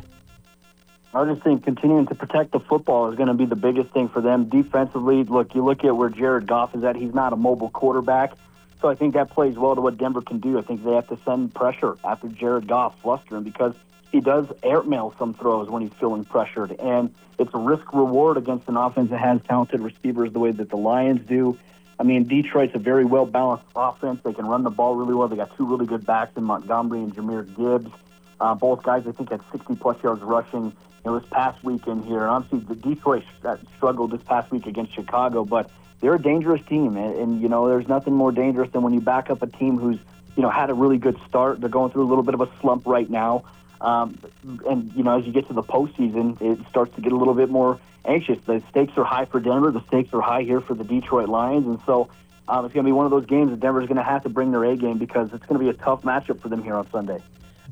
I 1.14 1.25
just 1.27 1.42
think 1.42 1.62
continuing 1.64 2.07
to 2.07 2.14
protect 2.14 2.53
the 2.53 2.61
football 2.61 3.11
is 3.11 3.16
going 3.16 3.29
to 3.29 3.35
be 3.35 3.45
the 3.45 3.57
biggest 3.57 3.90
thing 3.90 4.09
for 4.09 4.23
them. 4.23 4.49
Defensively, 4.49 5.25
look, 5.25 5.55
you 5.55 5.62
look 5.62 5.85
at 5.85 5.95
where 5.95 6.09
Jared 6.09 6.47
Goff 6.47 6.75
is 6.75 6.83
at, 6.85 6.97
he's 6.97 7.14
not 7.14 7.33
a 7.33 7.37
mobile 7.37 7.68
quarterback. 7.68 8.33
So 8.81 8.88
I 8.88 8.95
think 8.95 9.14
that 9.14 9.31
plays 9.31 9.57
well 9.57 9.75
to 9.75 9.81
what 9.81 9.99
Denver 9.99 10.23
can 10.23 10.40
do. 10.40 10.59
I 10.59 10.62
think 10.62 10.83
they 10.83 10.92
have 10.92 11.09
to 11.09 11.18
send 11.25 11.55
pressure 11.55 11.97
after 12.03 12.29
Jared 12.29 12.66
Goff 12.66 13.01
fluster 13.01 13.37
him 13.37 13.45
because 13.45 13.75
he 14.11 14.21
does 14.21 14.47
airmail 14.62 15.14
some 15.18 15.35
throws 15.35 15.68
when 15.68 15.83
he's 15.83 15.92
feeling 16.01 16.25
pressured. 16.25 16.73
And 16.81 17.14
it's 17.38 17.53
a 17.55 17.59
risk 17.59 17.92
reward 17.92 18.38
against 18.38 18.68
an 18.68 18.77
offense 18.77 19.11
that 19.11 19.21
has 19.21 19.40
talented 19.42 19.81
receivers 19.81 20.33
the 20.33 20.38
way 20.38 20.51
that 20.51 20.71
the 20.71 20.77
Lions 20.77 21.21
do. 21.29 21.59
I 22.02 22.04
mean, 22.04 22.24
Detroit's 22.24 22.74
a 22.74 22.80
very 22.80 23.04
well 23.04 23.26
balanced 23.26 23.64
offense. 23.76 24.18
They 24.24 24.32
can 24.32 24.44
run 24.44 24.64
the 24.64 24.70
ball 24.70 24.96
really 24.96 25.14
well. 25.14 25.28
They 25.28 25.36
got 25.36 25.56
two 25.56 25.64
really 25.64 25.86
good 25.86 26.04
backs 26.04 26.36
in 26.36 26.42
Montgomery 26.42 26.98
and 26.98 27.14
Jahmyr 27.14 27.46
Gibbs. 27.56 27.94
Uh, 28.40 28.56
both 28.56 28.82
guys, 28.82 29.04
I 29.06 29.12
think, 29.12 29.30
had 29.30 29.40
60 29.52 29.76
plus 29.76 30.02
yards 30.02 30.20
rushing 30.20 30.64
you 30.64 30.72
know, 31.04 31.16
this 31.20 31.28
past 31.30 31.62
weekend 31.62 32.04
here. 32.04 32.22
And 32.22 32.30
obviously, 32.30 32.74
the 32.74 32.74
Detroit 32.74 33.22
uh, 33.44 33.56
struggled 33.76 34.10
this 34.10 34.22
past 34.24 34.50
week 34.50 34.66
against 34.66 34.92
Chicago, 34.96 35.44
but 35.44 35.70
they're 36.00 36.16
a 36.16 36.20
dangerous 36.20 36.60
team. 36.68 36.96
And, 36.96 37.14
and, 37.14 37.40
you 37.40 37.48
know, 37.48 37.68
there's 37.68 37.86
nothing 37.86 38.14
more 38.14 38.32
dangerous 38.32 38.72
than 38.72 38.82
when 38.82 38.92
you 38.92 39.00
back 39.00 39.30
up 39.30 39.40
a 39.40 39.46
team 39.46 39.78
who's, 39.78 40.00
you 40.34 40.42
know, 40.42 40.50
had 40.50 40.70
a 40.70 40.74
really 40.74 40.98
good 40.98 41.16
start. 41.28 41.60
They're 41.60 41.68
going 41.68 41.92
through 41.92 42.02
a 42.02 42.10
little 42.10 42.24
bit 42.24 42.34
of 42.34 42.40
a 42.40 42.50
slump 42.60 42.84
right 42.84 43.08
now. 43.08 43.44
Um, 43.83 44.18
and, 44.66 44.92
you 44.95 45.03
know, 45.03 45.18
as 45.18 45.27
you 45.27 45.33
get 45.33 45.49
to 45.49 45.53
the 45.53 45.62
postseason, 45.62 46.40
it 46.40 46.59
starts 46.71 46.95
to 46.95 47.01
get 47.01 47.12
a 47.12 47.16
little 47.16 47.35
bit 47.35 47.51
more 47.51 47.81
anxious. 48.05 48.38
The 48.47 48.62
stakes 48.71 48.92
are 48.97 49.05
high 49.05 49.25
for 49.25 49.40
Denver. 49.40 49.71
The 49.71 49.85
stakes 49.88 50.14
are 50.14 50.21
high 50.21 50.42
here 50.42 50.61
for 50.61 50.75
the 50.75 50.85
Detroit 50.85 51.29
Lions. 51.29 51.66
And 51.66 51.81
so 51.85 52.09
um, 52.49 52.64
it's 52.64 52.73
going 52.73 52.85
to 52.85 52.88
be 52.88 52.92
one 52.92 53.05
of 53.05 53.11
those 53.11 53.27
games 53.27 53.51
that 53.51 53.61
Denver's 53.61 53.87
going 53.87 53.97
to 53.97 54.05
have 54.05 54.23
to 54.23 54.29
bring 54.29 54.53
their 54.53 54.64
A 54.64 54.77
game 54.77 54.99
because 54.99 55.33
it's 55.33 55.45
going 55.47 55.61
to 55.61 55.64
be 55.64 55.68
a 55.68 55.75
tough 55.75 56.03
matchup 56.03 56.40
for 56.40 56.49
them 56.49 56.62
here 56.62 56.75
on 56.75 56.88
Sunday. 56.90 57.18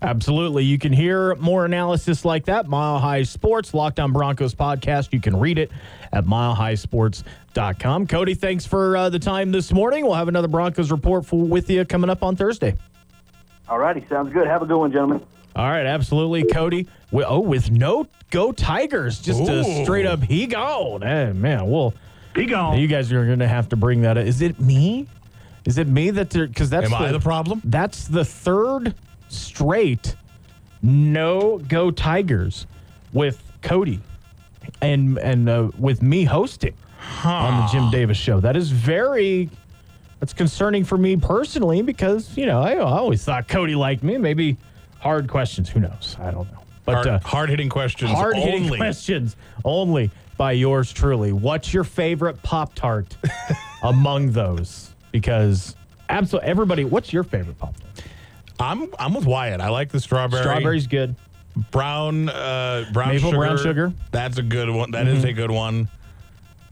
Absolutely. 0.03 0.65
You 0.65 0.79
can 0.79 0.93
hear 0.93 1.35
more 1.37 1.67
analysis 1.67 2.25
like 2.25 2.47
that. 2.47 2.67
Mile 2.67 2.99
High 2.99 3.23
Sports, 3.23 3.75
Locked 3.75 4.01
On 4.01 4.13
Broncos 4.13 4.55
podcast. 4.55 5.13
You 5.13 5.21
can 5.21 5.39
read 5.39 5.59
it 5.59 5.71
at 6.13 6.25
milehighsports.com. 6.25 8.07
Cody, 8.07 8.35
thanks 8.35 8.65
for 8.65 8.97
uh, 8.97 9.11
the 9.11 9.19
time 9.19 9.53
this 9.53 9.73
morning. 9.73 10.05
We'll 10.07 10.15
have 10.15 10.29
another 10.29 10.49
Broncos 10.49 10.91
report 10.91 11.27
for, 11.27 11.45
with 11.45 11.69
you 11.69 11.85
coming 11.85 12.09
up 12.09 12.23
on 12.23 12.35
Thursday. 12.35 12.77
All 13.69 13.79
righty. 13.79 14.05
Sounds 14.09 14.33
good. 14.33 14.47
Have 14.47 14.63
a 14.63 14.67
good 14.67 14.79
one, 14.79 14.91
gentlemen. 14.91 15.25
All 15.61 15.69
right, 15.71 15.85
absolutely, 15.85 16.45
Cody. 16.45 16.87
Wi- 17.13 17.29
Oh, 17.29 17.41
with 17.41 17.71
no 17.71 18.07
go 18.31 18.51
Tigers, 18.51 19.21
just 19.21 19.41
a 19.43 19.61
Ooh. 19.61 19.85
straight 19.85 20.07
up 20.07 20.23
he 20.23 20.47
gone. 20.47 21.03
Hey, 21.03 21.33
man, 21.33 21.69
well, 21.69 21.93
He 22.35 22.47
gone. 22.47 22.79
you 22.79 22.87
guys 22.87 23.13
are 23.13 23.27
going 23.27 23.41
to 23.41 23.49
have 23.49 23.69
to 23.69 23.77
bring 23.77 24.01
that. 24.03 24.17
Up. 24.17 24.25
Is 24.25 24.41
it 24.41 24.59
me? 24.59 25.07
Is 25.67 25.77
it 25.77 25.87
me 25.87 26.09
that 26.13 26.31
because 26.31 26.71
that's 26.71 26.87
Am 26.87 26.95
I 26.95 27.13
the 27.13 27.21
problem? 27.21 27.61
That's 27.65 28.09
the 28.09 28.25
third 28.25 28.95
straight 29.29 30.17
no 30.83 31.59
go 31.69 31.91
Tigers 31.91 32.67
with 33.13 33.43
Cody 33.61 34.01
and 34.81 35.19
and 35.19 35.47
uh, 35.49 35.71
with 35.79 36.01
me 36.01 36.25
hosting 36.25 36.73
on 37.23 37.61
the 37.61 37.67
Jim 37.71 37.91
Davis 37.91 38.17
show. 38.17 38.41
That 38.41 38.57
is 38.57 38.71
very 38.71 39.51
that's 40.21 40.33
concerning 40.33 40.85
for 40.85 40.97
me 40.97 41.17
personally 41.17 41.83
because 41.83 42.35
you 42.37 42.47
know 42.47 42.63
I, 42.63 42.73
I 42.77 42.79
always 42.79 43.23
thought 43.25 43.47
Cody 43.47 43.75
liked 43.75 44.03
me. 44.03 44.17
Maybe 44.17 44.57
hard 45.01 45.29
questions. 45.29 45.69
Who 45.69 45.81
knows? 45.81 46.17
I 46.21 46.31
don't 46.31 46.51
know. 46.53 46.59
But 46.85 46.95
Hard, 46.95 47.07
uh, 47.09 47.19
hard 47.21 47.51
hitting 47.51 47.69
questions. 47.69 48.11
hard 48.11 48.37
hitting 48.37 48.65
only. 48.65 48.79
questions 48.79 49.37
only 49.65 50.11
by 50.37 50.53
yours 50.53 50.93
truly. 50.93 51.33
What's 51.33 51.75
your 51.75 51.85
favorite 51.85 52.43
Pop 52.43 52.75
Tart 52.75 53.17
among 53.83 54.33
those? 54.33 54.95
Because 55.13 55.77
absolutely 56.09 56.49
everybody. 56.49 56.85
What's 56.85 57.13
your 57.13 57.23
favorite 57.23 57.59
Pop 57.59 57.75
Tart? 57.79 58.05
I'm 58.59 58.91
I'm 58.99 59.15
with 59.15 59.27
Wyatt. 59.27 59.61
I 59.61 59.69
like 59.69 59.91
the 59.91 60.01
strawberry. 60.01 60.43
Strawberry's 60.43 60.87
good. 60.87 61.15
brown 61.71 62.29
uh 62.29 62.87
brown 62.93 63.09
Maple 63.11 63.31
sugar. 63.31 63.39
brown 63.39 63.59
sugar. 63.59 63.89
Mm-hmm. 63.89 64.03
That's 64.13 64.39
a 64.39 64.43
good 64.43 64.71
one. 64.71 64.91
That 64.93 65.07
is 65.07 65.25
a 65.25 65.33
good 65.33 65.51
one. 65.51 65.89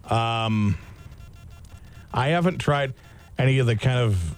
Um 0.09 0.76
I 2.12 2.29
haven't 2.29 2.59
tried 2.59 2.95
any 3.39 3.59
of 3.59 3.66
the 3.66 3.76
kind 3.76 3.99
of 4.01 4.35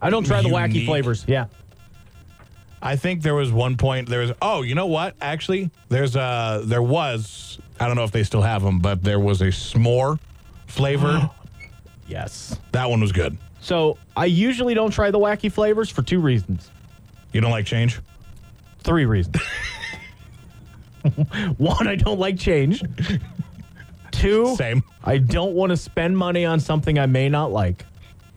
I 0.00 0.10
don't 0.10 0.24
try 0.24 0.42
the 0.42 0.48
wacky 0.50 0.84
flavors. 0.86 1.24
Yeah. 1.26 1.46
I 2.80 2.96
think 2.96 3.22
there 3.22 3.34
was 3.34 3.50
one 3.52 3.76
point 3.76 4.08
there 4.08 4.20
was 4.20 4.32
oh, 4.40 4.62
you 4.62 4.74
know 4.74 4.86
what? 4.86 5.14
Actually, 5.20 5.70
there's 5.88 6.16
a 6.16 6.62
there 6.64 6.82
was 6.82 7.58
I 7.80 7.86
don't 7.86 7.96
know 7.96 8.04
if 8.04 8.12
they 8.12 8.24
still 8.24 8.42
have 8.42 8.62
them, 8.62 8.78
but 8.78 9.02
there 9.02 9.20
was 9.20 9.40
a 9.40 9.46
s'more 9.48 10.18
flavored 10.66 11.28
Yes. 12.08 12.58
That 12.72 12.88
one 12.88 13.00
was 13.00 13.12
good. 13.12 13.36
So 13.60 13.98
I 14.16 14.24
usually 14.24 14.72
don't 14.74 14.90
try 14.90 15.10
the 15.10 15.18
wacky 15.18 15.52
flavors 15.52 15.90
for 15.90 16.02
two 16.02 16.20
reasons. 16.20 16.70
You 17.32 17.42
don't 17.42 17.50
like 17.50 17.66
change? 17.66 18.00
Three 18.80 19.04
reasons. 19.04 19.36
One, 21.58 21.86
I 21.86 21.96
don't 21.96 22.18
like 22.18 22.38
change. 22.38 22.82
Two, 24.10 24.56
Same. 24.56 24.82
I 25.04 25.18
don't 25.18 25.52
want 25.54 25.70
to 25.70 25.76
spend 25.76 26.16
money 26.16 26.44
on 26.44 26.60
something 26.60 26.98
I 26.98 27.06
may 27.06 27.28
not 27.28 27.52
like. 27.52 27.84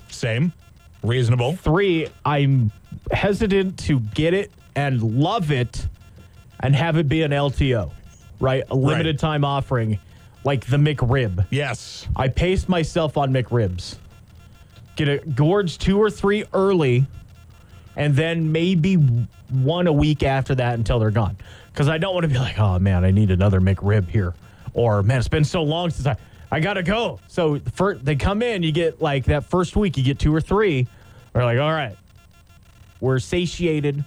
Same. 0.10 0.54
Reasonable. 1.02 1.56
Three, 1.56 2.08
I'm 2.26 2.72
hesitant 3.12 3.80
to 3.80 4.00
get 4.00 4.34
it 4.34 4.52
and 4.76 5.02
love 5.02 5.52
it 5.52 5.88
and 6.60 6.76
have 6.76 6.98
it 6.98 7.08
be 7.08 7.24
an 7.24 7.32
LTO, 7.32 7.92
right? 8.40 8.64
A 8.70 8.76
limited 8.76 9.20
time 9.20 9.44
offering 9.44 10.00
like 10.44 10.66
the 10.66 10.78
McRib. 10.78 11.46
Yes. 11.50 12.08
I 12.16 12.28
pace 12.28 12.68
myself 12.68 13.18
on 13.18 13.32
McRibs. 13.32 13.98
Get 14.96 15.08
a 15.08 15.18
gorge 15.20 15.78
two 15.78 15.98
or 16.02 16.10
three 16.10 16.44
early, 16.54 17.06
and 17.96 18.16
then 18.16 18.52
maybe 18.52 18.96
one 19.50 19.88
a 19.88 19.94
week 19.94 20.24
after 20.24 20.56
that 20.56 20.76
until 20.76 21.00
they're 21.00 21.12
gone. 21.12 21.38
Because 21.72 21.88
I 21.88 21.98
don't 21.98 22.14
want 22.14 22.24
to 22.24 22.28
be 22.28 22.38
like, 22.38 22.60
oh 22.60 22.78
man, 22.80 23.06
I 23.06 23.12
need 23.12 23.32
another 23.32 23.62
McRib 23.62 24.08
here, 24.10 24.34
or 24.74 25.02
man, 25.02 25.20
it's 25.20 25.28
been 25.28 25.46
so 25.46 25.64
long 25.64 25.90
since 25.90 26.08
I 26.08 26.18
I 26.52 26.60
gotta 26.60 26.84
go. 26.84 27.20
So 27.28 27.60
for, 27.74 27.96
they 27.96 28.18
come 28.18 28.42
in, 28.42 28.62
you 28.62 28.74
get 28.74 29.02
like 29.02 29.26
that 29.26 29.46
first 29.46 29.76
week, 29.78 29.98
you 29.98 30.04
get 30.04 30.20
two 30.20 30.36
or 30.36 30.42
three. 30.42 30.88
We're 31.34 31.46
like, 31.46 31.60
all 31.60 31.72
right, 31.72 31.96
we're 33.02 33.20
satiated, 33.20 34.06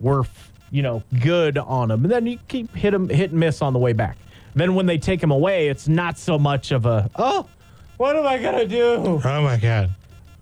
we're 0.00 0.24
you 0.70 0.82
know 0.82 1.02
good 1.20 1.56
on 1.56 1.88
them, 1.88 2.04
and 2.04 2.12
then 2.12 2.26
you 2.26 2.38
keep 2.48 2.74
hit 2.74 2.90
them 2.90 3.08
hit 3.08 3.30
and 3.30 3.40
miss 3.40 3.62
on 3.62 3.72
the 3.72 3.78
way 3.78 3.94
back. 3.94 4.18
Then 4.54 4.74
when 4.74 4.84
they 4.84 4.98
take 4.98 5.20
them 5.20 5.30
away, 5.30 5.68
it's 5.68 5.88
not 5.88 6.18
so 6.18 6.38
much 6.38 6.70
of 6.72 6.84
a 6.84 7.10
oh, 7.16 7.48
what 7.96 8.14
am 8.16 8.26
I 8.26 8.36
gonna 8.38 8.66
do? 8.66 9.20
Oh 9.24 9.42
my 9.42 9.56
god. 9.56 9.94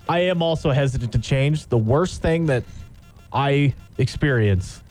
I 0.08 0.20
am 0.20 0.42
also 0.42 0.70
hesitant 0.70 1.12
to 1.12 1.18
change. 1.18 1.66
The 1.66 1.78
worst 1.78 2.22
thing 2.22 2.46
that 2.46 2.64
I 3.32 3.74
experience 3.98 4.82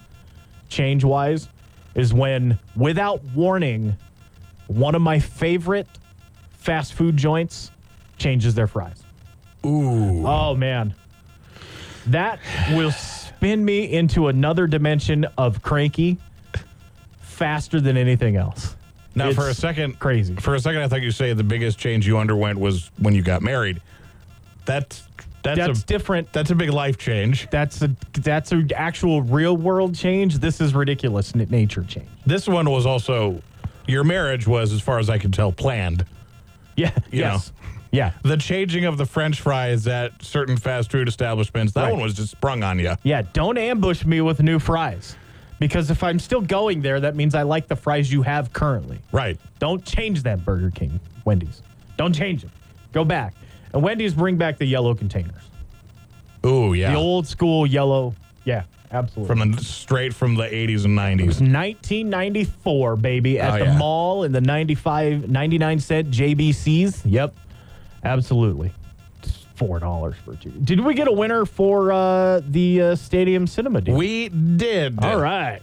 change 0.70 1.04
wise 1.04 1.48
is 1.96 2.14
when, 2.14 2.60
without 2.76 3.24
warning, 3.34 3.96
one 4.68 4.96
of 4.96 5.02
my 5.02 5.20
favorite 5.20 5.88
fast 6.52 6.94
food 6.94 7.16
joints 7.16 7.72
changes 8.18 8.56
their 8.56 8.68
fries. 8.68 9.04
Ooh. 9.66 10.26
Oh, 10.28 10.54
man. 10.56 10.94
That 12.08 12.39
will 12.72 12.91
spin 12.91 13.64
me 13.64 13.91
into 13.91 14.28
another 14.28 14.68
dimension 14.68 15.26
of 15.38 15.62
cranky 15.62 16.18
faster 17.20 17.82
than 17.82 17.97
anything 17.97 18.36
else. 18.36 18.76
Now, 19.16 19.32
for 19.32 19.49
a 19.49 19.53
second, 19.53 19.99
crazy. 19.99 20.36
For 20.36 20.56
a 20.56 20.60
second, 20.60 20.82
I 20.82 20.88
thought 20.88 21.01
you 21.01 21.12
say 21.12 21.32
the 21.34 21.43
biggest 21.43 21.80
change 21.80 22.06
you 22.06 22.18
underwent 22.18 22.60
was 22.60 22.91
when 22.97 23.16
you 23.16 23.22
got 23.22 23.41
married. 23.41 23.82
That's 24.66 25.03
that's, 25.41 25.60
That's 25.60 25.82
a 25.84 25.86
different. 25.86 26.34
that's 26.34 26.49
a 26.49 26.56
big 26.56 26.72
life 26.72 26.97
change. 26.97 27.47
That's 27.51 27.82
a 27.84 27.95
that's 28.14 28.51
an 28.51 28.72
actual 28.76 29.22
real 29.22 29.56
world 29.56 29.93
change. 29.93 30.39
This 30.39 30.60
is 30.60 30.74
ridiculous 30.74 31.34
n- 31.36 31.45
nature 31.51 31.84
change. 31.84 32.10
This 32.26 32.47
one 32.47 32.70
was 32.70 32.88
also 32.88 33.41
your 33.88 34.03
marriage 34.03 34.47
was, 34.47 34.74
as 34.74 34.82
far 34.82 34.97
as 34.97 35.08
I 35.10 35.20
can 35.20 35.32
tell, 35.32 35.51
planned. 35.51 36.03
Yeah. 36.76 36.91
You 37.12 37.20
yes. 37.20 37.51
Yeah. 37.96 38.12
The 38.24 38.38
changing 38.38 38.86
of 38.86 38.98
the 38.98 39.06
French 39.06 39.39
fries 39.41 39.88
at 39.88 40.22
certain 40.24 40.58
fast 40.58 40.91
food 40.91 41.08
establishments, 41.08 41.74
that 41.74 41.84
Right. 41.84 41.93
one 41.93 42.02
was 42.02 42.14
just 42.14 42.32
sprung 42.32 42.62
on 42.64 42.78
you. 42.80 42.96
Yeah. 43.04 43.22
Don't 43.34 43.58
ambush 43.58 44.04
me 44.06 44.22
with 44.22 44.41
new 44.43 44.60
fries. 44.60 45.16
Because 45.58 45.89
if 45.89 46.04
I'm 46.04 46.20
still 46.20 46.41
going 46.41 46.82
there, 46.82 47.00
that 47.00 47.16
means 47.16 47.34
I 47.34 47.43
like 47.43 47.68
the 47.70 47.78
fries 47.78 48.12
you 48.12 48.22
have 48.24 48.52
currently. 48.52 49.00
Right. 49.14 49.39
Don't 49.60 49.86
change 49.86 50.24
that 50.24 50.43
Burger 50.43 50.70
King, 50.70 51.00
Wendy's. 51.24 51.62
Don't 51.96 52.14
change 52.14 52.41
them. 52.41 52.52
Go 52.91 53.06
back. 53.06 53.34
And 53.74 53.82
Wendy's 53.82 54.14
bring 54.14 54.36
back 54.36 54.58
the 54.58 54.66
yellow 54.66 54.93
containers. 54.93 55.50
Ooh, 56.46 56.74
yeah. 56.74 56.91
The 56.91 56.98
old 56.98 57.26
school 57.26 57.66
yellow. 57.66 58.14
Yeah, 58.43 58.64
absolutely. 58.91 59.34
from 59.36 59.52
the 59.54 59.64
straight 59.64 60.14
from 60.14 60.36
the 60.36 60.43
80s 60.54 60.84
and 60.86 60.96
90s. 60.98 61.39
1994, 61.39 62.96
baby, 62.98 63.39
at 63.39 63.54
Oh, 63.54 63.60
the 63.60 63.72
yeah. 63.72 63.78
mall 63.78 64.24
in 64.24 64.32
the 64.34 64.41
95, 64.41 65.30
99 65.30 65.80
cent 65.80 66.12
JBCs. 66.12 67.02
Yep, 67.06 67.34
absolutely. 68.06 68.72
It's 69.24 69.45
Four 69.56 69.80
dollars 69.80 70.16
for 70.24 70.36
two. 70.36 70.51
Did 70.51 70.82
we 70.82 70.93
get 70.93 71.08
a 71.08 71.12
winner 71.12 71.45
for 71.45 71.91
uh, 71.91 72.41
the 72.47 72.82
uh, 72.82 72.95
stadium 72.95 73.47
cinema 73.47 73.82
deal? 73.82 73.95
We 73.95 74.30
did. 74.30 75.01
All 75.03 75.20
right. 75.20 75.62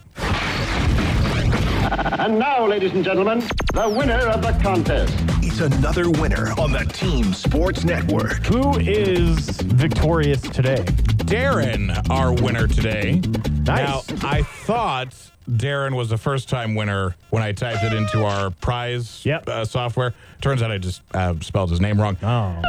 And 2.19 2.39
now, 2.39 2.67
ladies 2.67 2.93
and 2.93 3.05
gentlemen, 3.05 3.41
the 3.75 3.95
winner 3.97 4.29
of 4.29 4.41
the 4.41 4.53
contest. 4.63 5.15
It's 5.43 5.61
another 5.61 6.09
winner 6.11 6.53
on 6.59 6.73
the 6.73 6.85
Team 6.95 7.35
Sports 7.35 7.85
Network. 7.85 8.45
Who 8.47 8.79
is 8.79 9.61
victorious 9.61 10.41
today? 10.41 10.85
Darren, 11.27 12.09
our 12.09 12.33
winner 12.33 12.67
today. 12.67 13.21
Nice. 13.67 14.11
Now, 14.11 14.29
I 14.29 14.43
thought 14.43 15.32
Darren 15.51 15.95
was 15.97 16.09
the 16.09 16.19
first 16.19 16.49
time 16.49 16.75
winner 16.75 17.15
when 17.31 17.43
I 17.43 17.53
typed 17.53 17.83
it 17.83 17.93
into 17.93 18.25
our 18.25 18.51
prize 18.51 19.25
Yep. 19.25 19.49
uh, 19.49 19.65
software. 19.65 20.15
Turns 20.41 20.63
out 20.63 20.71
I 20.71 20.79
just 20.79 21.03
uh, 21.15 21.35
spelled 21.41 21.71
his 21.71 21.81
name 21.81 22.01
wrong. 22.01 22.17
Oh, 22.23 22.61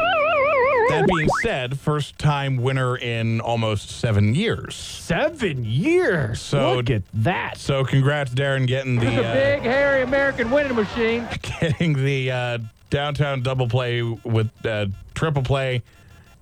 That 0.90 1.06
being 1.08 1.30
said, 1.44 1.80
first 1.80 2.18
time 2.20 2.58
winner 2.58 2.98
in 2.98 3.40
almost 3.42 3.90
seven 3.90 4.36
years. 4.36 4.76
seven 4.76 5.64
years. 5.66 6.42
So- 6.42 6.76
Look 6.76 6.90
at 6.90 7.04
that. 7.16 7.58
So 7.58 7.84
congrats, 7.84 8.32
Darren, 8.34 8.68
getting 8.68 8.96
the 9.00 9.08
uh, 9.08 9.60
hairy 9.62 10.02
American 10.04 10.50
winning 10.52 10.76
machine. 10.76 11.28
getting 11.60 11.94
the 11.94 12.32
uh, 12.32 12.58
downtown 12.90 13.42
double 13.44 13.68
play 13.68 14.02
with 14.02 14.50
uh, 14.66 14.88
triple 15.14 15.44
play 15.44 15.82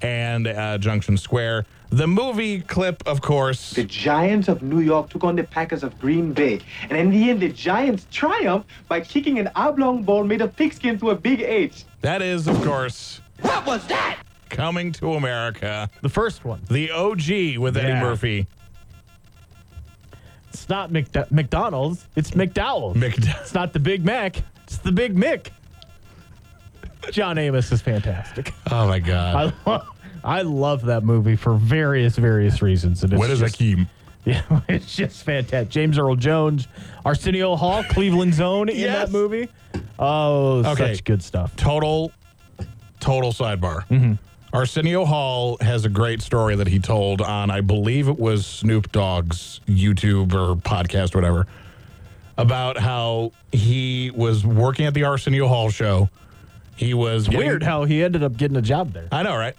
and 0.02 0.48
uh, 0.48 0.78
Junction 0.80 1.18
Square. 1.18 1.66
The 1.92 2.08
movie 2.08 2.62
clip, 2.62 3.04
of 3.06 3.22
course. 3.22 3.72
The 3.72 3.84
Giants 3.84 4.48
of 4.48 4.62
New 4.64 4.80
York 4.80 5.10
took 5.10 5.26
on 5.26 5.36
the 5.36 5.44
Packers 5.44 5.84
of 5.84 6.00
Green 6.00 6.32
Bay. 6.32 6.62
And 6.90 6.98
in 6.98 7.10
the 7.10 7.30
end, 7.30 7.42
the 7.42 7.50
Giants 7.50 8.08
triumphed 8.12 8.70
by 8.88 9.02
kicking 9.02 9.40
an 9.40 9.50
oblong 9.56 10.04
ball 10.04 10.24
made 10.24 10.40
of 10.42 10.56
pigskin 10.56 10.98
to 11.00 11.10
a 11.10 11.16
big 11.16 11.42
H. 11.42 11.84
That 12.00 12.22
is, 12.22 12.48
of 12.48 12.62
course, 12.64 13.20
What 13.42 13.66
was 13.66 13.86
that? 13.88 14.20
coming 14.50 14.94
to 14.94 15.14
America. 15.16 15.90
The 16.02 16.08
first 16.10 16.46
one. 16.46 16.62
The 16.70 16.92
OG 16.92 17.58
with 17.58 17.76
Eddie 17.76 17.90
Yeah. 17.90 18.02
Murphy. 18.02 18.48
It's 20.50 20.70
not 20.70 20.92
McD- 20.92 21.30
McDonald's. 21.30 22.08
It's 22.16 22.32
McDowell's. 22.32 22.96
McD- 22.98 23.42
It's 23.42 23.54
not 23.54 23.74
the 23.74 23.80
Big 23.80 24.06
Mac. 24.06 24.38
It's 24.64 24.78
the 24.78 24.92
Big 24.94 25.14
Mick. 25.16 25.48
John 27.12 27.38
Amos 27.38 27.70
is 27.72 27.82
fantastic. 27.82 28.54
oh 28.72 28.88
my 28.88 29.00
God. 29.00 29.36
I 29.36 29.70
love, 29.70 29.88
I 30.24 30.42
love 30.44 30.86
that 30.86 31.04
movie 31.04 31.36
for 31.36 31.54
various 31.56 32.16
various 32.18 32.62
reasons. 32.62 33.04
And 33.04 33.14
it's 33.14 33.20
What 33.20 33.30
is 33.30 33.40
just, 33.40 33.60
Akeem? 33.60 33.88
Yeah, 34.24 34.44
it's 34.70 34.96
just 34.96 35.24
fantastic. 35.24 35.70
James 35.70 35.98
Earl 35.98 36.16
Jones, 36.16 36.68
Arsenio 37.04 37.56
Hall, 37.56 37.84
Cleveland 37.86 38.36
Zone 38.36 38.70
in 38.70 38.76
Yes. 38.78 39.08
that 39.08 39.12
movie. 39.12 39.50
Oh, 39.98 40.60
Okay. 40.64 40.94
such 40.94 41.04
good 41.06 41.24
stuff. 41.24 41.56
Total, 41.56 42.12
total 43.00 43.32
sidebar. 43.32 43.88
Mm-hmm. 43.88 44.14
Arsenio 44.54 45.06
Hall 45.06 45.58
has 45.62 45.86
a 45.86 45.90
great 45.90 46.22
story 46.22 46.56
that 46.56 46.68
he 46.68 46.78
told 46.78 47.20
on, 47.22 47.50
I 47.50 47.62
believe 47.62 48.08
it 48.10 48.20
was 48.20 48.46
Snoop 48.46 48.92
Dogg's 48.92 49.60
YouTube 49.66 50.34
or 50.34 50.56
podcast, 50.56 51.16
whatever, 51.16 51.48
about 52.38 52.78
how 52.78 53.32
he 53.52 54.12
was 54.14 54.46
working 54.46 54.86
at 54.86 54.94
the 54.94 55.04
Arsenio 55.06 55.48
Hall 55.48 55.72
show. 55.72 56.10
He 56.76 56.94
was 56.94 57.28
Weird 57.28 57.64
how 57.64 57.86
he 57.86 58.04
ended 58.04 58.22
up 58.22 58.38
getting 58.38 58.58
a 58.58 58.62
job 58.62 58.94
there. 58.94 59.08
I 59.12 59.24
know, 59.24 59.36
right? 59.36 59.56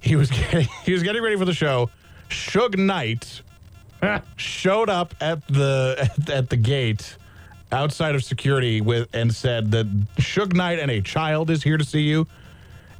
He 0.00 0.16
was 0.16 0.30
getting, 0.30 0.68
he 0.84 0.92
was 0.92 1.02
getting 1.02 1.22
ready 1.22 1.36
for 1.36 1.44
the 1.44 1.54
show. 1.54 1.90
Suge 2.30 2.76
Knight 2.76 3.42
showed 4.36 4.88
up 4.88 5.14
at 5.20 5.46
the 5.48 5.96
at, 5.98 6.30
at 6.30 6.50
the 6.50 6.56
gate 6.56 7.16
outside 7.72 8.14
of 8.14 8.22
security 8.24 8.80
with 8.80 9.08
and 9.14 9.34
said 9.34 9.70
that 9.72 9.86
Suge 10.16 10.54
Knight 10.54 10.78
and 10.78 10.90
a 10.90 11.00
child 11.00 11.50
is 11.50 11.62
here 11.62 11.76
to 11.76 11.84
see 11.84 12.02
you. 12.02 12.26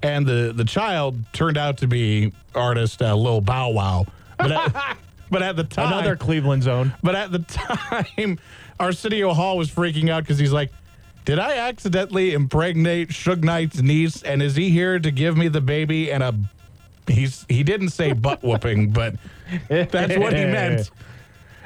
And 0.03 0.27
the 0.27 0.53
the 0.55 0.65
child 0.65 1.19
turned 1.33 1.57
out 1.59 1.79
to 1.79 1.87
be 1.87 2.33
artist 2.55 3.03
uh, 3.03 3.15
Lil 3.15 3.41
Bow 3.41 3.71
Wow. 3.71 4.07
But 4.39 4.53
at, 4.53 4.97
but 5.31 5.43
at 5.43 5.57
the 5.57 5.65
time, 5.65 5.89
Another 5.93 6.17
Cleveland 6.17 6.63
Zone. 6.63 6.95
but 7.03 7.15
at 7.15 7.33
the 7.33 7.39
time, 8.17 8.39
Arsenio 8.81 9.35
Hall 9.35 9.59
was 9.59 9.71
freaking 9.71 10.09
out 10.09 10.23
because 10.23 10.39
he's 10.39 10.53
like, 10.53 10.71
Did 11.25 11.39
I 11.39 11.57
accidentally 11.57 12.33
impregnate 12.33 13.09
Suge 13.11 13.43
Knight's 13.43 13.83
niece? 13.83 14.23
And 14.23 14.41
is 14.43 14.55
he 14.57 14.71
here 14.71 14.99
to 14.99 15.11
give 15.11 15.37
me 15.37 15.49
the 15.49 15.61
baby 15.61 16.11
and 16.13 16.23
a. 16.23 16.35
He's 17.09 17.45
he 17.49 17.63
didn't 17.63 17.91
say 17.91 18.13
butt 18.13 18.43
whooping, 18.43 18.91
but 18.91 19.15
that's 19.69 20.17
what 20.17 20.33
he 20.35 20.45
meant. 20.45 20.91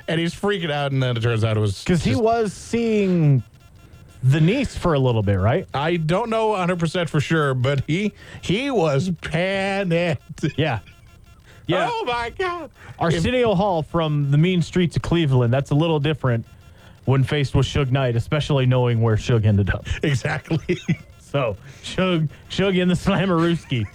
And 0.08 0.20
he's 0.20 0.34
freaking 0.34 0.70
out, 0.70 0.92
and 0.92 1.02
then 1.02 1.16
it 1.16 1.20
turns 1.22 1.44
out 1.44 1.56
it 1.56 1.60
was 1.60 1.82
Because 1.82 2.02
he 2.04 2.10
just- 2.12 2.22
was 2.22 2.52
seeing 2.52 3.42
the 4.24 4.40
niece 4.40 4.76
for 4.76 4.94
a 4.94 4.98
little 4.98 5.22
bit, 5.22 5.38
right? 5.38 5.66
I 5.74 5.96
don't 5.96 6.30
know 6.30 6.48
100 6.48 6.78
percent 6.78 7.08
for 7.10 7.20
sure, 7.20 7.54
but 7.54 7.82
he 7.86 8.12
he 8.40 8.70
was 8.70 9.10
panicked. 9.20 10.44
Yeah. 10.56 10.80
Yeah. 11.66 11.88
Oh 11.90 12.04
my 12.04 12.30
god! 12.30 12.70
Arsenio 12.98 13.54
Hall 13.54 13.82
from 13.82 14.30
the 14.32 14.38
mean 14.38 14.62
streets 14.62 14.96
of 14.96 15.02
Cleveland. 15.02 15.52
That's 15.52 15.70
a 15.70 15.74
little 15.76 16.00
different 16.00 16.44
when 17.04 17.22
faced 17.24 17.54
with 17.54 17.66
Suge 17.66 17.90
Knight, 17.90 18.14
especially 18.16 18.66
knowing 18.66 19.00
where 19.00 19.16
Suge 19.16 19.44
ended 19.46 19.70
up. 19.70 19.86
Exactly. 20.02 20.78
So 21.18 21.56
Shug, 21.82 22.28
Shug 22.50 22.76
in 22.76 22.88
the 22.88 22.94
Slammerooski. 22.94 23.86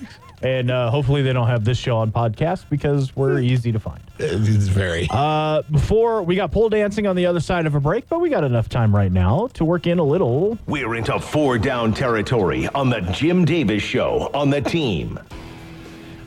And 0.41 0.69
uh, 0.69 0.91
hopefully 0.91 1.23
they 1.23 1.33
don't 1.33 1.47
have 1.47 1.65
this 1.65 1.79
show 1.79 1.97
on 1.97 2.11
podcast 2.11 2.65
because 2.69 3.15
we're 3.15 3.39
easy 3.39 3.71
to 3.71 3.79
find. 3.79 4.01
It's 4.19 4.67
very. 4.67 5.07
Uh, 5.09 5.63
before 5.71 6.21
we 6.21 6.35
got 6.35 6.51
pole 6.51 6.69
dancing 6.69 7.07
on 7.07 7.15
the 7.15 7.25
other 7.25 7.39
side 7.39 7.65
of 7.65 7.73
a 7.73 7.79
break, 7.79 8.07
but 8.07 8.19
we 8.19 8.29
got 8.29 8.43
enough 8.43 8.69
time 8.69 8.95
right 8.95 9.11
now 9.11 9.47
to 9.53 9.65
work 9.65 9.87
in 9.87 9.97
a 9.97 10.03
little. 10.03 10.59
We're 10.67 10.93
into 10.95 11.19
four 11.19 11.57
down 11.57 11.91
territory 11.93 12.67
on 12.67 12.89
the 12.89 13.01
Jim 13.01 13.45
Davis 13.45 13.81
Show 13.81 14.29
on 14.33 14.51
the 14.51 14.61
team. 14.61 15.19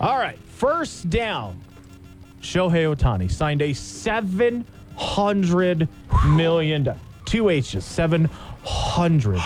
All 0.01 0.19
right, 0.19 0.39
first 0.39 1.09
down. 1.09 1.61
Shohei 2.43 2.93
Ohtani 2.93 3.31
signed 3.31 3.63
a 3.63 3.73
seven 3.75 4.65
hundred 4.97 5.89
million 6.27 6.95
two 7.27 7.49
H's 7.49 7.85
seven 7.85 8.25
hundred 8.65 9.41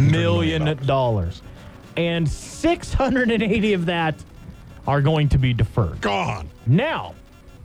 million 0.00 0.76
dollars, 0.86 1.42
and 1.98 2.28
six 2.28 2.94
hundred 2.94 3.30
and 3.30 3.42
eighty 3.42 3.72
of 3.74 3.86
that 3.86 4.14
are 4.86 5.02
going 5.02 5.28
to 5.28 5.38
be 5.38 5.52
deferred. 5.52 6.00
Gone. 6.00 6.48
Now, 6.66 7.14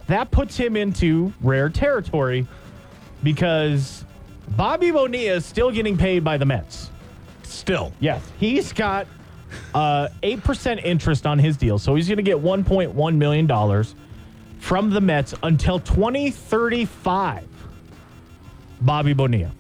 that 0.08 0.32
puts 0.32 0.58
him 0.58 0.76
into 0.76 1.32
rare 1.42 1.70
territory 1.70 2.46
because 3.22 4.04
Bobby 4.50 4.92
Bonilla 4.92 5.36
is 5.36 5.46
still 5.46 5.72
getting 5.72 5.98
paid 5.98 6.24
by 6.24 6.38
the 6.38 6.46
Mets. 6.46 6.90
Still. 7.44 7.94
Yes, 8.00 8.22
he's 8.40 8.74
got 8.74 9.08
uh, 9.74 10.10
8% 10.24 10.84
interest 10.84 11.26
on 11.26 11.40
his 11.40 11.56
deal. 11.56 11.78
So 11.78 11.96
he's 11.96 12.08
going 12.08 12.18
to 12.18 12.24
get 12.24 12.38
$1.1 12.38 13.16
million 13.16 13.86
from 14.60 14.90
the 14.90 15.00
Mets 15.00 15.34
until 15.44 15.80
2035. 15.80 17.48
Bobby 18.82 19.14
Bonilla. 19.14 19.52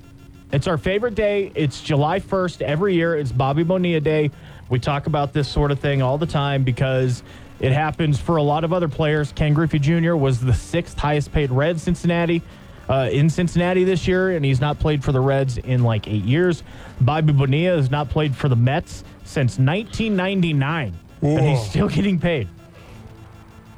It's 0.51 0.67
our 0.67 0.77
favorite 0.77 1.15
day. 1.15 1.51
It's 1.55 1.81
July 1.81 2.19
1st. 2.19 2.61
Every 2.61 2.93
year, 2.93 3.17
it's 3.17 3.31
Bobby 3.31 3.63
Bonilla 3.63 4.01
Day. 4.01 4.31
We 4.73 4.79
talk 4.79 5.05
about 5.05 5.33
this 5.33 5.47
sort 5.47 5.69
of 5.69 5.79
thing 5.79 6.01
all 6.01 6.17
the 6.17 6.25
time 6.25 6.63
because 6.63 7.21
it 7.59 7.71
happens 7.71 8.19
for 8.19 8.37
a 8.37 8.41
lot 8.41 8.63
of 8.63 8.73
other 8.73 8.87
players. 8.87 9.31
Ken 9.31 9.53
Griffey 9.53 9.77
Jr. 9.77 10.15
was 10.15 10.39
the 10.39 10.51
sixth 10.51 10.97
highest 10.97 11.31
paid 11.31 11.51
Red 11.51 11.79
Cincinnati 11.79 12.41
uh, 12.89 13.07
in 13.11 13.29
Cincinnati 13.29 13.83
this 13.83 14.07
year, 14.07 14.31
and 14.31 14.43
he's 14.43 14.59
not 14.59 14.79
played 14.79 15.03
for 15.03 15.11
the 15.11 15.19
Reds 15.19 15.59
in 15.59 15.83
like 15.83 16.07
eight 16.07 16.23
years. 16.23 16.63
Bobby 16.99 17.33
Bonilla 17.33 17.75
has 17.75 17.91
not 17.91 18.09
played 18.09 18.35
for 18.35 18.49
the 18.49 18.55
Mets 18.55 19.03
since 19.25 19.59
1999, 19.59 20.97
and 21.21 21.45
he's 21.45 21.69
still 21.69 21.87
getting 21.87 22.17
paid. 22.17 22.47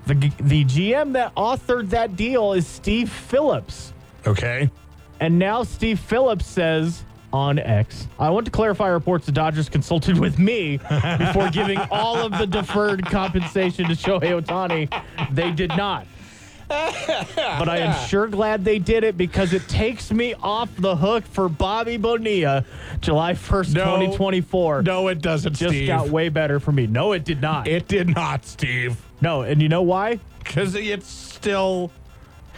The, 0.06 0.14
the 0.40 0.64
GM 0.64 1.12
that 1.12 1.36
authored 1.36 1.90
that 1.90 2.16
deal 2.16 2.54
is 2.54 2.66
Steve 2.66 3.10
Phillips. 3.10 3.92
Okay. 4.26 4.72
And 5.20 5.38
now 5.40 5.64
Steve 5.64 6.00
Phillips 6.00 6.46
says 6.46 7.04
on 7.36 7.60
X, 7.60 8.08
I 8.18 8.30
want 8.30 8.46
to 8.46 8.52
clarify 8.52 8.88
reports 8.88 9.26
the 9.26 9.32
Dodgers 9.34 9.68
consulted 9.68 10.18
with 10.18 10.40
me 10.40 10.78
before 10.78 11.50
giving 11.52 11.78
all 11.92 12.18
of 12.18 12.32
the 12.38 12.48
deferred 12.48 13.06
compensation 13.06 13.88
to 13.90 13.94
Shohei 13.94 14.42
Ohtani. 14.42 14.90
They 15.36 15.52
did 15.52 15.70
not. 15.76 16.08
But 16.68 17.70
I 17.70 17.78
am 17.80 18.08
sure 18.08 18.28
glad 18.28 18.64
they 18.64 18.80
did 18.80 19.04
it 19.04 19.18
because 19.18 19.54
it 19.54 19.68
takes 19.68 20.12
me 20.12 20.34
off 20.42 20.70
the 20.78 20.96
hook 20.96 21.26
for 21.26 21.50
Bobby 21.50 21.98
Bonilla 21.98 22.66
July 23.02 23.34
1st, 23.34 23.74
No. 23.76 23.84
2024. 23.84 24.82
No, 24.84 25.10
it 25.10 25.22
doesn't, 25.22 25.54
Just 25.56 25.72
Steve. 25.76 25.88
got 25.88 26.10
way 26.10 26.30
better 26.30 26.60
for 26.60 26.72
me. 26.72 26.88
No, 26.88 27.12
it 27.12 27.24
did 27.26 27.42
not. 27.42 27.68
it 27.68 27.88
did 27.88 28.16
not, 28.16 28.46
Steve. 28.46 28.98
no, 29.22 29.42
and 29.42 29.62
you 29.62 29.70
know 29.70 29.82
why? 29.84 30.20
Because 30.40 30.74
it's 30.74 31.08
still 31.08 31.92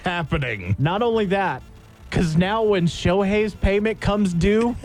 happening. 0.04 0.76
Not 0.80 1.02
only 1.02 1.26
that, 1.26 1.62
because 2.10 2.36
now 2.38 2.64
when 2.64 2.88
Shohei's 2.88 3.54
payment 3.56 4.00
comes 4.00 4.34
due, 4.34 4.76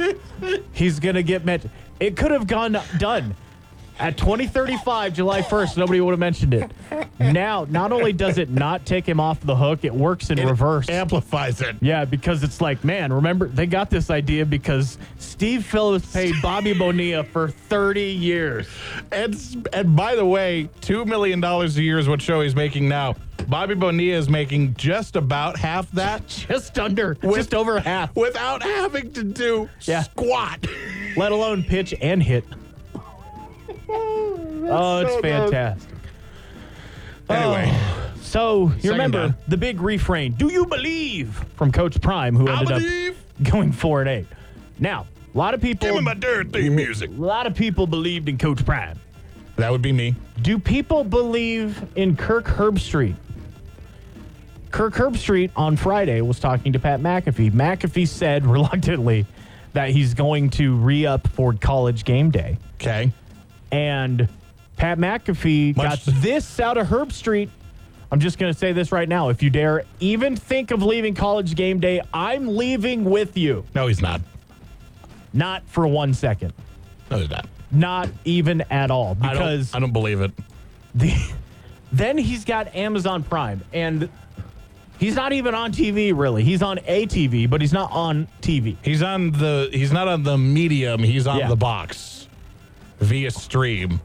he's 0.72 1.00
gonna 1.00 1.22
get 1.22 1.44
met. 1.44 1.64
It 2.00 2.16
could 2.16 2.30
have 2.30 2.46
gone 2.46 2.76
done 2.98 3.36
at 3.98 4.16
2035, 4.16 5.12
July 5.14 5.42
1st. 5.42 5.76
Nobody 5.76 6.00
would 6.00 6.12
have 6.12 6.18
mentioned 6.18 6.54
it. 6.54 6.70
Now, 7.18 7.66
not 7.70 7.92
only 7.92 8.12
does 8.12 8.38
it 8.38 8.50
not 8.50 8.84
take 8.86 9.06
him 9.06 9.20
off 9.20 9.40
the 9.40 9.54
hook, 9.54 9.84
it 9.84 9.94
works 9.94 10.30
in 10.30 10.44
reverse. 10.44 10.88
Amplifies 10.88 11.60
it. 11.60 11.76
Yeah, 11.80 12.04
because 12.04 12.42
it's 12.42 12.60
like, 12.60 12.82
man, 12.84 13.12
remember 13.12 13.46
they 13.48 13.66
got 13.66 13.90
this 13.90 14.10
idea 14.10 14.44
because 14.44 14.98
Steve 15.18 15.64
Phillips 15.64 16.12
paid 16.12 16.34
Bobby 16.42 16.72
Bonilla 16.72 17.22
for 17.24 17.48
30 17.48 18.00
years. 18.02 18.66
And, 19.12 19.68
and 19.72 19.94
by 19.94 20.16
the 20.16 20.26
way, 20.26 20.68
$2 20.80 21.06
million 21.06 21.42
a 21.44 21.66
year 21.68 21.98
is 21.98 22.08
what 22.08 22.20
Shohei's 22.20 22.56
making 22.56 22.88
now. 22.88 23.14
Bobby 23.48 23.74
Bonilla 23.74 24.18
is 24.18 24.28
making 24.28 24.74
just 24.74 25.16
about 25.16 25.58
half 25.58 25.90
that 25.92 26.26
Just 26.48 26.78
under, 26.78 27.14
just 27.14 27.54
over 27.54 27.78
half, 27.80 28.14
without 28.16 28.62
having 28.62 29.12
to 29.12 29.22
do 29.24 29.68
Yeah. 29.82 30.02
squat. 30.02 30.66
let 31.16 31.32
alone 31.32 31.62
pitch 31.64 31.94
and 32.00 32.22
hit. 32.22 32.44
Oh, 34.70 35.00
it's 35.00 35.14
so 35.14 35.20
fantastic. 35.20 35.94
Anyway, 37.28 37.70
Oh, 37.72 38.12
so 38.20 38.72
you 38.80 38.90
remember 38.92 39.28
down. 39.28 39.36
the 39.48 39.56
big 39.56 39.80
refrain, 39.80 40.32
"Do 40.32 40.52
you 40.52 40.66
believe?" 40.66 41.44
from 41.56 41.72
Coach 41.72 42.00
Prime, 42.00 42.34
who 42.36 42.48
I 42.48 42.60
ended 42.60 42.68
believe. 42.68 43.10
up 43.10 43.42
going 43.50 43.72
four 43.72 44.00
and 44.00 44.08
eight. 44.08 44.26
Now, 44.78 45.06
a 45.34 45.38
lot 45.38 45.54
of 45.54 45.60
people, 45.60 45.88
give 45.88 45.96
me 45.96 46.02
my 46.02 46.14
dirt 46.14 46.52
theme 46.52 46.64
mm-hmm. 46.64 46.76
music. 46.76 47.10
a 47.10 47.14
lot 47.14 47.46
of 47.46 47.54
people 47.54 47.86
believed 47.86 48.28
in 48.28 48.38
Coach 48.38 48.64
Prime. 48.64 48.98
That 49.56 49.70
would 49.70 49.82
be 49.82 49.92
me. 49.92 50.14
Do 50.40 50.58
people 50.58 51.04
believe 51.04 51.84
in 51.94 52.16
Kirk 52.16 52.46
Herbstreit? 52.46 53.14
Kirk 54.70 54.94
Herbstreit 54.94 55.50
on 55.54 55.76
Friday 55.76 56.22
was 56.22 56.40
talking 56.40 56.72
to 56.72 56.78
Pat 56.78 57.00
McAfee. 57.00 57.52
McAfee 57.52 58.08
said 58.08 58.46
reluctantly 58.46 59.26
that 59.74 59.90
he's 59.90 60.14
going 60.14 60.50
to 60.50 60.76
re 60.76 61.06
up 61.06 61.28
for 61.28 61.52
college 61.52 62.04
game 62.04 62.30
day. 62.30 62.58
Okay. 62.80 63.12
And 63.70 64.28
Pat 64.76 64.98
McAfee 64.98 65.76
Much- 65.76 66.04
got 66.06 66.14
this 66.16 66.58
out 66.60 66.78
of 66.78 66.86
Herbstreit. 66.88 67.48
I'm 68.10 68.20
just 68.20 68.38
going 68.38 68.52
to 68.52 68.58
say 68.58 68.72
this 68.72 68.92
right 68.92 69.08
now. 69.08 69.30
If 69.30 69.42
you 69.42 69.48
dare 69.48 69.84
even 70.00 70.36
think 70.36 70.70
of 70.70 70.82
leaving 70.82 71.14
college 71.14 71.54
game 71.54 71.80
day, 71.80 72.02
I'm 72.12 72.56
leaving 72.56 73.04
with 73.04 73.38
you. 73.38 73.64
No, 73.74 73.86
he's 73.86 74.02
not. 74.02 74.20
Not 75.32 75.62
for 75.66 75.86
one 75.86 76.12
second. 76.12 76.52
No, 77.10 77.18
he's 77.18 77.30
not. 77.30 77.46
Not 77.70 78.10
even 78.26 78.60
at 78.70 78.90
all. 78.90 79.16
I 79.22 79.32
Because 79.32 79.70
don't, 79.70 79.76
I 79.78 79.80
don't 79.80 79.92
believe 79.92 80.20
it. 80.20 80.30
the, 80.94 81.14
then 81.92 82.18
he's 82.18 82.44
got 82.44 82.74
Amazon 82.74 83.22
Prime. 83.22 83.62
And 83.72 84.10
he's 84.98 85.14
not 85.14 85.32
even 85.32 85.54
on 85.54 85.72
TV, 85.72 86.14
really. 86.14 86.44
He's 86.44 86.60
on 86.62 86.76
ATV, 86.78 87.48
but 87.48 87.62
he's 87.62 87.72
not 87.72 87.90
on 87.92 88.28
TV. 88.42 88.76
He's 88.82 89.02
on 89.02 89.30
the. 89.32 89.70
He's 89.72 89.90
not 89.92 90.06
on 90.06 90.22
the 90.22 90.36
medium. 90.36 91.02
He's 91.02 91.26
on 91.26 91.38
Yeah. 91.38 91.48
the 91.48 91.56
box 91.56 92.28
via 93.00 93.30
stream. 93.30 94.02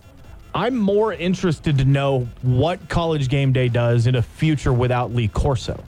I'm 0.58 0.76
more 0.76 1.14
interested 1.14 1.78
to 1.78 1.86
know 1.86 2.28
what 2.42 2.90
college 2.90 3.30
game 3.30 3.54
day 3.54 3.70
does 3.70 4.08
in 4.08 4.16
a 4.16 4.24
future 4.24 4.74
without 4.74 5.14
Lee 5.14 5.28
Corso. 5.28 5.84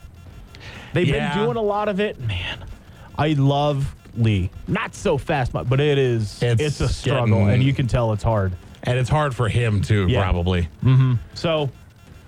They've 0.93 1.07
Yeah. 1.07 1.33
been 1.35 1.45
doing 1.45 1.57
a 1.57 1.61
lot 1.61 1.89
of 1.89 1.99
it. 1.99 2.19
Man, 2.21 2.63
I 3.17 3.29
love 3.29 3.95
Lee. 4.15 4.51
Not 4.67 4.93
so 4.93 5.17
fast, 5.17 5.53
but 5.53 5.79
it 5.79 5.97
is. 5.97 6.37
It's, 6.43 6.61
It's 6.61 6.81
a 6.81 6.87
struggle, 6.87 7.39
getting- 7.39 7.49
and 7.55 7.63
you 7.63 7.73
can 7.73 7.87
tell 7.87 8.13
it's 8.13 8.21
hard. 8.23 8.53
And 8.83 8.97
it's 8.99 9.09
hard 9.09 9.35
for 9.35 9.49
him 9.49 9.81
too, 9.81 10.05
Yeah. 10.07 10.21
probably. 10.21 10.67
So, 11.33 11.71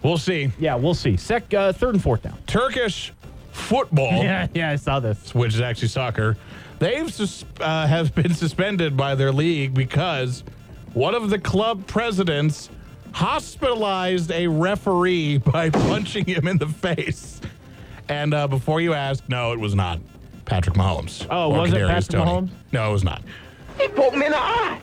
We'll 0.01 0.17
see. 0.17 0.51
yeah, 0.59 0.73
we'll 0.75 0.95
see. 0.95 1.17
Sec, 1.17 1.53
uh, 1.53 1.73
third 1.73 1.93
and 1.93 2.01
fourth 2.03 2.23
down. 2.23 2.37
Turkish 2.47 3.13
football, 3.51 4.11
Yeah, 4.23 4.47
yeah, 4.55 4.71
I 4.71 4.77
saw 4.77 4.99
this. 4.99 5.35
which 5.35 5.53
is 5.53 5.61
actually 5.61 5.89
soccer, 5.89 6.37
they've 6.79 7.13
sus- 7.13 7.45
uh, 7.59 7.85
have 7.85 8.15
been 8.15 8.33
suspended 8.33 8.97
by 8.97 9.13
their 9.13 9.31
league 9.31 9.75
because 9.75 10.43
one 10.93 11.15
of 11.15 11.29
the 11.29 11.39
club 11.39 11.85
presidents 11.87 12.69
hospitalized 13.13 14.31
a 14.31 14.47
referee 14.47 15.37
by 15.51 15.69
punching 15.69 16.25
him 16.25 16.47
in 16.47 16.57
the 16.57 16.67
face. 16.67 17.41
And 18.09 18.33
uh, 18.33 18.47
before 18.47 18.81
you 18.81 18.93
ask, 18.93 19.23
no, 19.29 19.53
it 19.53 19.59
was 19.59 19.75
not 19.75 19.99
Patrick 20.45 20.75
Mahomes. 20.75 21.25
Oh, 21.29 21.51
or 21.53 21.61
was 21.61 21.73
it 21.73 21.87
Patrick 21.87 22.07
Toney. 22.07 22.47
Mahomes? 22.47 22.49
No, 22.71 22.89
it 22.89 22.93
was 22.93 23.03
not. 23.03 23.21
He 23.79 23.87
poked 23.87 24.15
me 24.17 24.25
in 24.25 24.31
the 24.31 24.37
eye. 24.37 24.81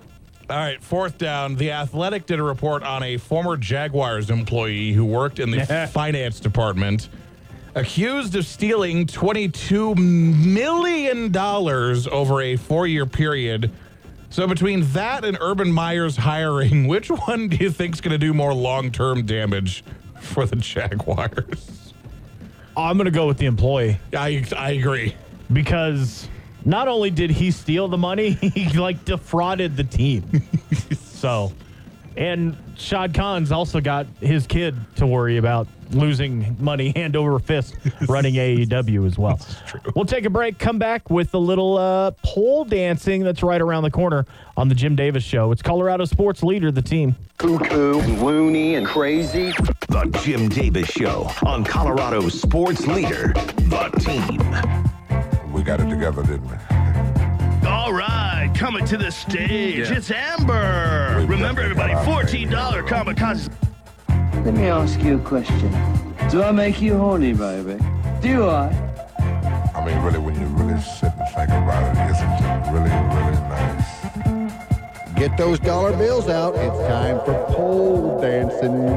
All 0.51 0.57
right, 0.57 0.83
fourth 0.83 1.19
down. 1.19 1.57
The 1.57 1.73
Athletic 1.73 2.25
did 2.25 2.39
a 2.41 2.43
report 2.43 2.83
on 2.83 3.03
a 3.03 3.19
former 3.19 3.59
Jaguars 3.59 4.31
employee 4.31 4.93
who 4.93 5.05
worked 5.05 5.41
in 5.41 5.51
the 5.51 5.67
finance 5.93 6.41
department, 6.41 7.11
accused 7.75 8.35
of 8.35 8.47
stealing 8.47 9.07
$22 9.07 9.95
million 9.99 11.37
over 11.37 12.41
a 12.41 12.57
four 12.57 12.87
year 12.87 13.05
period. 13.05 13.71
So, 14.31 14.47
between 14.47 14.83
that 14.93 15.24
and 15.24 15.39
Urban 15.41 15.72
Meyer's 15.72 16.16
hiring, 16.16 16.87
which 16.89 17.09
one 17.09 17.49
do 17.49 17.57
you 17.57 17.70
think 17.70 17.95
is 17.95 18.01
going 18.01 18.12
to 18.12 18.18
do 18.18 18.35
more 18.35 18.53
long 18.55 18.91
term 18.91 19.24
damage 19.24 19.85
for 20.20 20.47
the 20.47 20.57
Jaguars? 20.57 21.95
I'm 22.76 22.97
going 22.97 23.07
to 23.07 23.11
go 23.11 23.26
with 23.26 23.39
the 23.39 23.47
employee 23.47 23.99
I, 24.12 24.45
I 24.57 24.70
agree. 24.70 25.16
because 25.53 26.29
not 26.64 26.87
only 26.87 27.11
did 27.11 27.31
he 27.31 27.51
steal 27.51 27.89
the 27.89 27.99
money, 27.99 28.31
he 28.41 28.68
like 28.79 29.05
defrauded 29.05 29.76
the 29.76 29.85
team. 29.85 30.24
so, 31.01 31.53
and 32.16 32.57
Shad 32.79 33.12
Khan's 33.12 33.51
also 33.53 33.81
got 33.81 34.07
his 34.20 34.47
kid 34.47 34.76
to 34.97 35.07
worry 35.07 35.37
about 35.37 35.66
losing 35.91 36.57
money 36.61 36.93
hand 36.95 37.16
over 37.16 37.39
fist 37.39 37.74
running 38.09 38.35
AEW 38.35 39.07
as 39.07 39.18
well. 39.18 39.41
We'll 39.95 40.05
take 40.05 40.24
a 40.24 40.31
break, 40.31 40.59
come 40.59 40.79
back 40.79 41.11
with 41.11 41.35
a 41.35 41.39
little 41.39 41.76
uh, 41.76 42.12
pole 42.22 42.64
dancing 42.64 43.22
that's 43.22 43.43
right 43.43 43.61
around 43.61 43.83
the 43.83 43.91
corner 43.91 44.26
on 44.57 44.68
the 44.68 44.74
Jim 44.74 44.97
Davis 44.97 45.24
Show. 45.24 45.51
It's 45.51 45.62
Colorado 45.62 46.05
sports 46.05 46.43
leader, 46.43 46.70
the 46.70 46.83
team. 46.83 47.16
Cuckoo 47.39 48.01
and 48.01 48.22
loony 48.22 48.76
and 48.76 48.87
crazy. 48.87 49.53
The 49.89 50.18
Jim 50.22 50.49
Davis 50.49 50.89
Show 50.89 51.31
on 51.45 51.64
Colorado 51.64 52.29
sports 52.29 52.87
leader, 52.87 53.33
The 53.35 53.91
Team. 53.99 55.53
We 55.53 55.62
got 55.62 55.81
it 55.81 55.89
together, 55.89 56.22
didn't 56.22 56.47
we? 56.49 56.88
All 58.49 58.55
right, 58.55 58.61
coming 58.61 58.87
to 58.87 58.97
the 58.97 59.11
stage, 59.11 59.91
it's 59.91 60.11
Amber. 60.11 61.27
Remember, 61.29 61.61
everybody, 61.61 61.93
$14 61.93 62.49
kamikaze. 62.87 63.53
Let 64.45 64.55
me 64.55 64.69
ask 64.69 65.01
you 65.03 65.19
a 65.19 65.21
question. 65.21 65.71
Do 66.31 66.43
I 66.43 66.51
make 66.53 66.81
you 66.81 66.97
horny, 66.97 67.35
baby? 67.35 67.77
Do 68.23 68.49
I? 68.49 68.69
I 69.75 69.85
mean, 69.85 70.03
really, 70.03 70.19
when 70.19 70.35
you 70.41 70.47
really 70.47 70.81
sit 70.81 71.13
and 71.19 71.29
think 71.35 71.51
about 71.51 71.95
it, 71.95 72.11
isn't 72.11 72.31
it 72.31 72.73
really, 72.73 72.91
really 73.15 73.39
nice? 73.49 75.15
Get 75.15 75.37
those 75.37 75.59
dollar 75.59 75.95
bills 75.97 76.29
out. 76.29 76.55
It's 76.55 76.89
time 76.89 77.19
for 77.27 77.45
pole 77.53 78.19
dancing. 78.21 78.89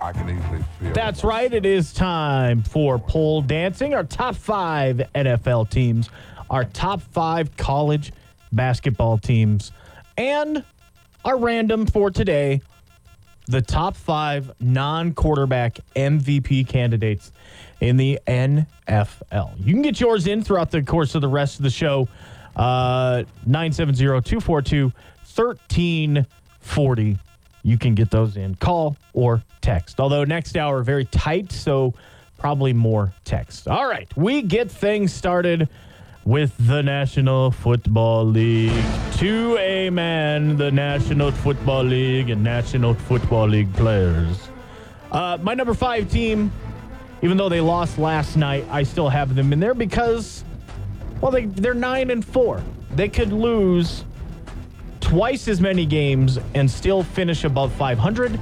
I 0.00 0.12
can 0.12 0.28
easily 0.28 0.62
feel. 0.78 0.92
That's 0.92 1.24
right. 1.24 1.52
It 1.52 1.64
is 1.64 1.92
time 1.94 2.62
for 2.62 2.98
pole 2.98 3.40
dancing. 3.40 3.94
Our 3.94 4.04
top 4.04 4.36
five 4.36 5.00
NFL 5.14 5.70
teams, 5.70 6.10
our 6.50 6.64
top 6.64 7.00
five 7.00 7.56
college 7.56 8.12
basketball 8.52 9.18
teams, 9.18 9.72
and 10.16 10.64
our 11.24 11.38
random 11.38 11.86
for 11.86 12.10
today 12.10 12.60
the 13.46 13.62
top 13.62 13.96
five 13.96 14.52
non 14.60 15.14
quarterback 15.14 15.78
MVP 15.94 16.68
candidates 16.68 17.32
in 17.80 17.96
the 17.96 18.18
NFL. 18.26 19.52
You 19.58 19.72
can 19.72 19.82
get 19.82 20.00
yours 20.00 20.26
in 20.26 20.42
throughout 20.42 20.70
the 20.70 20.82
course 20.82 21.14
of 21.14 21.20
the 21.20 21.28
rest 21.28 21.58
of 21.58 21.62
the 21.62 21.70
show. 21.70 22.08
Uh, 22.54 23.24
970 23.44 24.22
242 24.22 24.86
1340. 24.86 27.18
You 27.62 27.78
can 27.78 27.94
get 27.94 28.10
those 28.10 28.36
in. 28.36 28.54
Call 28.54 28.96
or 29.12 29.42
text. 29.60 30.00
Although 30.00 30.24
next 30.24 30.56
hour, 30.56 30.82
very 30.82 31.04
tight, 31.04 31.52
so 31.52 31.94
probably 32.38 32.72
more 32.72 33.12
text. 33.24 33.68
All 33.68 33.88
right, 33.88 34.08
we 34.16 34.42
get 34.42 34.70
things 34.70 35.12
started 35.12 35.68
with 36.26 36.52
the 36.66 36.82
National 36.82 37.52
Football 37.52 38.26
League. 38.26 38.84
To 39.18 39.56
a 39.58 39.88
man, 39.90 40.56
the 40.56 40.72
National 40.72 41.30
Football 41.30 41.84
League 41.84 42.30
and 42.30 42.42
National 42.42 42.94
Football 42.94 43.46
League 43.46 43.72
players. 43.74 44.48
Uh, 45.12 45.38
my 45.40 45.54
number 45.54 45.72
five 45.72 46.10
team, 46.10 46.50
even 47.22 47.36
though 47.36 47.48
they 47.48 47.60
lost 47.60 47.96
last 47.96 48.36
night, 48.36 48.66
I 48.70 48.82
still 48.82 49.08
have 49.08 49.36
them 49.36 49.52
in 49.52 49.60
there 49.60 49.72
because, 49.72 50.42
well, 51.20 51.30
they, 51.30 51.44
they're 51.44 51.74
nine 51.74 52.10
and 52.10 52.24
four. 52.24 52.60
They 52.96 53.08
could 53.08 53.32
lose 53.32 54.04
twice 54.98 55.46
as 55.46 55.60
many 55.60 55.86
games 55.86 56.40
and 56.54 56.68
still 56.68 57.04
finish 57.04 57.44
above 57.44 57.72
500, 57.74 58.38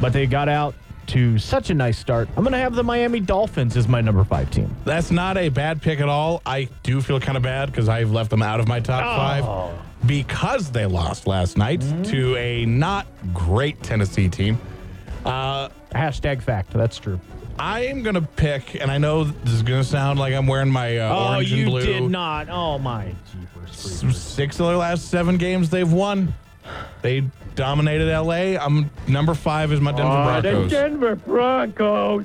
but 0.00 0.14
they 0.14 0.24
got 0.26 0.48
out 0.48 0.74
to 1.08 1.38
such 1.38 1.70
a 1.70 1.74
nice 1.74 1.98
start. 1.98 2.28
I'm 2.36 2.42
going 2.44 2.52
to 2.52 2.58
have 2.58 2.74
the 2.74 2.84
Miami 2.84 3.20
Dolphins 3.20 3.76
as 3.76 3.88
my 3.88 4.00
number 4.00 4.24
five 4.24 4.50
team. 4.50 4.74
That's 4.84 5.10
not 5.10 5.36
a 5.36 5.48
bad 5.48 5.82
pick 5.82 6.00
at 6.00 6.08
all. 6.08 6.42
I 6.46 6.68
do 6.82 7.00
feel 7.00 7.18
kind 7.20 7.36
of 7.36 7.42
bad 7.42 7.70
because 7.70 7.88
I've 7.88 8.10
left 8.12 8.30
them 8.30 8.42
out 8.42 8.60
of 8.60 8.68
my 8.68 8.80
top 8.80 9.02
Oh. 9.04 9.16
five 9.76 10.06
because 10.06 10.70
they 10.70 10.86
lost 10.86 11.26
last 11.26 11.56
night 11.58 11.80
to 12.04 12.36
a 12.36 12.64
not 12.66 13.06
great 13.34 13.82
Tennessee 13.82 14.28
team. 14.28 14.58
Uh, 15.24 15.68
Hashtag 15.92 16.42
fact. 16.42 16.70
That's 16.72 16.98
true. 16.98 17.18
I 17.58 17.86
am 17.86 18.02
going 18.02 18.14
to 18.14 18.20
pick, 18.22 18.80
and 18.80 18.88
I 18.90 18.98
know 18.98 19.24
this 19.24 19.52
is 19.52 19.62
going 19.62 19.82
to 19.82 19.88
sound 19.88 20.18
like 20.20 20.32
I'm 20.32 20.46
wearing 20.46 20.70
my 20.70 20.98
uh, 20.98 21.12
oh, 21.12 21.34
orange 21.34 21.52
and 21.52 21.64
blue. 21.66 21.80
Oh, 21.80 21.84
you 21.84 21.92
did 21.94 22.10
not. 22.10 22.48
Oh, 22.48 22.78
my 22.78 23.12
jeepers. 23.32 24.16
Six 24.16 24.60
of 24.60 24.66
their 24.68 24.76
last 24.76 25.08
seven 25.10 25.36
games 25.38 25.68
they've 25.68 25.92
won. 25.92 26.32
They 27.02 27.24
dominated 27.58 28.16
LA. 28.16 28.56
I'm 28.56 28.88
number 29.08 29.34
five 29.34 29.72
is 29.72 29.80
my 29.80 29.90
Denver 29.90 30.12
Oh, 30.12 30.40
the 30.62 30.68
Denver 30.68 31.16
Broncos. 31.16 32.24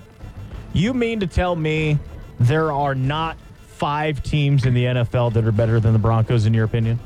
You 0.74 0.94
mean 0.94 1.20
to 1.22 1.28
tell 1.28 1.56
me 1.56 1.98
there 2.40 2.72
are 2.72 2.94
not 2.94 3.36
five 3.58 4.22
teams 4.22 4.68
in 4.68 4.76
the 4.76 4.86
NFL 4.86 5.34
that 5.34 5.44
are 5.44 5.52
better 5.52 5.80
than 5.80 5.92
the 5.92 6.00
Broncos, 6.00 6.46
in 6.46 6.54
your 6.54 6.66
opinion? 6.66 7.00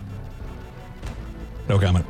no 1.70 1.80
comment. 1.80 2.06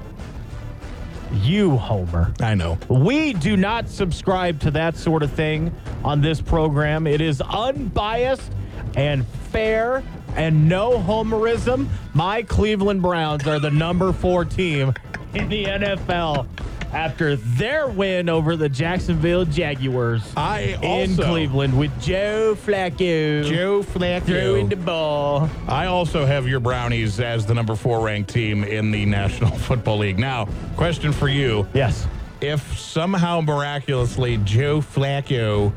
You, 1.34 1.78
Homer. 1.78 2.34
I 2.39 2.55
know. 2.55 2.78
We 2.89 3.34
do 3.34 3.55
not 3.57 3.88
subscribe 3.89 4.59
to 4.61 4.72
that 4.72 4.95
sort 4.95 5.22
of 5.24 5.32
thing 5.32 5.76
on 6.03 6.22
this 6.22 6.41
program. 6.41 7.05
It 7.05 7.22
is 7.22 7.41
unbiased 7.41 8.51
and 8.95 9.26
fair 9.51 10.03
and 10.36 10.70
no 10.70 10.99
homerism. 10.99 11.88
My 12.13 12.43
Cleveland 12.43 13.01
Browns 13.01 13.45
are 13.47 13.59
the 13.59 13.72
number 13.72 14.13
four 14.13 14.45
team 14.45 14.93
in 15.34 15.49
the 15.49 15.65
NFL 15.65 16.47
after 16.93 17.36
their 17.36 17.88
win 17.88 18.30
over 18.30 18.55
the 18.55 18.69
Jacksonville 18.69 19.43
Jaguars 19.43 20.23
I 20.38 20.78
in 20.82 21.11
also- 21.11 21.23
Cleveland 21.30 21.78
with 21.78 21.91
Joe 22.01 22.55
Flacco. 22.55 23.43
Joe 23.43 23.84
Flacco. 23.84 24.23
throwing 24.25 24.69
the 24.69 24.78
ball. 24.78 25.49
I 25.67 25.88
also 25.88 26.25
have 26.25 26.47
your 26.47 26.59
Brownies 26.61 27.19
as 27.19 27.45
the 27.45 27.53
number 27.53 27.75
four 27.75 27.99
ranked 28.05 28.30
team 28.30 28.63
in 28.63 28.91
the 28.91 29.05
National 29.05 29.51
Football 29.57 29.97
League. 29.99 30.17
Now, 30.19 30.47
question 30.78 31.11
for 31.11 31.28
you. 31.28 31.67
Yes. 31.73 32.07
If 32.39 32.78
somehow 32.80 33.41
miraculously 33.41 34.38
Joe 34.38 34.80
Flacco 34.80 35.73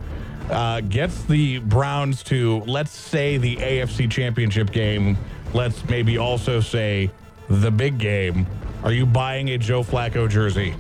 uh, 0.49 0.81
gets 0.83 1.23
the 1.25 1.59
Browns 1.59 2.23
to, 2.25 2.61
let's 2.67 2.93
say, 2.93 3.37
the 3.37 3.57
AFC 3.57 4.09
Championship 4.11 4.71
game, 4.71 5.17
let's 5.55 5.89
maybe 5.89 6.19
also 6.19 6.61
say 6.61 7.11
the 7.49 7.71
big 7.71 7.99
game, 7.99 8.47
are 8.83 8.93
you 8.93 9.07
buying 9.07 9.51
a 9.51 9.59
Joe 9.59 9.83
Flacco 9.83 10.29
jersey? 10.29 10.75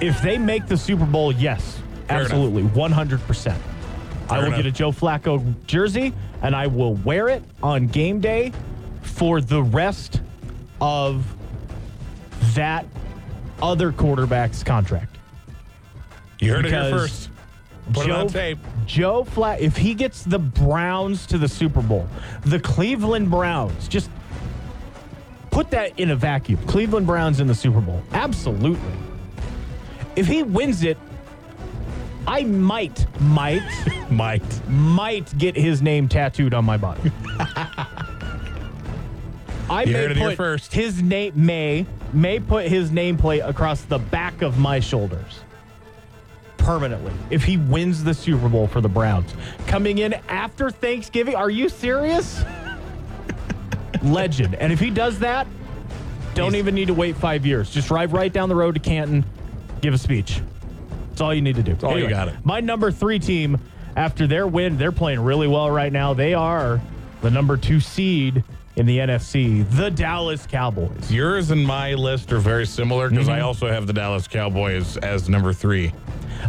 If 0.00 0.20
they 0.22 0.38
make 0.38 0.66
the 0.66 0.76
Super 0.76 1.04
Bowl, 1.04 1.32
yes, 1.32 1.80
Fair 2.08 2.22
absolutely, 2.22 2.62
one 2.64 2.92
hundred 2.92 3.20
percent. 3.26 3.60
I 4.28 4.38
will 4.38 4.46
enough. 4.46 4.58
get 4.58 4.66
a 4.66 4.70
Joe 4.70 4.92
Flacco 4.92 5.66
jersey 5.66 6.14
and 6.42 6.54
I 6.54 6.66
will 6.66 6.94
wear 6.94 7.28
it 7.28 7.42
on 7.62 7.86
game 7.88 8.20
day 8.20 8.52
for 9.02 9.40
the 9.40 9.62
rest 9.62 10.20
of 10.80 11.26
that 12.54 12.86
other 13.60 13.92
quarterback's 13.92 14.62
contract. 14.62 15.16
You 16.38 16.52
heard 16.52 16.66
it 16.66 16.72
here 16.72 16.90
first. 16.90 17.30
Put 17.92 18.06
it 18.06 18.12
on 18.12 18.28
tape. 18.28 18.58
Joe 18.90 19.22
Flat, 19.22 19.60
if 19.60 19.76
he 19.76 19.94
gets 19.94 20.24
the 20.24 20.40
Browns 20.40 21.24
to 21.26 21.38
the 21.38 21.46
Super 21.46 21.80
Bowl, 21.80 22.08
the 22.42 22.58
Cleveland 22.58 23.30
Browns, 23.30 23.86
just 23.86 24.10
put 25.52 25.70
that 25.70 25.96
in 25.96 26.10
a 26.10 26.16
vacuum. 26.16 26.58
Cleveland 26.66 27.06
Browns 27.06 27.38
in 27.38 27.46
the 27.46 27.54
Super 27.54 27.80
Bowl. 27.80 28.02
Absolutely. 28.12 28.92
If 30.16 30.26
he 30.26 30.42
wins 30.42 30.82
it, 30.82 30.98
I 32.26 32.42
might, 32.42 33.06
might, 33.20 33.62
Might. 34.10 34.68
might 34.68 35.38
get 35.38 35.54
his 35.54 35.80
name 35.80 36.08
tattooed 36.08 36.52
on 36.52 36.64
my 36.64 36.76
body. 36.76 37.12
I 39.70 39.84
You 39.84 39.92
may 39.92 39.98
heard 40.02 40.10
it 40.10 40.18
put 40.18 40.36
first. 40.36 40.72
his 40.74 41.00
name 41.00 41.32
may 41.36 41.86
may 42.12 42.40
put 42.40 42.66
his 42.66 42.90
nameplate 42.90 43.48
across 43.48 43.82
the 43.82 43.98
back 44.00 44.42
of 44.42 44.58
my 44.58 44.80
shoulders 44.80 45.40
permanently 46.60 47.12
if 47.30 47.42
he 47.42 47.56
wins 47.56 48.04
the 48.04 48.14
Super 48.14 48.48
Bowl 48.48 48.66
for 48.66 48.80
the 48.80 48.88
Browns. 48.88 49.34
Coming 49.66 49.98
in 49.98 50.14
after 50.28 50.70
Thanksgiving, 50.70 51.34
are 51.34 51.50
you 51.50 51.68
serious? 51.68 52.42
Legend. 54.02 54.54
And 54.54 54.72
if 54.72 54.78
he 54.78 54.90
does 54.90 55.18
that, 55.18 55.46
don't 56.34 56.54
even 56.54 56.74
need 56.74 56.86
to 56.86 56.94
wait 56.94 57.16
five 57.16 57.44
years. 57.44 57.70
Just 57.70 57.88
drive 57.88 58.12
right 58.12 58.32
down 58.32 58.48
the 58.48 58.54
road 58.54 58.74
to 58.74 58.80
Canton, 58.80 59.24
give 59.80 59.92
a 59.94 59.98
speech. 59.98 60.40
That's 61.08 61.20
all 61.20 61.34
you 61.34 61.42
need 61.42 61.56
to 61.56 61.62
do. 61.62 61.76
all 61.82 61.98
you 61.98 62.08
got 62.08 62.28
it. 62.28 62.34
My 62.44 62.60
number 62.60 62.90
three 62.90 63.18
team, 63.18 63.58
after 63.96 64.26
their 64.26 64.46
win, 64.46 64.78
they're 64.78 64.92
playing 64.92 65.20
really 65.20 65.48
well 65.48 65.70
right 65.70 65.92
now. 65.92 66.14
They 66.14 66.34
are 66.34 66.80
the 67.20 67.30
number 67.30 67.56
two 67.56 67.80
seed 67.80 68.44
in 68.76 68.86
the 68.86 68.98
NFC, 68.98 69.68
the 69.76 69.90
Dallas 69.90 70.46
Cowboys. 70.46 71.10
Yours 71.12 71.50
and 71.50 71.66
my 71.66 71.94
list 71.94 72.32
are 72.32 72.38
very 72.38 72.66
similar 72.66 73.08
because 73.10 73.26
Mm-hmm. 73.26 73.34
I 73.36 73.40
also 73.40 73.66
have 73.68 73.86
the 73.86 73.92
Dallas 73.92 74.26
Cowboys 74.28 74.96
as 74.98 75.28
number 75.28 75.52
three. 75.52 75.92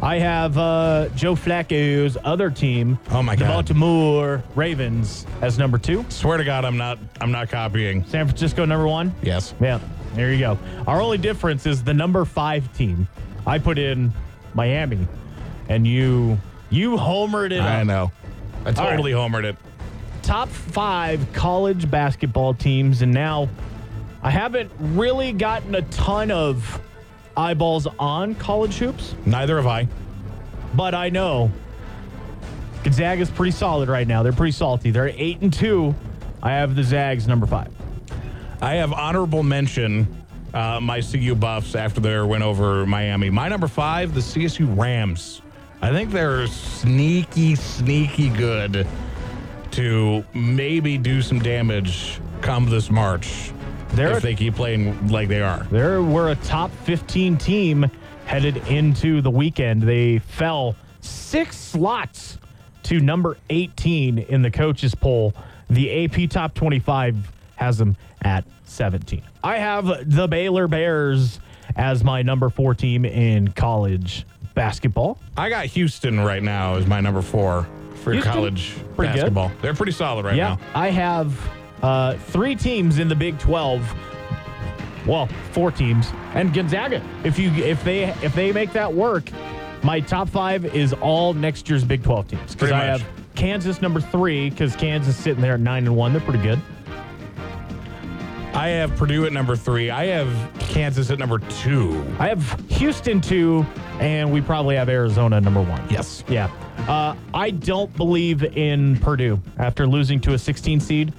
I 0.01 0.19
have 0.19 0.57
uh, 0.57 1.09
Joe 1.15 1.36
Flacco's 1.36 2.17
other 2.24 2.49
team, 2.49 2.97
Oh 3.09 3.22
my 3.22 3.36
the 3.36 3.41
God. 3.43 3.49
Baltimore 3.49 4.41
Ravens, 4.55 5.26
as 5.41 5.57
number 5.57 5.78
two. 5.78 6.05
Swear 6.07 6.38
to 6.38 6.45
God, 6.45 6.63
I'm 6.63 6.78
not. 6.78 6.97
I'm 7.19 7.32
not 7.32 7.49
copying. 7.49 8.05
San 8.05 8.26
Francisco 8.26 8.63
number 8.63 8.88
one. 8.88 9.13
Yes. 9.22 9.53
Yeah, 9.59 9.80
there 10.13 10.32
you 10.32 10.39
go. 10.39 10.57
Our 10.88 11.01
only 11.01 11.17
difference 11.17 11.65
is 11.65 11.84
the 11.84 11.93
number 11.93 12.24
five 12.24 12.72
team. 12.78 13.05
I 13.45 13.59
put 13.59 13.78
in 13.78 14.13
Miami, 14.53 15.05
and 15.67 15.86
you 15.86 16.38
you 16.69 16.91
homered 16.95 17.51
it. 17.51 17.59
I 17.59 17.82
up. 17.82 17.88
know. 17.88 18.11
I 18.63 18.69
All 18.69 18.74
right. 18.76 18.76
totally 18.91 19.11
homered 19.11 19.43
it. 19.43 19.57
Top 20.22 20.49
five 20.49 21.26
college 21.34 21.89
basketball 21.89 22.53
teams, 22.53 23.01
and 23.01 23.11
now 23.13 23.49
I 24.24 24.30
haven't 24.32 24.72
really 24.80 25.34
gotten 25.34 25.76
a 25.76 25.82
ton 25.84 26.32
of 26.32 26.80
eyeballs 27.36 27.88
on 27.99 28.36
college 28.36 28.76
hoops, 28.78 29.15
Neither 29.26 29.55
have 29.57 29.67
I. 29.67 29.88
but 30.76 30.93
I 30.93 31.09
know 31.09 31.51
Gonzaga's 32.84 33.30
pretty 33.30 33.51
solid 33.51 33.89
right 33.89 34.07
now. 34.07 34.22
They're 34.24 34.32
pretty 34.34 34.51
salty. 34.53 34.91
They're 34.91 35.09
eight 35.15 35.41
and 35.41 35.51
two. 35.51 35.95
I 36.43 36.51
have 36.51 36.76
the 36.76 36.84
Zags 36.84 37.28
number 37.28 37.45
five. 37.45 37.72
I 38.61 38.76
have 38.76 38.93
honorable 38.93 39.43
mention 39.43 40.24
uh, 40.53 40.80
my 40.80 41.01
CU 41.01 41.36
Buffs 41.36 41.76
after 41.76 41.99
their 41.99 42.26
win 42.26 42.41
over 42.41 42.86
Miami. 42.86 43.30
My 43.30 43.47
number 43.49 43.67
five, 43.67 44.13
the 44.13 44.19
CSU 44.22 44.78
Rams. 44.78 45.41
I 45.82 45.91
think 45.91 46.11
they're 46.11 46.45
sneaky, 46.47 47.55
sneaky 47.55 48.30
good 48.30 48.88
to 49.72 50.26
maybe 50.34 50.97
do 50.97 51.22
some 51.22 51.39
damage 51.39 52.19
come 52.41 52.69
this 52.69 52.89
March 52.89 53.51
They're 53.93 54.17
if 54.17 54.24
they 54.24 54.36
keep 54.36 54.55
playing 54.55 55.07
like 55.07 55.28
they 55.28 55.41
are. 55.41 55.63
They 55.72 55.97
were 55.97 56.30
a 56.32 56.36
top 56.36 56.72
15 56.84 57.38
team 57.38 57.89
headed 58.26 58.57
into 58.67 59.22
the 59.22 59.30
weekend. 59.30 59.84
They 59.84 60.19
fell 60.19 60.76
six 61.01 61.57
slots 61.57 62.38
to 62.84 62.99
number 62.99 63.38
18 63.49 64.17
in 64.17 64.41
the 64.41 64.51
coaches 64.51 64.95
poll. 64.95 65.34
The 65.69 66.05
AP 66.05 66.30
top 66.30 66.53
25 66.53 67.15
has 67.55 67.78
them 67.78 67.95
at 68.24 68.45
17. 68.65 69.22
I 69.43 69.57
have 69.57 70.09
the 70.09 70.28
Baylor 70.28 70.67
Bears 70.67 71.39
as 71.76 72.03
my 72.03 72.22
number 72.22 72.49
four 72.49 72.74
team 72.74 73.05
in 73.05 73.49
college 73.49 74.26
basketball. 74.53 75.17
I 75.38 75.49
got 75.49 75.65
Houston 75.65 76.19
right 76.19 76.43
now 76.43 76.76
as 76.76 76.86
my 76.88 76.99
number 76.99 77.22
four 77.22 77.67
for 78.01 78.11
Houston? 78.13 78.33
college 78.33 78.73
Pretty 78.95 79.13
good. 79.13 79.19
basketball. 79.19 79.51
They're 79.61 79.73
pretty 79.73 79.91
solid 79.91 80.25
right 80.25 80.35
yeah, 80.35 80.55
now. 80.55 80.59
I 80.75 80.89
have 80.89 81.49
uh, 81.81 82.15
three 82.15 82.55
teams 82.55 82.99
in 82.99 83.07
the 83.07 83.15
Big 83.15 83.39
12. 83.39 83.95
Well, 85.07 85.27
four 85.51 85.71
teams 85.71 86.11
and 86.35 86.53
Gonzaga. 86.53 87.03
If 87.23 87.39
you 87.39 87.51
if 87.51 87.83
they 87.83 88.03
if 88.21 88.35
they 88.35 88.51
make 88.51 88.71
that 88.73 88.93
work, 88.93 89.31
my 89.81 89.99
top 89.99 90.29
five 90.29 90.75
is 90.75 90.93
all 90.93 91.33
next 91.33 91.67
year's 91.69 91.83
Big 91.83 92.03
12 92.03 92.27
teams 92.27 92.53
because 92.53 92.71
I 92.71 92.83
have 92.83 93.03
Kansas 93.35 93.81
number 93.81 93.99
three 93.99 94.49
because 94.49 94.75
Kansas 94.75 95.17
is 95.17 95.23
sitting 95.23 95.41
there 95.41 95.55
at 95.55 95.59
nine 95.59 95.87
and 95.87 95.95
one. 95.95 96.13
They're 96.13 96.21
pretty 96.21 96.43
good. 96.43 96.59
I 98.53 98.67
have 98.69 98.95
Purdue 98.97 99.25
at 99.25 99.31
number 99.33 99.55
three. 99.55 99.89
I 99.89 100.05
have 100.07 100.27
Kansas 100.59 101.09
at 101.09 101.17
number 101.19 101.39
two. 101.39 102.03
I 102.19 102.27
have 102.27 102.59
Houston 102.69 103.21
two, 103.21 103.65
and 103.99 104.31
we 104.31 104.41
probably 104.41 104.75
have 104.75 104.89
Arizona 104.89 105.39
number 105.39 105.61
one. 105.61 105.81
Yes. 105.89 106.23
Yeah. 106.27 106.51
Uh, 106.87 107.15
I 107.33 107.51
don't 107.51 107.95
believe 107.95 108.43
in 108.43 108.97
Purdue 108.99 109.39
after 109.57 109.87
losing 109.87 110.19
to 110.21 110.33
a 110.33 110.37
16 110.37 110.79
seed. 110.81 111.13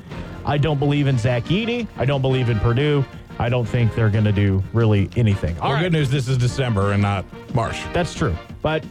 I 0.45 0.59
don't 0.59 0.79
believe 0.79 1.07
in 1.07 1.17
Zach 1.19 1.45
Edey. 1.45 1.87
I 1.97 2.05
don't 2.05 2.21
believe 2.21 2.51
in 2.51 2.59
Purdue. 2.61 3.05
I 3.39 3.49
don't 3.49 3.65
think 3.67 3.95
they're 3.95 4.11
going 4.11 4.25
to 4.25 4.33
do 4.33 4.63
really 4.75 5.09
anything. 5.17 5.57
All 5.59 5.69
Well, 5.69 5.73
right. 5.77 5.83
good 5.85 5.93
news. 5.93 6.11
This 6.11 6.29
is 6.29 6.37
December 6.37 6.93
and 6.93 7.01
not 7.01 7.25
March. 7.55 7.77
That's 7.95 8.13
true. 8.15 8.37
But 8.61 8.85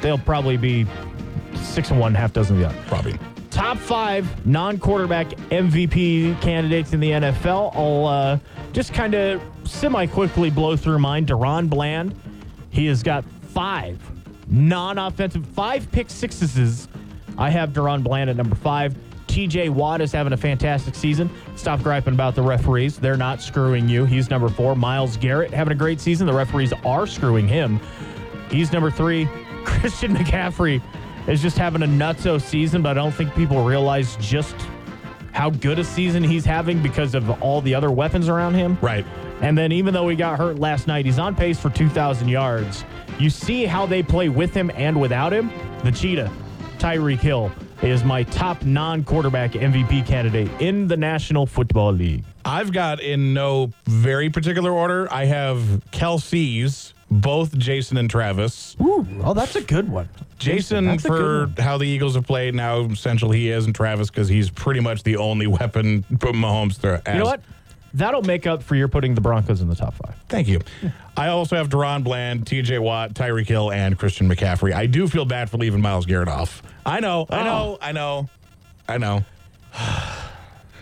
they'll 0.00 0.16
probably 0.18 0.56
be 0.56 0.86
six 1.62 1.90
and 1.90 2.00
one, 2.00 2.14
half 2.14 2.32
dozen 2.32 2.56
of 2.56 2.62
the 2.62 2.68
other. 2.68 2.82
Probably. 2.88 3.18
Top 3.54 3.78
five 3.78 4.44
non 4.44 4.78
quarterback 4.78 5.28
MVP 5.28 6.40
candidates 6.42 6.92
in 6.92 6.98
the 6.98 7.10
NFL. 7.12 7.70
I'll 7.76 8.04
uh, 8.04 8.38
just 8.72 8.92
kind 8.92 9.14
of 9.14 9.40
semi 9.62 10.06
quickly 10.06 10.50
blow 10.50 10.76
through 10.76 10.98
mine. 10.98 11.24
DaRon 11.24 11.70
Bland, 11.70 12.16
he 12.70 12.86
has 12.86 13.04
got 13.04 13.24
five 13.24 13.96
non 14.48 14.98
offensive, 14.98 15.46
five 15.46 15.88
pick 15.92 16.10
sixes. 16.10 16.88
I 17.38 17.48
have 17.48 17.70
DaRon 17.70 18.02
Bland 18.02 18.28
at 18.28 18.34
number 18.34 18.56
five. 18.56 18.96
TJ 19.28 19.70
Watt 19.70 20.00
is 20.00 20.10
having 20.10 20.32
a 20.32 20.36
fantastic 20.36 20.96
season. 20.96 21.30
Stop 21.54 21.80
griping 21.80 22.14
about 22.14 22.34
the 22.34 22.42
referees. 22.42 22.98
They're 22.98 23.16
not 23.16 23.40
screwing 23.40 23.88
you. 23.88 24.04
He's 24.04 24.30
number 24.30 24.48
four. 24.48 24.74
Myles 24.74 25.16
Garrett 25.16 25.52
having 25.52 25.70
a 25.70 25.76
great 25.76 26.00
season. 26.00 26.26
The 26.26 26.32
referees 26.32 26.72
are 26.84 27.06
screwing 27.06 27.46
him. 27.46 27.78
He's 28.50 28.72
number 28.72 28.90
three. 28.90 29.28
Christian 29.64 30.12
McCaffrey 30.12 30.82
is 31.26 31.42
just 31.42 31.58
having 31.58 31.82
a 31.82 31.86
nutso 31.86 32.40
season, 32.40 32.82
but 32.82 32.90
I 32.90 32.94
don't 32.94 33.12
think 33.12 33.34
people 33.34 33.64
realize 33.64 34.16
just 34.16 34.54
how 35.32 35.50
good 35.50 35.78
a 35.78 35.84
season 35.84 36.22
he's 36.22 36.44
having 36.44 36.82
because 36.82 37.14
of 37.14 37.42
all 37.42 37.60
the 37.60 37.74
other 37.74 37.90
weapons 37.90 38.28
around 38.28 38.54
him. 38.54 38.78
Right. 38.80 39.04
And 39.40 39.58
then 39.58 39.72
even 39.72 39.92
though 39.92 40.08
he 40.08 40.16
got 40.16 40.38
hurt 40.38 40.58
last 40.58 40.86
night, 40.86 41.04
he's 41.04 41.18
on 41.18 41.34
pace 41.34 41.58
for 41.58 41.70
2,000 41.70 42.28
yards. 42.28 42.84
You 43.18 43.28
see 43.30 43.64
how 43.64 43.84
they 43.84 44.02
play 44.02 44.28
with 44.28 44.54
him 44.54 44.70
and 44.74 45.00
without 45.00 45.32
him. 45.32 45.50
The 45.82 45.92
Cheetah, 45.92 46.30
Tyreek 46.78 47.18
Hill, 47.18 47.52
is 47.82 48.04
my 48.04 48.22
top 48.22 48.64
non-quarterback 48.64 49.52
MVP 49.52 50.06
candidate 50.06 50.48
in 50.60 50.88
the 50.88 50.96
National 50.96 51.46
Football 51.46 51.92
League. 51.92 52.24
I've 52.44 52.72
got 52.72 53.00
in 53.00 53.34
no 53.34 53.72
very 53.84 54.30
particular 54.30 54.70
order. 54.70 55.12
I 55.12 55.26
have 55.26 55.58
Kelces, 55.92 56.93
both 57.10 57.56
Jason 57.56 57.96
and 57.96 58.08
Travis. 58.10 58.76
Ooh, 58.80 59.06
oh, 59.22 59.34
that's 59.34 59.56
a 59.56 59.60
good 59.60 59.88
one. 59.88 60.08
Jason, 60.38 60.88
a 60.88 60.98
for 60.98 61.46
one. 61.46 61.54
how 61.58 61.78
the 61.78 61.86
Eagles 61.86 62.14
have 62.14 62.26
played, 62.26 62.54
now 62.54 62.80
essential 62.80 63.30
he 63.30 63.50
is, 63.50 63.66
and 63.66 63.74
Travis 63.74 64.10
because 64.10 64.28
he's 64.28 64.50
pretty 64.50 64.80
much 64.80 65.02
the 65.02 65.16
only 65.16 65.46
weapon 65.46 66.02
Mahomes 66.04 66.76
throw. 66.76 67.00
You 67.06 67.18
know 67.20 67.24
what? 67.24 67.40
That'll 67.94 68.22
make 68.22 68.46
up 68.46 68.62
for 68.62 68.74
your 68.74 68.88
putting 68.88 69.14
the 69.14 69.20
Broncos 69.20 69.60
in 69.60 69.68
the 69.68 69.76
top 69.76 69.94
five. 69.94 70.16
Thank 70.28 70.48
you. 70.48 70.60
I 71.16 71.28
also 71.28 71.54
have 71.54 71.68
DaRon 71.68 72.02
Bland, 72.02 72.44
TJ 72.44 72.80
Watt, 72.80 73.14
Tyreek 73.14 73.46
Hill, 73.46 73.70
and 73.70 73.96
Christian 73.96 74.28
McCaffrey. 74.28 74.72
I 74.72 74.86
do 74.86 75.06
feel 75.06 75.24
bad 75.24 75.48
for 75.48 75.58
leaving 75.58 75.80
Myles 75.80 76.04
Garrett 76.04 76.28
off. 76.28 76.60
I 76.84 76.98
know, 76.98 77.26
I 77.30 77.40
oh. 77.40 77.44
know, 77.44 77.78
I 77.80 77.92
know, 77.92 78.28
I 78.88 78.98
know. 78.98 79.24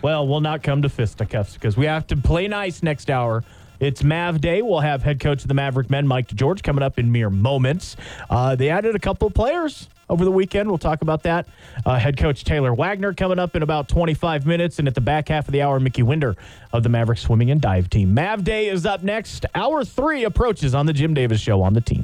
Well, 0.03 0.27
we'll 0.27 0.41
not 0.41 0.63
come 0.63 0.81
to 0.81 0.89
fisticuffs 0.89 1.53
because 1.53 1.77
we 1.77 1.85
have 1.85 2.05
to 2.07 2.17
play 2.17 2.49
nice 2.49 2.83
next 2.83 3.09
hour. 3.09 3.41
It's 3.83 4.01
Mav 4.01 4.39
Day. 4.39 4.61
We'll 4.61 4.79
have 4.79 5.03
head 5.03 5.19
coach 5.19 5.41
of 5.41 5.49
the 5.49 5.53
Maverick 5.53 5.89
men, 5.89 6.07
Mike 6.07 6.27
George, 6.27 6.63
coming 6.63 6.81
up 6.81 6.97
in 6.97 7.11
mere 7.11 7.29
moments. 7.29 7.97
Uh, 8.29 8.55
they 8.55 8.69
added 8.69 8.95
a 8.95 8.99
couple 8.99 9.27
of 9.27 9.33
players 9.33 9.89
over 10.09 10.23
the 10.23 10.31
weekend. 10.31 10.69
We'll 10.69 10.77
talk 10.77 11.01
about 11.01 11.23
that. 11.23 11.49
Uh, 11.85 11.99
head 11.99 12.15
coach 12.15 12.45
Taylor 12.45 12.73
Wagner 12.73 13.13
coming 13.13 13.39
up 13.39 13.57
in 13.57 13.61
about 13.61 13.89
25 13.89 14.45
minutes. 14.45 14.79
And 14.79 14.87
at 14.87 14.95
the 14.95 15.01
back 15.01 15.27
half 15.27 15.49
of 15.49 15.51
the 15.51 15.61
hour, 15.61 15.81
Mickey 15.81 16.01
Winder 16.01 16.37
of 16.71 16.83
the 16.83 16.87
Maverick 16.87 17.19
swimming 17.19 17.51
and 17.51 17.59
dive 17.59 17.89
team. 17.89 18.13
Mav 18.13 18.45
Day 18.45 18.69
is 18.69 18.85
up 18.85 19.03
next. 19.03 19.45
Hour 19.53 19.83
three 19.83 20.23
approaches 20.23 20.73
on 20.73 20.85
the 20.85 20.93
Jim 20.93 21.13
Davis 21.13 21.41
Show 21.41 21.61
on 21.61 21.73
the 21.73 21.81
team. 21.81 22.01